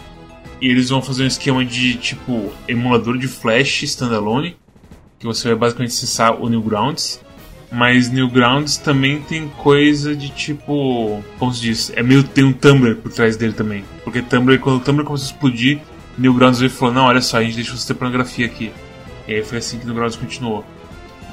E 0.59 0.67
eles 0.67 0.89
vão 0.89 1.01
fazer 1.01 1.23
um 1.23 1.27
esquema 1.27 1.63
de, 1.63 1.95
tipo, 1.95 2.51
emulador 2.67 3.17
de 3.17 3.27
Flash 3.27 3.83
standalone. 3.83 4.57
Que 5.19 5.25
você 5.25 5.47
vai 5.49 5.57
basicamente 5.57 5.91
acessar 5.91 6.41
o 6.41 6.49
Newgrounds. 6.49 7.21
Mas 7.71 8.09
Newgrounds 8.09 8.77
também 8.77 9.21
tem 9.21 9.47
coisa 9.49 10.15
de 10.15 10.29
tipo. 10.29 11.21
Como 11.37 11.53
se 11.53 11.61
diz? 11.61 11.91
É 11.95 12.01
meio. 12.01 12.23
Tem 12.23 12.43
um 12.43 12.53
Tumblr 12.53 12.95
por 12.95 13.11
trás 13.11 13.35
dele 13.35 13.53
também. 13.53 13.83
Porque 14.03 14.21
Tumblr, 14.21 14.59
quando 14.59 14.77
o 14.77 14.79
Tumblr 14.79 15.05
começou 15.05 15.25
a 15.25 15.31
explodir, 15.31 15.79
Newgrounds 16.17 16.59
veio 16.59 16.69
e 16.69 16.73
falou: 16.73 16.93
Não, 16.93 17.05
olha 17.05 17.21
só, 17.21 17.37
a 17.37 17.43
gente 17.43 17.55
deixa 17.55 17.75
você 17.75 17.87
ter 17.87 17.99
pornografia 17.99 18.45
aqui. 18.45 18.71
E 19.27 19.35
aí 19.35 19.43
foi 19.43 19.57
assim 19.57 19.77
que 19.77 19.85
Newgrounds 19.85 20.15
continuou. 20.15 20.65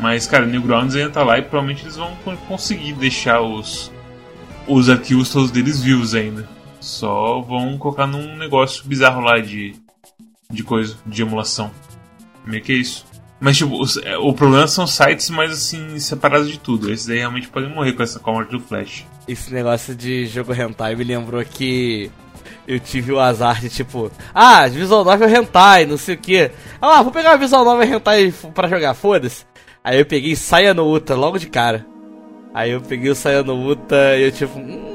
Mas, 0.00 0.26
cara, 0.26 0.44
Newgrounds 0.46 0.96
ainda 0.96 1.10
tá 1.10 1.22
lá 1.22 1.38
e 1.38 1.42
provavelmente 1.42 1.84
eles 1.84 1.96
vão 1.96 2.14
con- 2.24 2.36
conseguir 2.48 2.92
deixar 2.94 3.40
os, 3.40 3.92
os 4.66 4.88
arquivos 4.90 5.30
todos 5.30 5.50
deles 5.50 5.80
vivos 5.80 6.14
ainda. 6.14 6.48
Só 6.80 7.40
vão 7.40 7.78
colocar 7.78 8.06
num 8.06 8.36
negócio 8.36 8.84
bizarro 8.84 9.20
lá 9.20 9.38
de, 9.38 9.74
de 10.50 10.62
coisa, 10.62 10.96
de 11.06 11.22
emulação. 11.22 11.70
Meio 12.44 12.62
que 12.62 12.72
é 12.72 12.76
isso. 12.76 13.06
Mas, 13.40 13.56
tipo, 13.56 13.80
os- 13.80 13.96
é, 13.98 14.16
o 14.18 14.32
problema 14.32 14.66
são 14.66 14.86
sites 14.86 15.30
mais 15.30 15.52
assim, 15.52 15.98
separados 15.98 16.50
de 16.50 16.58
tudo. 16.58 16.90
Esses 16.92 17.08
aí 17.08 17.18
realmente 17.18 17.48
podem 17.48 17.68
morrer 17.72 17.92
com 17.92 18.02
essa 18.02 18.18
com 18.18 18.42
do 18.44 18.60
Flash. 18.60 19.04
esse 19.28 19.52
negócio 19.54 19.94
de 19.94 20.26
jogo 20.26 20.52
hentai 20.52 20.94
me 20.96 21.04
lembrou 21.04 21.42
que 21.44 22.10
eu 22.66 22.78
tive 22.80 23.12
o 23.12 23.20
azar 23.20 23.60
de 23.60 23.68
tipo, 23.68 24.10
ah, 24.34 24.66
visual 24.68 25.04
novel 25.04 25.28
hentai, 25.28 25.86
não 25.86 25.96
sei 25.96 26.14
o 26.16 26.18
que. 26.18 26.50
Ah, 26.80 27.02
vou 27.02 27.12
pegar 27.12 27.30
uma 27.30 27.38
visual 27.38 27.64
novel 27.64 27.96
hentai 27.96 28.32
pra 28.54 28.68
jogar, 28.68 28.92
foda-se. 28.94 29.44
Aí 29.84 29.98
eu 29.98 30.06
peguei 30.06 30.34
Saia 30.34 30.72
no 30.72 30.90
Uta 30.90 31.14
logo 31.14 31.38
de 31.38 31.46
cara. 31.46 31.86
Aí 32.54 32.70
eu 32.70 32.80
peguei 32.80 33.10
o 33.10 33.14
Saia 33.14 33.42
no 33.42 33.68
Uta 33.68 34.16
e 34.16 34.22
eu 34.22 34.32
tipo, 34.32 34.58
hum, 34.58 34.93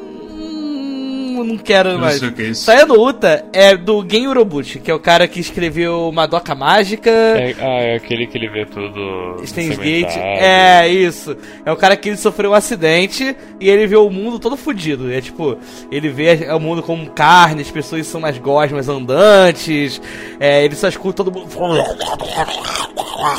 não 1.44 1.58
quero 1.58 1.94
Não 1.94 2.00
mais. 2.00 2.20
que 2.20 2.42
é 2.42 2.46
isso. 2.46 2.64
Saia 2.64 2.86
no 2.86 3.00
Uta 3.00 3.46
é 3.54 3.76
do 3.76 4.06
Gen 4.10 4.28
Urobuchi, 4.28 4.80
que 4.80 4.90
é 4.92 4.94
o 4.94 5.00
cara 5.00 5.28
que 5.28 5.40
escreveu 5.40 6.12
Madoka 6.12 6.54
Mágica. 6.56 7.10
É, 7.10 7.56
ah, 7.60 7.82
é 7.82 7.96
aquele 7.96 8.28
que 8.28 8.38
ele 8.38 8.50
vê 8.50 8.66
tudo. 8.66 9.46
Steins. 9.46 9.78
Gate. 9.78 10.16
É, 10.18 10.88
isso. 10.88 11.36
É 11.66 11.72
o 11.72 11.78
cara 11.78 11.96
que 11.96 12.10
ele 12.10 12.18
sofreu 12.18 12.52
um 12.52 12.54
acidente 12.54 13.36
e 13.60 13.70
ele 13.70 13.88
vê 13.88 13.96
o 13.96 14.10
mundo 14.10 14.40
todo 14.40 14.58
fudido. 14.58 15.12
É 15.12 15.22
tipo, 15.22 15.58
ele 15.92 16.10
vê 16.10 16.48
o 16.54 16.60
mundo 16.60 16.84
como 16.84 17.10
carne, 17.12 17.62
as 17.62 17.72
pessoas 17.72 18.06
são 18.08 18.20
mais 18.22 18.38
gosmas 18.38 18.90
andantes. 18.90 20.02
É, 20.40 20.64
ele 20.64 20.76
só 20.76 20.88
escuta 20.88 21.24
todo 21.24 21.32
mundo. 21.32 21.50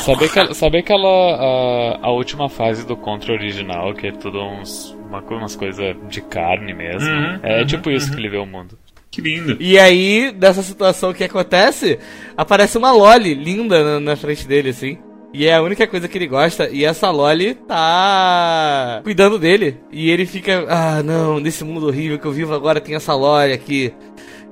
Saber 0.03 0.29
que, 0.29 0.53
saber 0.53 0.83
que 0.83 0.91
ela. 0.91 1.97
A, 2.01 2.07
a 2.07 2.11
última 2.11 2.49
fase 2.49 2.85
do 2.85 2.95
Contra 2.95 3.33
original, 3.33 3.93
que 3.93 4.07
é 4.07 4.11
tudo 4.11 4.39
uns. 4.41 4.95
Uma, 5.11 5.19
umas 5.19 5.57
coisas 5.57 5.93
de 6.07 6.21
carne 6.21 6.73
mesmo. 6.73 7.09
Uhum, 7.09 7.39
é 7.43 7.59
uhum, 7.59 7.65
tipo 7.65 7.91
isso 7.91 8.07
uhum. 8.07 8.13
que 8.13 8.21
ele 8.21 8.29
vê 8.29 8.37
o 8.37 8.45
mundo. 8.45 8.79
Que 9.11 9.19
lindo. 9.19 9.57
E 9.59 9.77
aí, 9.77 10.33
nessa 10.39 10.63
situação 10.63 11.13
que 11.13 11.25
acontece, 11.25 11.99
aparece 12.37 12.77
uma 12.77 12.93
Loli 12.93 13.33
linda 13.33 13.83
na, 13.83 13.99
na 13.99 14.15
frente 14.15 14.47
dele, 14.47 14.69
assim. 14.69 14.97
E 15.33 15.47
é 15.47 15.55
a 15.55 15.61
única 15.61 15.85
coisa 15.85 16.07
que 16.07 16.17
ele 16.17 16.27
gosta. 16.27 16.69
E 16.69 16.85
essa 16.85 17.11
Loli 17.11 17.55
tá 17.55 19.01
cuidando 19.03 19.37
dele. 19.37 19.77
E 19.91 20.09
ele 20.09 20.25
fica, 20.25 20.65
ah, 20.69 21.03
não, 21.03 21.41
nesse 21.41 21.65
mundo 21.65 21.87
horrível 21.87 22.17
que 22.17 22.25
eu 22.25 22.31
vivo 22.31 22.53
agora 22.53 22.79
tem 22.79 22.95
essa 22.95 23.13
Loli 23.13 23.51
aqui. 23.51 23.93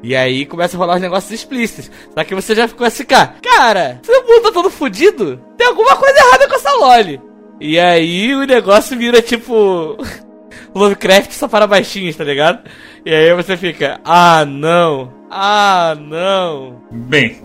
E 0.03 0.13
aí 0.13 0.45
começa 0.45 0.75
a 0.75 0.79
rolar 0.79 0.95
os 0.95 1.01
negócios 1.01 1.31
explícitos. 1.31 1.89
Só 2.13 2.21
que 2.25 2.35
você 2.35 2.53
já 2.53 2.67
ficou 2.67 2.85
assim, 2.85 3.05
cara, 3.05 3.35
cara, 3.41 4.01
seu 4.03 4.21
mundo 4.25 4.43
tá 4.43 4.51
todo 4.51 4.69
fudido? 4.69 5.41
Tem 5.57 5.67
alguma 5.67 5.95
coisa 5.95 6.19
errada 6.19 6.49
com 6.49 6.55
essa 6.55 6.73
Loli. 6.73 7.21
E 7.61 7.79
aí 7.79 8.35
o 8.35 8.45
negócio 8.45 8.97
vira 8.97 9.21
tipo. 9.21 9.97
Lovecraft 10.73 11.31
só 11.31 11.47
para 11.47 11.67
baixinhos, 11.67 12.15
tá 12.15 12.23
ligado? 12.23 12.59
E 13.05 13.13
aí 13.13 13.33
você 13.33 13.55
fica, 13.57 13.99
ah 14.03 14.45
não, 14.45 15.11
ah 15.29 15.95
não. 15.99 16.81
Bem, 16.91 17.41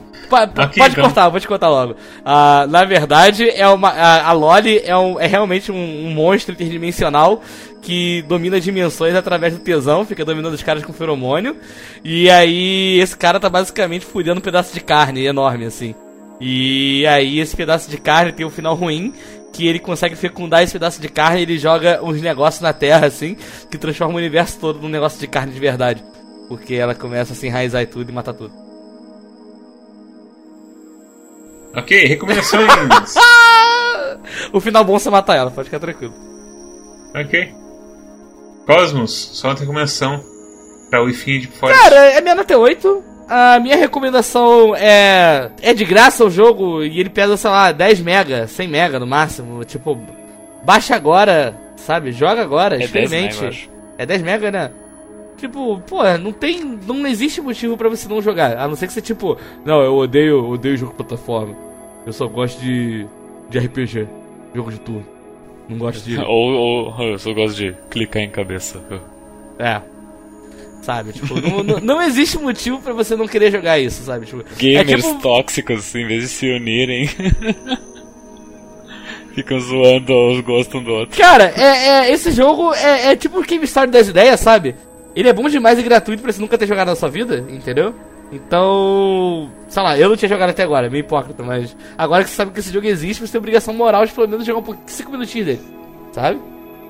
Ok, 0.65 0.79
pode 0.79 0.93
então. 0.93 1.05
cortar, 1.05 1.29
vou 1.29 1.39
te 1.39 1.47
contar 1.47 1.69
logo. 1.69 1.95
Ah, 2.25 2.67
na 2.69 2.85
verdade, 2.85 3.49
é 3.51 3.69
uma, 3.69 3.91
a, 3.91 4.29
a 4.29 4.33
Loli 4.33 4.81
é, 4.85 4.97
um- 4.97 5.21
é 5.21 5.27
realmente 5.27 5.71
um, 5.71 6.07
um 6.07 6.11
monstro 6.11 6.55
interdimensional 6.55 7.41
que 7.83 8.23
domina 8.23 8.59
dimensões 8.59 9.15
através 9.15 9.53
do 9.53 9.61
tesão, 9.63 10.07
fica 10.07 10.25
dominando 10.25 10.55
os 10.55 10.63
caras 10.63 10.83
com 10.85 10.93
feromônio. 10.93 11.55
E 12.03 12.31
aí, 12.31 12.99
esse 12.99 13.15
cara 13.17 13.39
tá 13.39 13.49
basicamente 13.51 14.07
fudendo 14.07 14.39
um 14.39 14.43
pedaço 14.43 14.73
de 14.73 14.81
carne 14.81 15.25
enorme, 15.27 15.67
assim. 15.67 15.95
E 16.41 17.07
aí, 17.07 17.39
esse 17.39 17.55
pedaço 17.55 17.89
de 17.91 17.99
carne 17.99 18.33
tem 18.33 18.45
um 18.47 18.51
final 18.51 18.75
ruim, 18.75 19.13
que 19.55 19.67
ele 19.69 19.79
consegue 19.79 20.17
fecundar 20.17 20.63
esse 20.65 20.73
pedaço 20.73 21.01
de 21.01 21.09
carne 21.09 21.39
e 21.39 21.43
ele 21.43 21.59
joga 21.59 22.01
uns 22.03 22.21
negócios 22.21 22.61
na 22.61 22.73
terra, 22.73 23.07
assim, 23.07 23.37
que 23.71 23.79
transforma 23.79 24.15
o 24.15 24.19
universo 24.19 24.59
todo 24.59 24.81
num 24.81 24.89
negócio 24.89 25.19
de 25.21 25.29
carne 25.29 25.53
de 25.53 25.61
verdade. 25.61 26.05
Porque 26.49 26.75
ela 26.75 26.95
começa 26.95 27.33
a 27.33 27.37
se 27.37 27.47
enraizar 27.47 27.81
e 27.81 27.87
tudo 27.87 28.11
e 28.11 28.13
matar 28.13 28.35
tudo. 28.35 28.53
ok, 31.75 32.07
recomendações. 32.07 32.69
O 34.53 34.61
final 34.61 34.83
bom 34.85 34.97
é 34.97 34.99
você 34.99 35.11
matar 35.11 35.37
ela, 35.37 35.51
pode 35.51 35.67
ficar 35.69 35.79
tranquilo. 35.79 36.15
ok. 37.15 37.53
Cosmos, 38.67 39.11
só 39.35 39.49
uma 39.49 39.55
recomendação 39.55 40.25
pra 40.89 41.03
Wi-Fi 41.03 41.41
de 41.41 41.47
fora. 41.49 41.75
Cara, 41.75 41.97
é 42.13 42.21
minha 42.23 42.35
nota 42.35 42.55
é 42.55 42.57
8. 42.57 43.05
A 43.29 43.59
minha 43.61 43.77
recomendação 43.77 44.75
é. 44.77 45.51
É 45.63 45.73
de 45.75 45.85
graça 45.85 46.25
o 46.25 46.31
jogo 46.31 46.83
e 46.83 47.01
ele 47.01 47.09
pesa, 47.09 47.37
sei 47.37 47.51
lá, 47.51 47.73
10 47.73 48.01
mega, 48.01 48.47
100 48.47 48.69
mega 48.69 48.99
no 49.01 49.07
máximo. 49.07 49.65
Tipo, 49.65 49.99
baixa 50.63 50.95
agora, 50.95 51.55
sabe? 51.77 52.13
Joga 52.13 52.43
agora, 52.43 52.75
É 52.77 52.79
10 52.79 52.85
experimente. 52.91 53.35
mega, 53.35 53.45
eu 53.45 53.49
acho. 53.49 53.71
É 53.99 54.07
10 54.07 54.23
mega, 54.23 54.51
né? 54.51 54.71
Tipo, 55.39 55.81
pô, 55.87 56.03
não 56.19 56.33
tem. 56.33 56.79
Não 56.87 57.07
existe 57.07 57.41
motivo 57.41 57.77
pra 57.77 57.89
você 57.89 58.09
não 58.09 58.21
jogar. 58.23 58.57
A 58.59 58.69
não 58.69 58.77
ser 58.77 58.87
que 58.87 58.93
você, 58.93 59.01
tipo, 59.03 59.37
não, 59.65 59.81
eu 59.83 59.95
odeio, 59.97 60.49
odeio 60.51 60.77
jogo 60.77 60.93
de 60.93 60.97
plataforma. 60.99 61.55
Eu 62.07 62.13
só 62.13 62.27
gosto 62.27 62.61
de. 62.61 63.07
de 63.51 63.59
RPG. 63.59 64.07
Jogo 64.55 64.71
de 64.71 64.79
turno. 64.81 65.07
Não 65.69 65.79
gosto 65.79 66.05
de. 66.05 66.19
Ou, 66.23 66.93
ou 66.93 67.03
eu 67.03 67.19
só 67.19 67.33
gosto 67.33 67.57
de 67.57 67.75
clicar 67.91 68.23
em 68.23 68.31
cabeça. 68.31 68.81
É. 69.59 69.81
Sabe, 70.85 71.15
tipo, 71.15 71.41
não, 71.41 71.63
não, 71.63 71.81
não 71.81 72.03
existe 72.03 72.37
motivo 72.39 72.79
pra 72.79 72.93
você 72.93 73.17
não 73.17 73.27
querer 73.27 73.51
jogar 73.51 73.79
isso, 73.79 74.05
sabe? 74.05 74.27
Tipo, 74.27 74.45
Gamers 74.59 74.91
é 74.91 74.97
tipo, 75.09 75.23
tóxicos, 75.23 75.95
em 75.95 76.07
vez 76.07 76.25
de 76.25 76.29
se 76.29 76.47
unirem, 76.51 77.09
ficam 79.35 79.59
zoando 79.61 80.13
os 80.31 80.41
gostos 80.41 80.75
um 80.79 80.85
do 80.85 80.93
outro. 80.93 81.17
Cara, 81.19 81.55
é, 81.57 82.09
é- 82.09 82.13
esse 82.13 82.31
jogo 82.33 82.75
é, 82.75 83.13
é 83.13 83.17
tipo 83.17 83.39
o 83.39 83.43
Game 83.43 83.65
Story 83.65 83.91
das 83.91 84.09
ideias, 84.09 84.41
sabe? 84.41 84.77
Ele 85.17 85.27
é 85.27 85.33
bom 85.33 85.49
demais 85.49 85.79
e 85.79 85.83
gratuito 85.83 86.23
pra 86.23 86.31
você 86.31 86.41
nunca 86.41 86.59
ter 86.59 86.67
jogado 86.67 86.89
na 86.89 86.97
sua 86.97 87.09
vida, 87.09 87.43
entendeu? 87.49 87.95
Então, 88.31 89.51
sei 89.69 89.83
lá, 89.83 89.99
eu 89.99 90.11
não 90.11 90.17
tinha 90.17 90.29
jogado 90.29 90.51
até 90.51 90.65
agora, 90.65 90.87
é 90.87 90.91
meio 90.91 91.01
hipócrita, 91.01 91.43
mas 91.43 91.75
agora 91.97 92.25
que 92.25 92.29
você 92.31 92.37
sabe 92.37 92.53
que 92.53 92.61
esse 92.61 92.71
jogo 92.73 92.87
existe, 92.87 93.21
você 93.25 93.33
tem 93.33 93.39
obrigação 93.39 93.73
moral 93.73 94.05
de 94.05 94.13
pelo 94.13 94.29
menos 94.29 94.45
jogar 94.45 94.59
um 94.59 94.63
pouquinho, 94.63 94.87
5 94.87 95.11
minutinhos 95.11 95.47
dele, 95.47 95.61
sabe? 96.13 96.39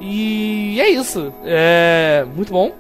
E 0.01 0.81
é 0.81 0.89
isso. 0.89 1.33
É 1.45 2.27
muito 2.35 2.53
bom. 2.53 2.75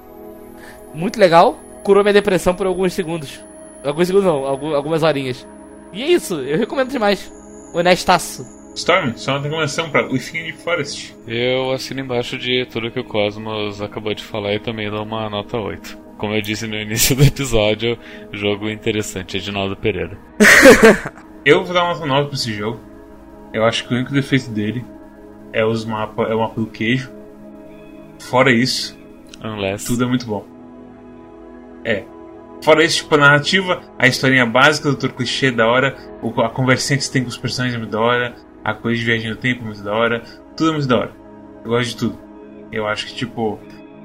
Muito 0.94 1.18
legal. 1.18 1.58
Curou 1.82 2.02
minha 2.02 2.12
depressão 2.14 2.54
por 2.54 2.66
alguns 2.66 2.92
segundos. 2.94 3.40
Alguns 3.84 4.06
segundos 4.06 4.26
não, 4.26 4.46
algu- 4.46 4.74
algumas 4.74 5.02
horinhas. 5.02 5.46
E 5.92 6.02
é 6.02 6.06
isso, 6.06 6.34
eu 6.40 6.56
recomendo 6.56 6.90
demais. 6.90 7.30
Honestaço. 7.74 8.44
Storm, 8.74 9.12
só 9.16 9.32
uma 9.32 9.40
recomendação 9.40 9.88
pra 9.90 10.04
Wi-Fi 10.06 10.42
de 10.44 10.52
Forest. 10.54 11.14
Eu 11.28 11.70
assino 11.72 12.00
embaixo 12.00 12.36
de 12.38 12.66
tudo 12.66 12.90
que 12.90 12.98
o 12.98 13.04
Cosmos 13.04 13.80
acabou 13.80 14.12
de 14.14 14.22
falar 14.24 14.54
e 14.54 14.58
também 14.58 14.90
dou 14.90 15.02
uma 15.04 15.28
nota 15.30 15.56
8. 15.58 15.96
Como 16.18 16.34
eu 16.34 16.40
disse 16.42 16.66
no 16.66 16.74
início 16.76 17.14
do 17.14 17.22
episódio, 17.22 17.96
jogo 18.32 18.68
interessante, 18.70 19.36
Edinaldo 19.36 19.76
Pereira. 19.76 20.16
Eu 21.44 21.62
vou 21.64 21.74
dar 21.74 21.84
uma 21.84 21.94
nota 21.94 22.06
9 22.06 22.26
pra 22.28 22.34
esse 22.36 22.52
jogo. 22.54 22.80
Eu 23.52 23.64
acho 23.64 23.86
que 23.86 23.92
o 23.92 23.96
único 23.96 24.12
defeito 24.12 24.48
dele 24.50 24.84
é 25.52 25.64
os 25.64 25.84
mapas, 25.84 26.30
é 26.30 26.34
o 26.34 26.40
mapa 26.40 26.58
do 26.60 26.66
queijo. 26.66 27.10
Fora 28.18 28.50
isso, 28.50 28.98
Unless. 29.44 29.86
tudo 29.86 30.04
é 30.04 30.06
muito 30.06 30.26
bom. 30.26 30.44
É. 31.84 32.04
Fora 32.62 32.82
isso, 32.82 33.02
tipo, 33.02 33.14
a 33.14 33.18
narrativa, 33.18 33.82
a 33.98 34.06
historinha 34.06 34.46
básica 34.46 34.88
do 34.88 34.96
Doutor 34.96 35.16
Clichê 35.16 35.48
é 35.48 35.50
da 35.50 35.66
hora, 35.66 35.96
a 36.38 36.48
conversinha 36.48 36.96
que 36.96 37.04
você 37.04 37.12
tem 37.12 37.22
com 37.22 37.28
os 37.28 37.36
personagens 37.36 37.76
é 37.76 37.78
muito 37.78 37.90
da 37.90 38.00
hora, 38.00 38.34
a 38.64 38.72
coisa 38.72 38.98
de 38.98 39.04
viagem 39.04 39.30
no 39.30 39.36
tempo 39.36 39.62
é 39.62 39.66
muito 39.66 39.82
da 39.82 39.92
hora, 39.92 40.22
tudo 40.56 40.70
é 40.70 40.72
muito 40.72 40.88
da 40.88 40.98
hora. 40.98 41.12
Eu 41.62 41.70
gosto 41.70 41.90
de 41.90 41.96
tudo. 41.96 42.18
Eu 42.72 42.86
acho 42.86 43.06
que, 43.06 43.14
tipo, 43.14 43.58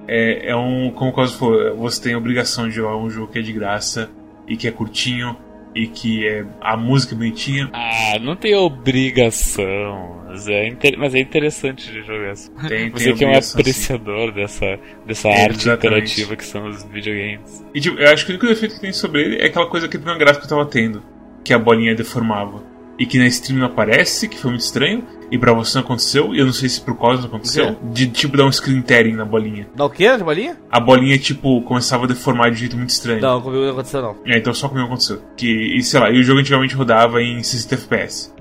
é, 0.08 0.50
é 0.50 0.56
um. 0.56 0.92
Como 0.92 1.12
o 1.12 1.14
Cosmo 1.14 1.38
falou, 1.38 1.78
você 1.78 2.02
tem 2.02 2.14
a 2.14 2.18
obrigação 2.18 2.68
de 2.68 2.76
jogar 2.76 2.98
um 2.98 3.10
jogo 3.10 3.32
que 3.32 3.40
é 3.40 3.42
de 3.42 3.54
graça 3.54 4.10
e 4.48 4.58
que 4.58 4.68
é 4.68 4.72
curtinho 4.72 5.38
e 5.76 5.88
que 5.88 6.28
é 6.28 6.46
a 6.62 6.76
música 6.76 7.16
bonitinha. 7.16 7.70
Ah, 7.74 8.18
não 8.20 8.36
tem 8.36 8.56
obrigação. 8.56 10.18
Mas 10.28 10.48
é, 10.48 10.68
inter- 10.68 10.96
mas 10.98 11.16
é 11.16 11.20
interessante 11.20 11.92
de 11.92 12.02
jogar. 12.04 12.36
Tem, 12.68 12.90
tem 12.90 12.90
Você 12.92 13.14
que 13.14 13.24
é 13.24 13.28
um 13.28 13.30
obrigação, 13.32 13.54
sim. 13.56 13.60
apreciador 13.60 14.32
dessa, 14.32 14.80
dessa 15.06 15.28
É, 15.30 15.44
arte 15.46 15.62
exatamente. 15.62 15.88
interativa 15.88 16.36
que 16.36 16.46
são 16.46 16.68
os 16.68 16.84
videogames. 16.84 17.66
E 17.74 17.82
tipo, 17.82 17.98
eu 18.00 18.12
acho 18.14 18.26
que 18.26 18.32
o 18.32 18.36
único 18.36 18.48
defeito 18.48 18.76
que 18.76 18.82
tem 18.82 18.94
sobre 18.94 19.22
ele 19.24 19.38
é 19.42 19.46
aquela 19.46 19.68
coisa 19.68 19.88
que 19.88 19.98
no 19.98 20.18
gráfico 20.18 20.46
eu 20.46 20.50
tava 20.50 20.66
tendo, 20.66 21.02
que 21.44 21.52
a 21.54 21.58
bolinha 21.60 21.96
deformava. 21.96 22.64
E 23.00 23.06
que 23.06 23.18
na 23.18 23.28
stream 23.28 23.60
não 23.60 23.68
aparece, 23.68 24.28
que 24.28 24.38
foi 24.38 24.52
muito 24.52 24.62
estranho, 24.62 25.04
e 25.32 25.38
pra 25.38 25.54
você 25.54 25.78
não 25.78 25.86
aconteceu, 25.86 26.36
e 26.36 26.40
eu 26.40 26.46
não 26.46 26.52
sei 26.52 26.68
se 26.68 26.82
pro 26.82 26.96
Cosmos 26.96 27.26
aconteceu, 27.26 27.78
de 27.94 28.08
tipo 28.08 28.36
dar 28.36 28.46
um 28.46 28.52
screen 28.52 28.82
tearing 28.82 29.14
na 29.14 29.24
bolinha. 29.24 29.68
Dá 29.74 29.86
o 29.86 29.90
quê, 29.90 30.18
de 30.18 30.24
bolinha? 30.24 30.58
A 30.70 30.80
bolinha, 30.80 31.18
tipo, 31.18 31.62
começava 31.62 32.04
a 32.04 32.08
deformar 32.08 32.50
de 32.50 32.56
um 32.56 32.60
jeito 32.60 32.76
muito 32.76 32.90
estranho. 32.90 33.22
Não, 33.22 33.42
comigo 33.42 33.64
não 33.64 33.72
aconteceu 33.72 34.02
não. 34.02 34.18
É, 34.26 34.38
então 34.38 34.54
só 34.54 34.68
comigo 34.68 34.88
aconteceu. 34.88 35.22
Que, 35.38 35.78
e 35.78 35.82
sei 35.82 36.00
lá, 36.00 36.12
e 36.12 36.20
o 36.20 36.24
jogo 36.24 36.40
antigamente 36.40 36.76
rodava 36.76 37.22
em 37.22 37.42
60 37.42 37.76
FPS. 37.76 38.34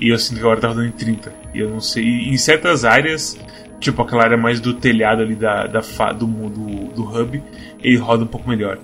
E 0.00 0.08
eu 0.08 0.18
sinto 0.18 0.38
que 0.38 0.40
agora 0.40 0.60
tá 0.60 0.68
rodando 0.68 0.86
em 0.86 0.92
30. 0.92 1.32
E 1.54 1.60
eu 1.60 1.70
não 1.70 1.80
sei. 1.80 2.04
E 2.04 2.28
em 2.28 2.36
certas 2.36 2.84
áreas, 2.84 3.38
tipo 3.78 4.02
aquela 4.02 4.24
área 4.24 4.36
mais 4.36 4.60
do 4.60 4.74
telhado 4.74 5.22
ali 5.22 5.34
da, 5.34 5.66
da 5.66 5.80
do, 6.12 6.26
do, 6.26 6.66
do 6.92 7.02
hub, 7.04 7.42
ele 7.82 7.96
roda 7.96 8.24
um 8.24 8.26
pouco 8.26 8.48
melhor. 8.48 8.78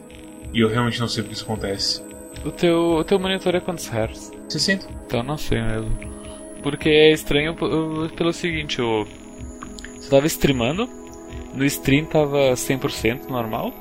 E 0.55 0.61
eu 0.61 0.69
realmente 0.69 1.01
não 1.01 1.09
sei 1.09 1.23
porque 1.23 1.35
isso 1.35 1.45
acontece. 1.45 2.03
O 2.45 2.51
teu, 2.51 2.95
o 2.95 3.05
teu 3.05 3.19
monitor 3.19 3.55
é 3.55 3.61
quantos 3.61 3.87
hertz? 3.89 4.33
60? 4.49 4.89
Então 5.07 5.23
não 5.23 5.37
sei 5.37 5.61
mesmo. 5.61 5.91
Porque 6.63 6.89
é 6.89 7.13
estranho 7.13 7.55
pelo 8.17 8.33
seguinte, 8.33 8.81
o... 8.81 9.07
Você 9.97 10.11
tava 10.11 10.27
streamando, 10.27 10.89
no 11.55 11.65
stream 11.65 12.05
tava 12.07 12.53
100% 12.53 13.29
normal, 13.29 13.73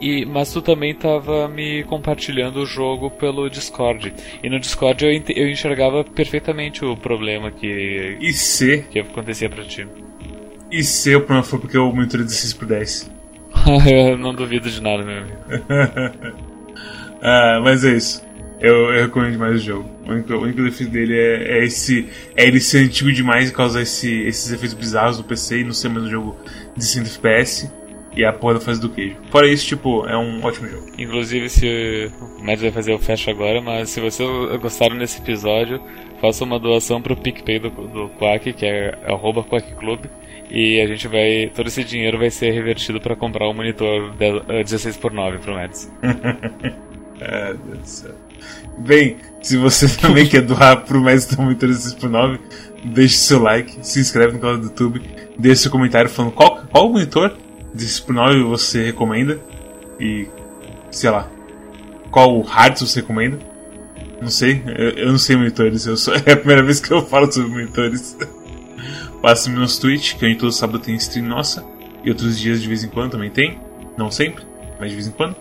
e, 0.00 0.24
mas 0.24 0.52
tu 0.52 0.62
também 0.62 0.94
tava 0.94 1.48
me 1.48 1.82
compartilhando 1.84 2.60
o 2.60 2.66
jogo 2.66 3.10
pelo 3.10 3.48
Discord. 3.48 4.14
E 4.42 4.48
no 4.48 4.60
Discord 4.60 5.04
eu, 5.04 5.22
eu 5.34 5.50
enxergava 5.50 6.04
perfeitamente 6.04 6.84
o 6.84 6.96
problema 6.96 7.50
que, 7.50 8.16
E 8.20 8.32
C, 8.32 8.86
que 8.90 9.00
acontecia 9.00 9.48
pra 9.50 9.64
ti. 9.64 9.86
E 10.70 10.84
se 10.84 11.14
o 11.16 11.20
problema 11.20 11.42
for 11.42 11.58
porque 11.58 11.76
eu 11.76 11.92
monitorei 11.92 12.24
16 12.24 12.52
por 12.52 12.66
10? 12.66 13.10
eu 13.90 14.18
não 14.18 14.34
duvido 14.34 14.70
de 14.70 14.80
nada, 14.80 15.02
meu 15.02 15.18
amigo. 15.18 16.38
ah, 17.22 17.60
mas 17.62 17.84
é 17.84 17.96
isso. 17.96 18.26
Eu, 18.60 18.92
eu, 18.92 19.02
recomendo 19.02 19.32
demais 19.32 19.60
o 19.60 19.64
jogo. 19.64 19.88
O 20.06 20.10
único, 20.10 20.32
o 20.32 20.42
único 20.42 20.62
defeito 20.62 20.90
dele 20.90 21.16
é, 21.16 21.58
é, 21.58 21.64
esse. 21.64 22.08
É 22.34 22.46
ele 22.46 22.60
ser 22.60 22.78
antigo 22.78 23.12
demais 23.12 23.50
e 23.50 23.52
causar 23.52 23.82
esse, 23.82 24.22
esses 24.22 24.50
efeitos 24.50 24.74
bizarros 24.74 25.18
no 25.18 25.24
PC 25.24 25.60
e 25.60 25.64
não 25.64 25.72
ser 25.72 25.88
mais 25.88 26.06
um 26.06 26.10
jogo 26.10 26.36
de 26.76 26.84
100 26.84 27.02
FPS. 27.02 27.70
E 28.16 28.24
a 28.24 28.32
porra 28.32 28.54
da 28.54 28.60
fase 28.60 28.80
do 28.80 28.88
queijo. 28.88 29.16
Fora 29.30 29.46
isso, 29.46 29.64
tipo, 29.64 30.04
é 30.06 30.16
um 30.16 30.44
ótimo 30.44 30.66
jogo. 30.68 30.90
Inclusive, 30.98 31.48
se. 31.48 32.10
O 32.20 32.44
Mads 32.44 32.62
vai 32.62 32.72
fazer 32.72 32.92
o 32.92 32.98
fecho 32.98 33.30
agora, 33.30 33.60
mas 33.60 33.90
se 33.90 34.00
vocês 34.00 34.28
gostaram 34.60 34.98
desse 34.98 35.20
episódio, 35.20 35.80
faça 36.20 36.42
uma 36.42 36.58
doação 36.58 37.00
pro 37.00 37.16
PicPay 37.16 37.60
do, 37.60 37.70
do 37.70 38.08
Quack, 38.18 38.52
que 38.54 38.66
é 38.66 38.98
arroba 39.06 39.44
Quack 39.44 39.72
Club. 39.76 40.06
E 40.50 40.80
a 40.80 40.86
gente 40.88 41.06
vai. 41.06 41.52
Todo 41.54 41.68
esse 41.68 41.84
dinheiro 41.84 42.18
vai 42.18 42.30
ser 42.30 42.50
revertido 42.50 43.00
para 43.00 43.14
comprar 43.14 43.46
o 43.46 43.52
um 43.52 43.54
monitor 43.54 44.12
16x9 44.18 45.34
eh, 45.34 45.38
pro 45.38 45.54
Mads. 45.54 45.92
ah, 47.20 47.54
Deus 47.64 47.78
do 47.78 47.86
céu. 47.86 48.14
Bem, 48.78 49.16
se 49.42 49.56
você 49.56 49.88
também 49.98 50.26
quer 50.26 50.42
doar 50.42 50.84
pro 50.84 51.00
Mads 51.00 51.26
do 51.26 51.42
monitor 51.42 51.68
16x9, 51.68 52.38
deixe 52.84 53.16
seu 53.16 53.42
like, 53.42 53.78
se 53.82 54.00
inscreve 54.00 54.34
no 54.34 54.38
canal 54.38 54.58
do 54.58 54.64
YouTube, 54.64 55.02
deixe 55.38 55.62
seu 55.62 55.70
comentário 55.70 56.10
falando 56.10 56.32
qual, 56.32 56.62
qual 56.70 56.88
monitor 56.88 57.36
16x9 57.76 58.44
você 58.44 58.86
recomenda 58.86 59.40
e 60.00 60.28
sei 60.90 61.10
lá, 61.10 61.28
qual 62.10 62.40
hardware 62.40 62.88
você 62.88 63.00
recomenda. 63.00 63.38
Não 64.20 64.30
sei, 64.30 64.62
eu, 64.66 64.90
eu 64.90 65.12
não 65.12 65.18
sei 65.18 65.36
monitores, 65.36 65.86
eu 65.86 65.96
sou, 65.96 66.14
é 66.26 66.32
a 66.32 66.36
primeira 66.36 66.62
vez 66.62 66.80
que 66.80 66.90
eu 66.92 67.04
falo 67.04 67.30
sobre 67.30 67.50
monitores. 67.50 68.16
Passe-me 69.22 69.56
no 69.56 69.66
Twitch, 69.66 70.14
que 70.14 70.26
gente 70.26 70.38
todo 70.38 70.52
sábado 70.52 70.78
tem 70.78 70.94
stream 70.94 71.26
nossa. 71.26 71.64
E 72.04 72.10
outros 72.10 72.38
dias 72.38 72.62
de 72.62 72.68
vez 72.68 72.84
em 72.84 72.88
quando 72.88 73.12
também 73.12 73.30
tem. 73.30 73.58
Não 73.96 74.10
sempre, 74.10 74.44
mas 74.78 74.90
de 74.90 74.94
vez 74.94 75.08
em 75.08 75.10
quando. 75.10 75.34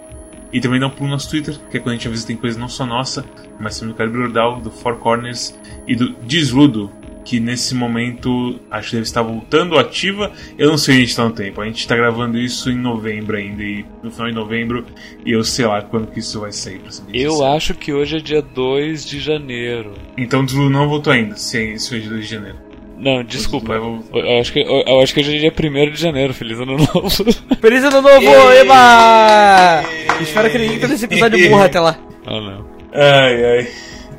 E 0.52 0.62
também 0.62 0.80
dá 0.80 0.88
um 0.88 0.90
pulo 0.90 1.06
no 1.06 1.12
nosso 1.12 1.30
Twitter, 1.30 1.58
que 1.70 1.78
é 1.78 1.80
quando 1.80 1.94
a 1.94 1.98
gente 1.98 2.08
avisa 2.08 2.26
tem 2.26 2.36
coisa 2.36 2.60
não 2.60 2.70
só 2.70 2.86
nossa, 2.86 3.26
mas 3.60 3.80
também 3.80 3.94
do 3.94 3.98
Calibre 3.98 4.22
Ordal, 4.22 4.60
do 4.60 4.72
Four 4.72 4.98
Corners 4.98 5.58
e 5.88 5.96
do 5.96 6.14
Desludo, 6.24 6.92
que 7.28 7.42
nesse 7.42 7.76
momento 7.76 8.58
acho 8.72 8.90
que 8.90 8.96
deve 8.96 9.06
estar 9.06 9.22
voltando 9.22 9.78
ativa. 9.78 10.32
Eu 10.58 10.70
não 10.70 10.78
sei 10.78 10.94
onde 10.94 11.02
a 11.02 11.06
gente 11.06 11.10
está 11.10 11.26
no 11.26 11.32
tempo. 11.32 11.60
A 11.60 11.66
gente 11.66 11.80
está 11.80 11.94
gravando 11.94 12.38
isso 12.38 12.72
em 12.72 12.78
novembro 12.78 13.36
ainda, 13.36 13.62
e 13.62 13.86
no 14.02 14.10
final 14.10 14.30
de 14.30 14.34
novembro, 14.34 14.86
e 15.26 15.32
eu 15.32 15.44
sei 15.44 15.66
lá 15.66 15.82
quando 15.82 16.08
que 16.08 16.20
isso 16.20 16.40
vai 16.40 16.54
sair. 16.54 16.80
Pra 16.80 16.92
saber 16.92 17.18
eu 17.20 17.46
acho 17.46 17.74
que 17.74 17.92
hoje 17.92 18.16
é 18.16 18.20
dia 18.20 18.42
2 18.42 19.06
de 19.06 19.20
janeiro. 19.20 19.94
Então 20.18 20.40
o 20.42 20.46
Desludo 20.46 20.70
não 20.70 20.88
voltou 20.88 21.12
ainda, 21.12 21.36
se 21.36 21.58
é 21.58 21.74
hoje 21.74 22.06
é 22.06 22.10
2 22.10 22.22
de 22.22 22.32
janeiro. 22.34 22.67
Não, 22.98 23.24
desculpa. 23.24 23.74
Eu, 23.74 24.04
eu, 24.14 24.40
acho 24.40 24.52
que, 24.52 24.60
eu, 24.60 24.84
eu, 24.88 25.00
acho 25.02 25.14
que 25.14 25.20
hoje 25.20 25.36
é 25.36 25.40
dia 25.40 25.54
1 25.54 25.92
de 25.92 26.02
janeiro. 26.02 26.34
Feliz 26.34 26.60
ano 26.60 26.78
novo. 26.78 27.10
Feliz 27.62 27.84
ano 27.84 28.02
novo, 28.02 28.52
Eba! 28.54 29.84
Espero 30.20 30.50
que 30.50 30.58
ninguém 30.58 30.80
tenha 30.80 30.94
esse 30.94 31.06
episódio 31.06 31.50
burro 31.50 31.64
até 31.64 31.80
lá. 31.80 31.98
Oh, 32.26 32.42
não. 32.42 32.66
Ai, 32.94 33.46
ai. 33.46 33.68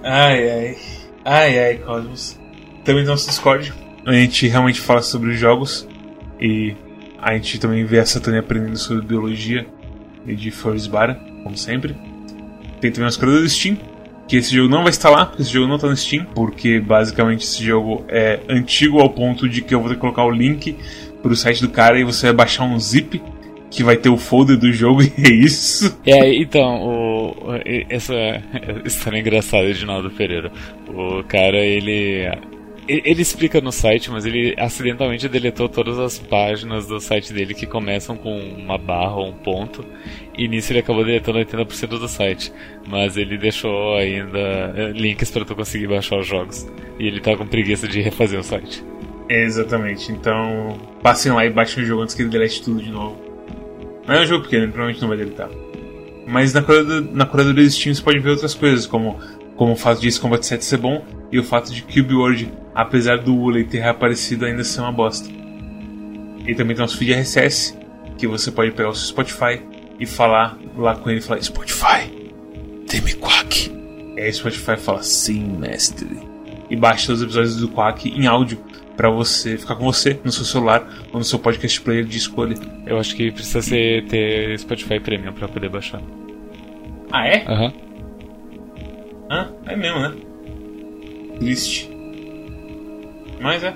Ai, 0.05 0.51
ai. 0.51 0.77
Ai, 1.25 1.59
ai, 1.59 1.77
Cosmos. 1.79 2.39
Também 2.85 3.03
no 3.03 3.11
nosso 3.11 3.29
Discord, 3.29 3.75
a 4.07 4.13
gente 4.13 4.47
realmente 4.47 4.81
fala 4.81 5.03
sobre 5.03 5.31
os 5.31 5.39
jogos. 5.39 5.87
E 6.41 6.77
a 7.21 7.35
gente 7.35 7.59
também 7.59 7.85
vê 7.85 7.99
a 7.99 8.07
Satânia 8.07 8.41
aprendendo 8.41 8.77
sobre 8.77 9.05
biologia 9.05 9.67
e 10.25 10.35
de 10.35 10.53
Bara, 10.89 11.15
como 11.43 11.57
sempre. 11.57 11.97
Tem 12.81 12.93
também 12.93 13.09
os 13.09 13.17
criadores 13.17 13.43
do 13.43 13.51
Steam, 13.51 13.77
que 14.29 14.37
esse 14.37 14.55
jogo 14.55 14.69
não 14.69 14.83
vai 14.83 14.91
estar 14.91 15.09
lá, 15.09 15.33
esse 15.39 15.51
jogo 15.51 15.67
não 15.67 15.77
está 15.77 15.89
no 15.89 15.97
Steam, 15.97 16.27
porque 16.35 16.79
basicamente 16.79 17.45
esse 17.45 17.65
jogo 17.65 18.05
é 18.09 18.41
antigo 18.49 19.01
ao 19.01 19.09
ponto 19.09 19.49
de 19.49 19.63
que 19.63 19.75
eu 19.75 19.81
vou 19.81 19.89
ter 19.89 19.95
que 19.95 20.01
colocar 20.01 20.25
o 20.25 20.31
link 20.31 20.77
pro 21.23 21.35
site 21.35 21.63
do 21.63 21.71
cara 21.71 21.99
e 21.99 22.05
você 22.05 22.27
vai 22.27 22.35
baixar 22.35 22.65
um 22.65 22.79
zip 22.79 23.21
que 23.71 23.83
vai 23.83 23.97
ter 23.97 24.09
o 24.09 24.17
folder 24.17 24.59
do 24.59 24.71
jogo 24.71 25.03
e 25.17 25.25
é 25.25 25.33
isso. 25.33 25.99
É, 26.07 26.35
então, 26.35 26.83
o, 26.83 27.35
essa 27.89 28.15
história 28.85 29.19
engraçada 29.19 29.73
de 29.73 29.85
Naldo 29.85 30.11
Pereira. 30.11 30.53
O 30.89 31.23
cara, 31.25 31.59
ele 31.59 32.27
ele 32.89 33.21
explica 33.21 33.61
no 33.61 33.71
site, 33.71 34.11
mas 34.11 34.25
ele 34.25 34.55
acidentalmente 34.57 35.29
deletou 35.29 35.69
todas 35.69 35.99
as 35.99 36.19
páginas 36.19 36.87
do 36.87 36.99
site 36.99 37.33
dele 37.35 37.53
que 37.53 37.67
começam 37.67 38.17
com 38.17 38.35
uma 38.35 38.79
barra 38.79 39.17
ou 39.17 39.29
um 39.29 39.33
ponto. 39.33 39.85
E 40.37 40.49
nisso 40.49 40.73
ele 40.73 40.79
acabou 40.79 41.05
deletando 41.05 41.39
80% 41.39 41.89
do 41.99 42.09
site. 42.09 42.51
Mas 42.89 43.19
ele 43.19 43.37
deixou 43.37 43.95
ainda 43.97 44.39
eh, 44.39 44.93
links 44.95 45.31
para 45.31 45.45
tu 45.45 45.55
conseguir 45.55 45.87
baixar 45.87 46.19
os 46.19 46.27
jogos. 46.27 46.67
E 46.99 47.07
ele 47.07 47.21
tá 47.21 47.37
com 47.37 47.47
preguiça 47.47 47.87
de 47.87 48.01
refazer 48.01 48.41
o 48.41 48.43
site. 48.43 48.83
exatamente. 49.29 50.11
Então, 50.11 50.79
passem 51.03 51.31
lá 51.31 51.45
e 51.45 51.51
baixem 51.51 51.83
o 51.83 51.87
jogo 51.87 52.03
antes 52.03 52.15
que 52.15 52.23
ele 52.23 52.31
delete 52.31 52.63
tudo 52.63 52.83
de 52.83 52.91
novo. 52.91 53.21
Não 54.07 54.15
é 54.15 54.23
um 54.23 54.27
jogo 54.27 54.45
pequeno, 54.45 54.69
provavelmente 54.69 55.03
não 55.03 55.09
vai 55.09 55.19
deletar. 55.19 55.51
Mas 56.27 56.55
na 56.55 56.63
curadoria, 56.63 57.11
na 57.13 57.27
curadoria 57.27 57.65
do 57.65 57.71
Steam 57.71 57.95
você 57.95 58.03
pode 58.03 58.19
ver 58.19 58.31
outras 58.31 58.55
coisas, 58.55 58.87
como, 58.87 59.21
como 59.57 59.73
o 59.73 59.77
fato 59.77 60.01
de 60.01 60.19
Combat 60.19 60.45
7 60.45 60.65
ser 60.65 60.79
bom 60.79 61.18
e 61.31 61.39
o 61.39 61.45
fato 61.45 61.73
de 61.73 61.83
Cube 61.83 62.15
World 62.15 62.51
apesar 62.79 63.19
do 63.19 63.35
Woolley 63.35 63.65
ter 63.65 63.81
reaparecido, 63.81 64.47
ainda 64.47 64.63
ser 64.63 64.81
uma 64.81 64.93
bosta. 64.93 65.29
E 66.47 66.55
também 66.55 66.77
tem 66.77 66.83
nosso 66.85 66.97
feed 66.97 67.13
RSS, 67.13 67.77
que 68.17 68.25
você 68.27 68.53
pode 68.53 68.71
pegar 68.71 68.91
o 68.91 68.95
seu 68.95 69.09
Spotify 69.09 69.61
e 69.99 70.07
falar 70.07 70.57
lá 70.77 70.95
com 70.95 71.11
ele 71.11 71.19
e 71.19 71.23
falar: 71.23 71.43
Spotify, 71.43 72.09
tem-me 72.87 73.15
Quack. 73.15 73.69
E 74.17 74.21
aí 74.21 74.31
o 74.31 74.33
Spotify 74.33 74.77
fala: 74.77 75.03
Sim, 75.03 75.59
mestre. 75.59 76.09
E 76.71 76.77
baixa 76.77 77.13
os 77.13 77.21
episódios 77.21 77.57
do 77.57 77.69
Quack 77.69 78.09
em 78.09 78.27
áudio 78.29 78.63
para 78.97 79.11
você 79.11 79.59
ficar 79.59 79.75
com 79.75 79.85
você 79.85 80.21
no 80.25 80.31
seu 80.31 80.45
celular 80.45 80.89
ou 81.13 81.19
no 81.19 81.25
seu 81.25 81.39
podcast 81.39 81.81
player 81.81 82.05
de 82.05 82.17
escolha. 82.17 82.55
Eu 82.87 82.99
acho 82.99 83.17
que 83.17 83.33
precisa 83.33 83.61
ser, 83.61 84.07
ter 84.07 84.57
Spotify 84.59 85.01
Premium 85.01 85.33
para 85.33 85.49
poder 85.49 85.69
baixar. 85.69 86.01
Ah, 87.11 87.27
é? 87.27 87.45
Aham. 87.49 87.65
Uhum. 87.65 87.89
Ah, 89.31 89.49
é 89.67 89.77
mesmo, 89.77 89.99
né? 90.01 90.15
Triste. 91.39 91.91
Mas 93.41 93.63
é. 93.63 93.75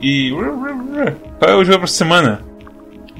E. 0.00 0.30
Qual 1.38 1.50
é 1.50 1.54
o 1.54 1.64
jogo 1.64 1.78
pra 1.78 1.86
semana? 1.86 2.44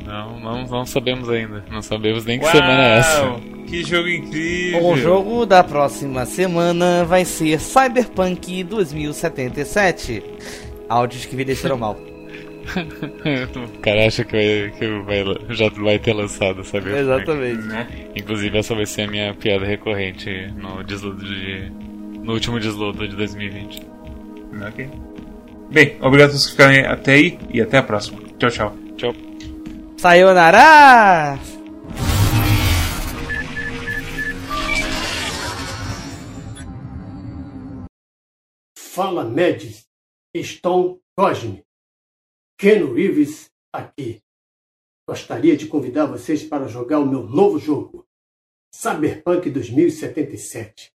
Não, 0.04 0.40
não, 0.40 0.66
não 0.66 0.84
sabemos 0.84 1.28
ainda. 1.30 1.64
Não 1.70 1.80
sabemos 1.80 2.24
nem 2.24 2.38
que 2.38 2.44
Uau, 2.44 2.54
semana 2.54 2.82
é 2.82 2.98
essa. 2.98 3.40
Que 3.66 3.84
jogo 3.84 4.08
incrível! 4.08 4.84
O 4.84 4.96
jogo 4.96 5.46
da 5.46 5.62
próxima 5.62 6.26
semana 6.26 7.04
vai 7.04 7.24
ser 7.24 7.58
Cyberpunk 7.60 8.64
2077. 8.64 10.22
Áudios 10.88 11.24
que 11.24 11.34
envelheceram 11.34 11.78
mal. 11.78 11.96
o 13.56 13.78
cara 13.80 14.06
acha 14.06 14.24
que, 14.24 14.32
vai, 14.32 14.78
que 14.78 14.86
vai, 15.02 15.54
já 15.54 15.68
vai 15.68 15.98
ter 15.98 16.12
lançado, 16.12 16.64
sabe? 16.64 16.96
Exatamente. 16.96 17.62
Né? 17.62 17.88
Inclusive, 18.16 18.58
essa 18.58 18.74
vai 18.74 18.86
ser 18.86 19.02
a 19.02 19.08
minha 19.08 19.34
piada 19.34 19.64
recorrente 19.64 20.52
no, 20.56 20.82
deslodo 20.84 21.24
de, 21.24 21.70
no 22.22 22.32
último 22.32 22.58
deslodo 22.58 23.06
de 23.06 23.16
2020. 23.16 23.86
Ok. 24.68 24.90
Bem, 25.70 25.96
obrigado 26.02 26.28
a 26.28 26.32
todos 26.32 26.44
que 26.46 26.52
ficarem 26.52 26.86
até 26.86 27.12
aí 27.14 27.38
e 27.52 27.60
até 27.60 27.78
a 27.78 27.82
próxima. 27.82 28.20
Tchau, 28.38 28.50
tchau. 28.50 28.76
Tchau. 28.96 29.14
Sayonara! 29.98 31.38
Fala 38.76 39.24
Médis, 39.24 39.88
Stone 40.36 41.00
Cosme, 41.16 41.64
Ken 42.58 42.84
Reeves 42.92 43.50
aqui. 43.72 44.20
Gostaria 45.08 45.56
de 45.56 45.66
convidar 45.66 46.06
vocês 46.06 46.44
para 46.44 46.68
jogar 46.68 46.98
o 46.98 47.06
meu 47.06 47.22
novo 47.22 47.58
jogo, 47.58 48.06
Cyberpunk 48.74 49.48
2077. 49.50 50.92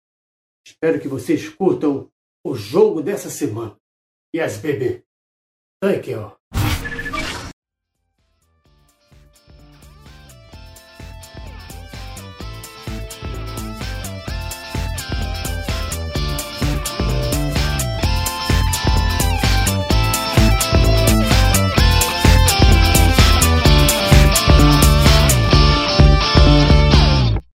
Espero 0.66 0.99
que 0.99 1.07
vocês 1.07 1.49
curtam 1.49 2.09
o 2.43 2.55
jogo 2.55 3.01
dessa 3.01 3.30
semana. 3.30 3.78
Yes, 4.36 4.57
baby. 4.57 5.03
Thank 5.82 6.09
you. 6.09 6.43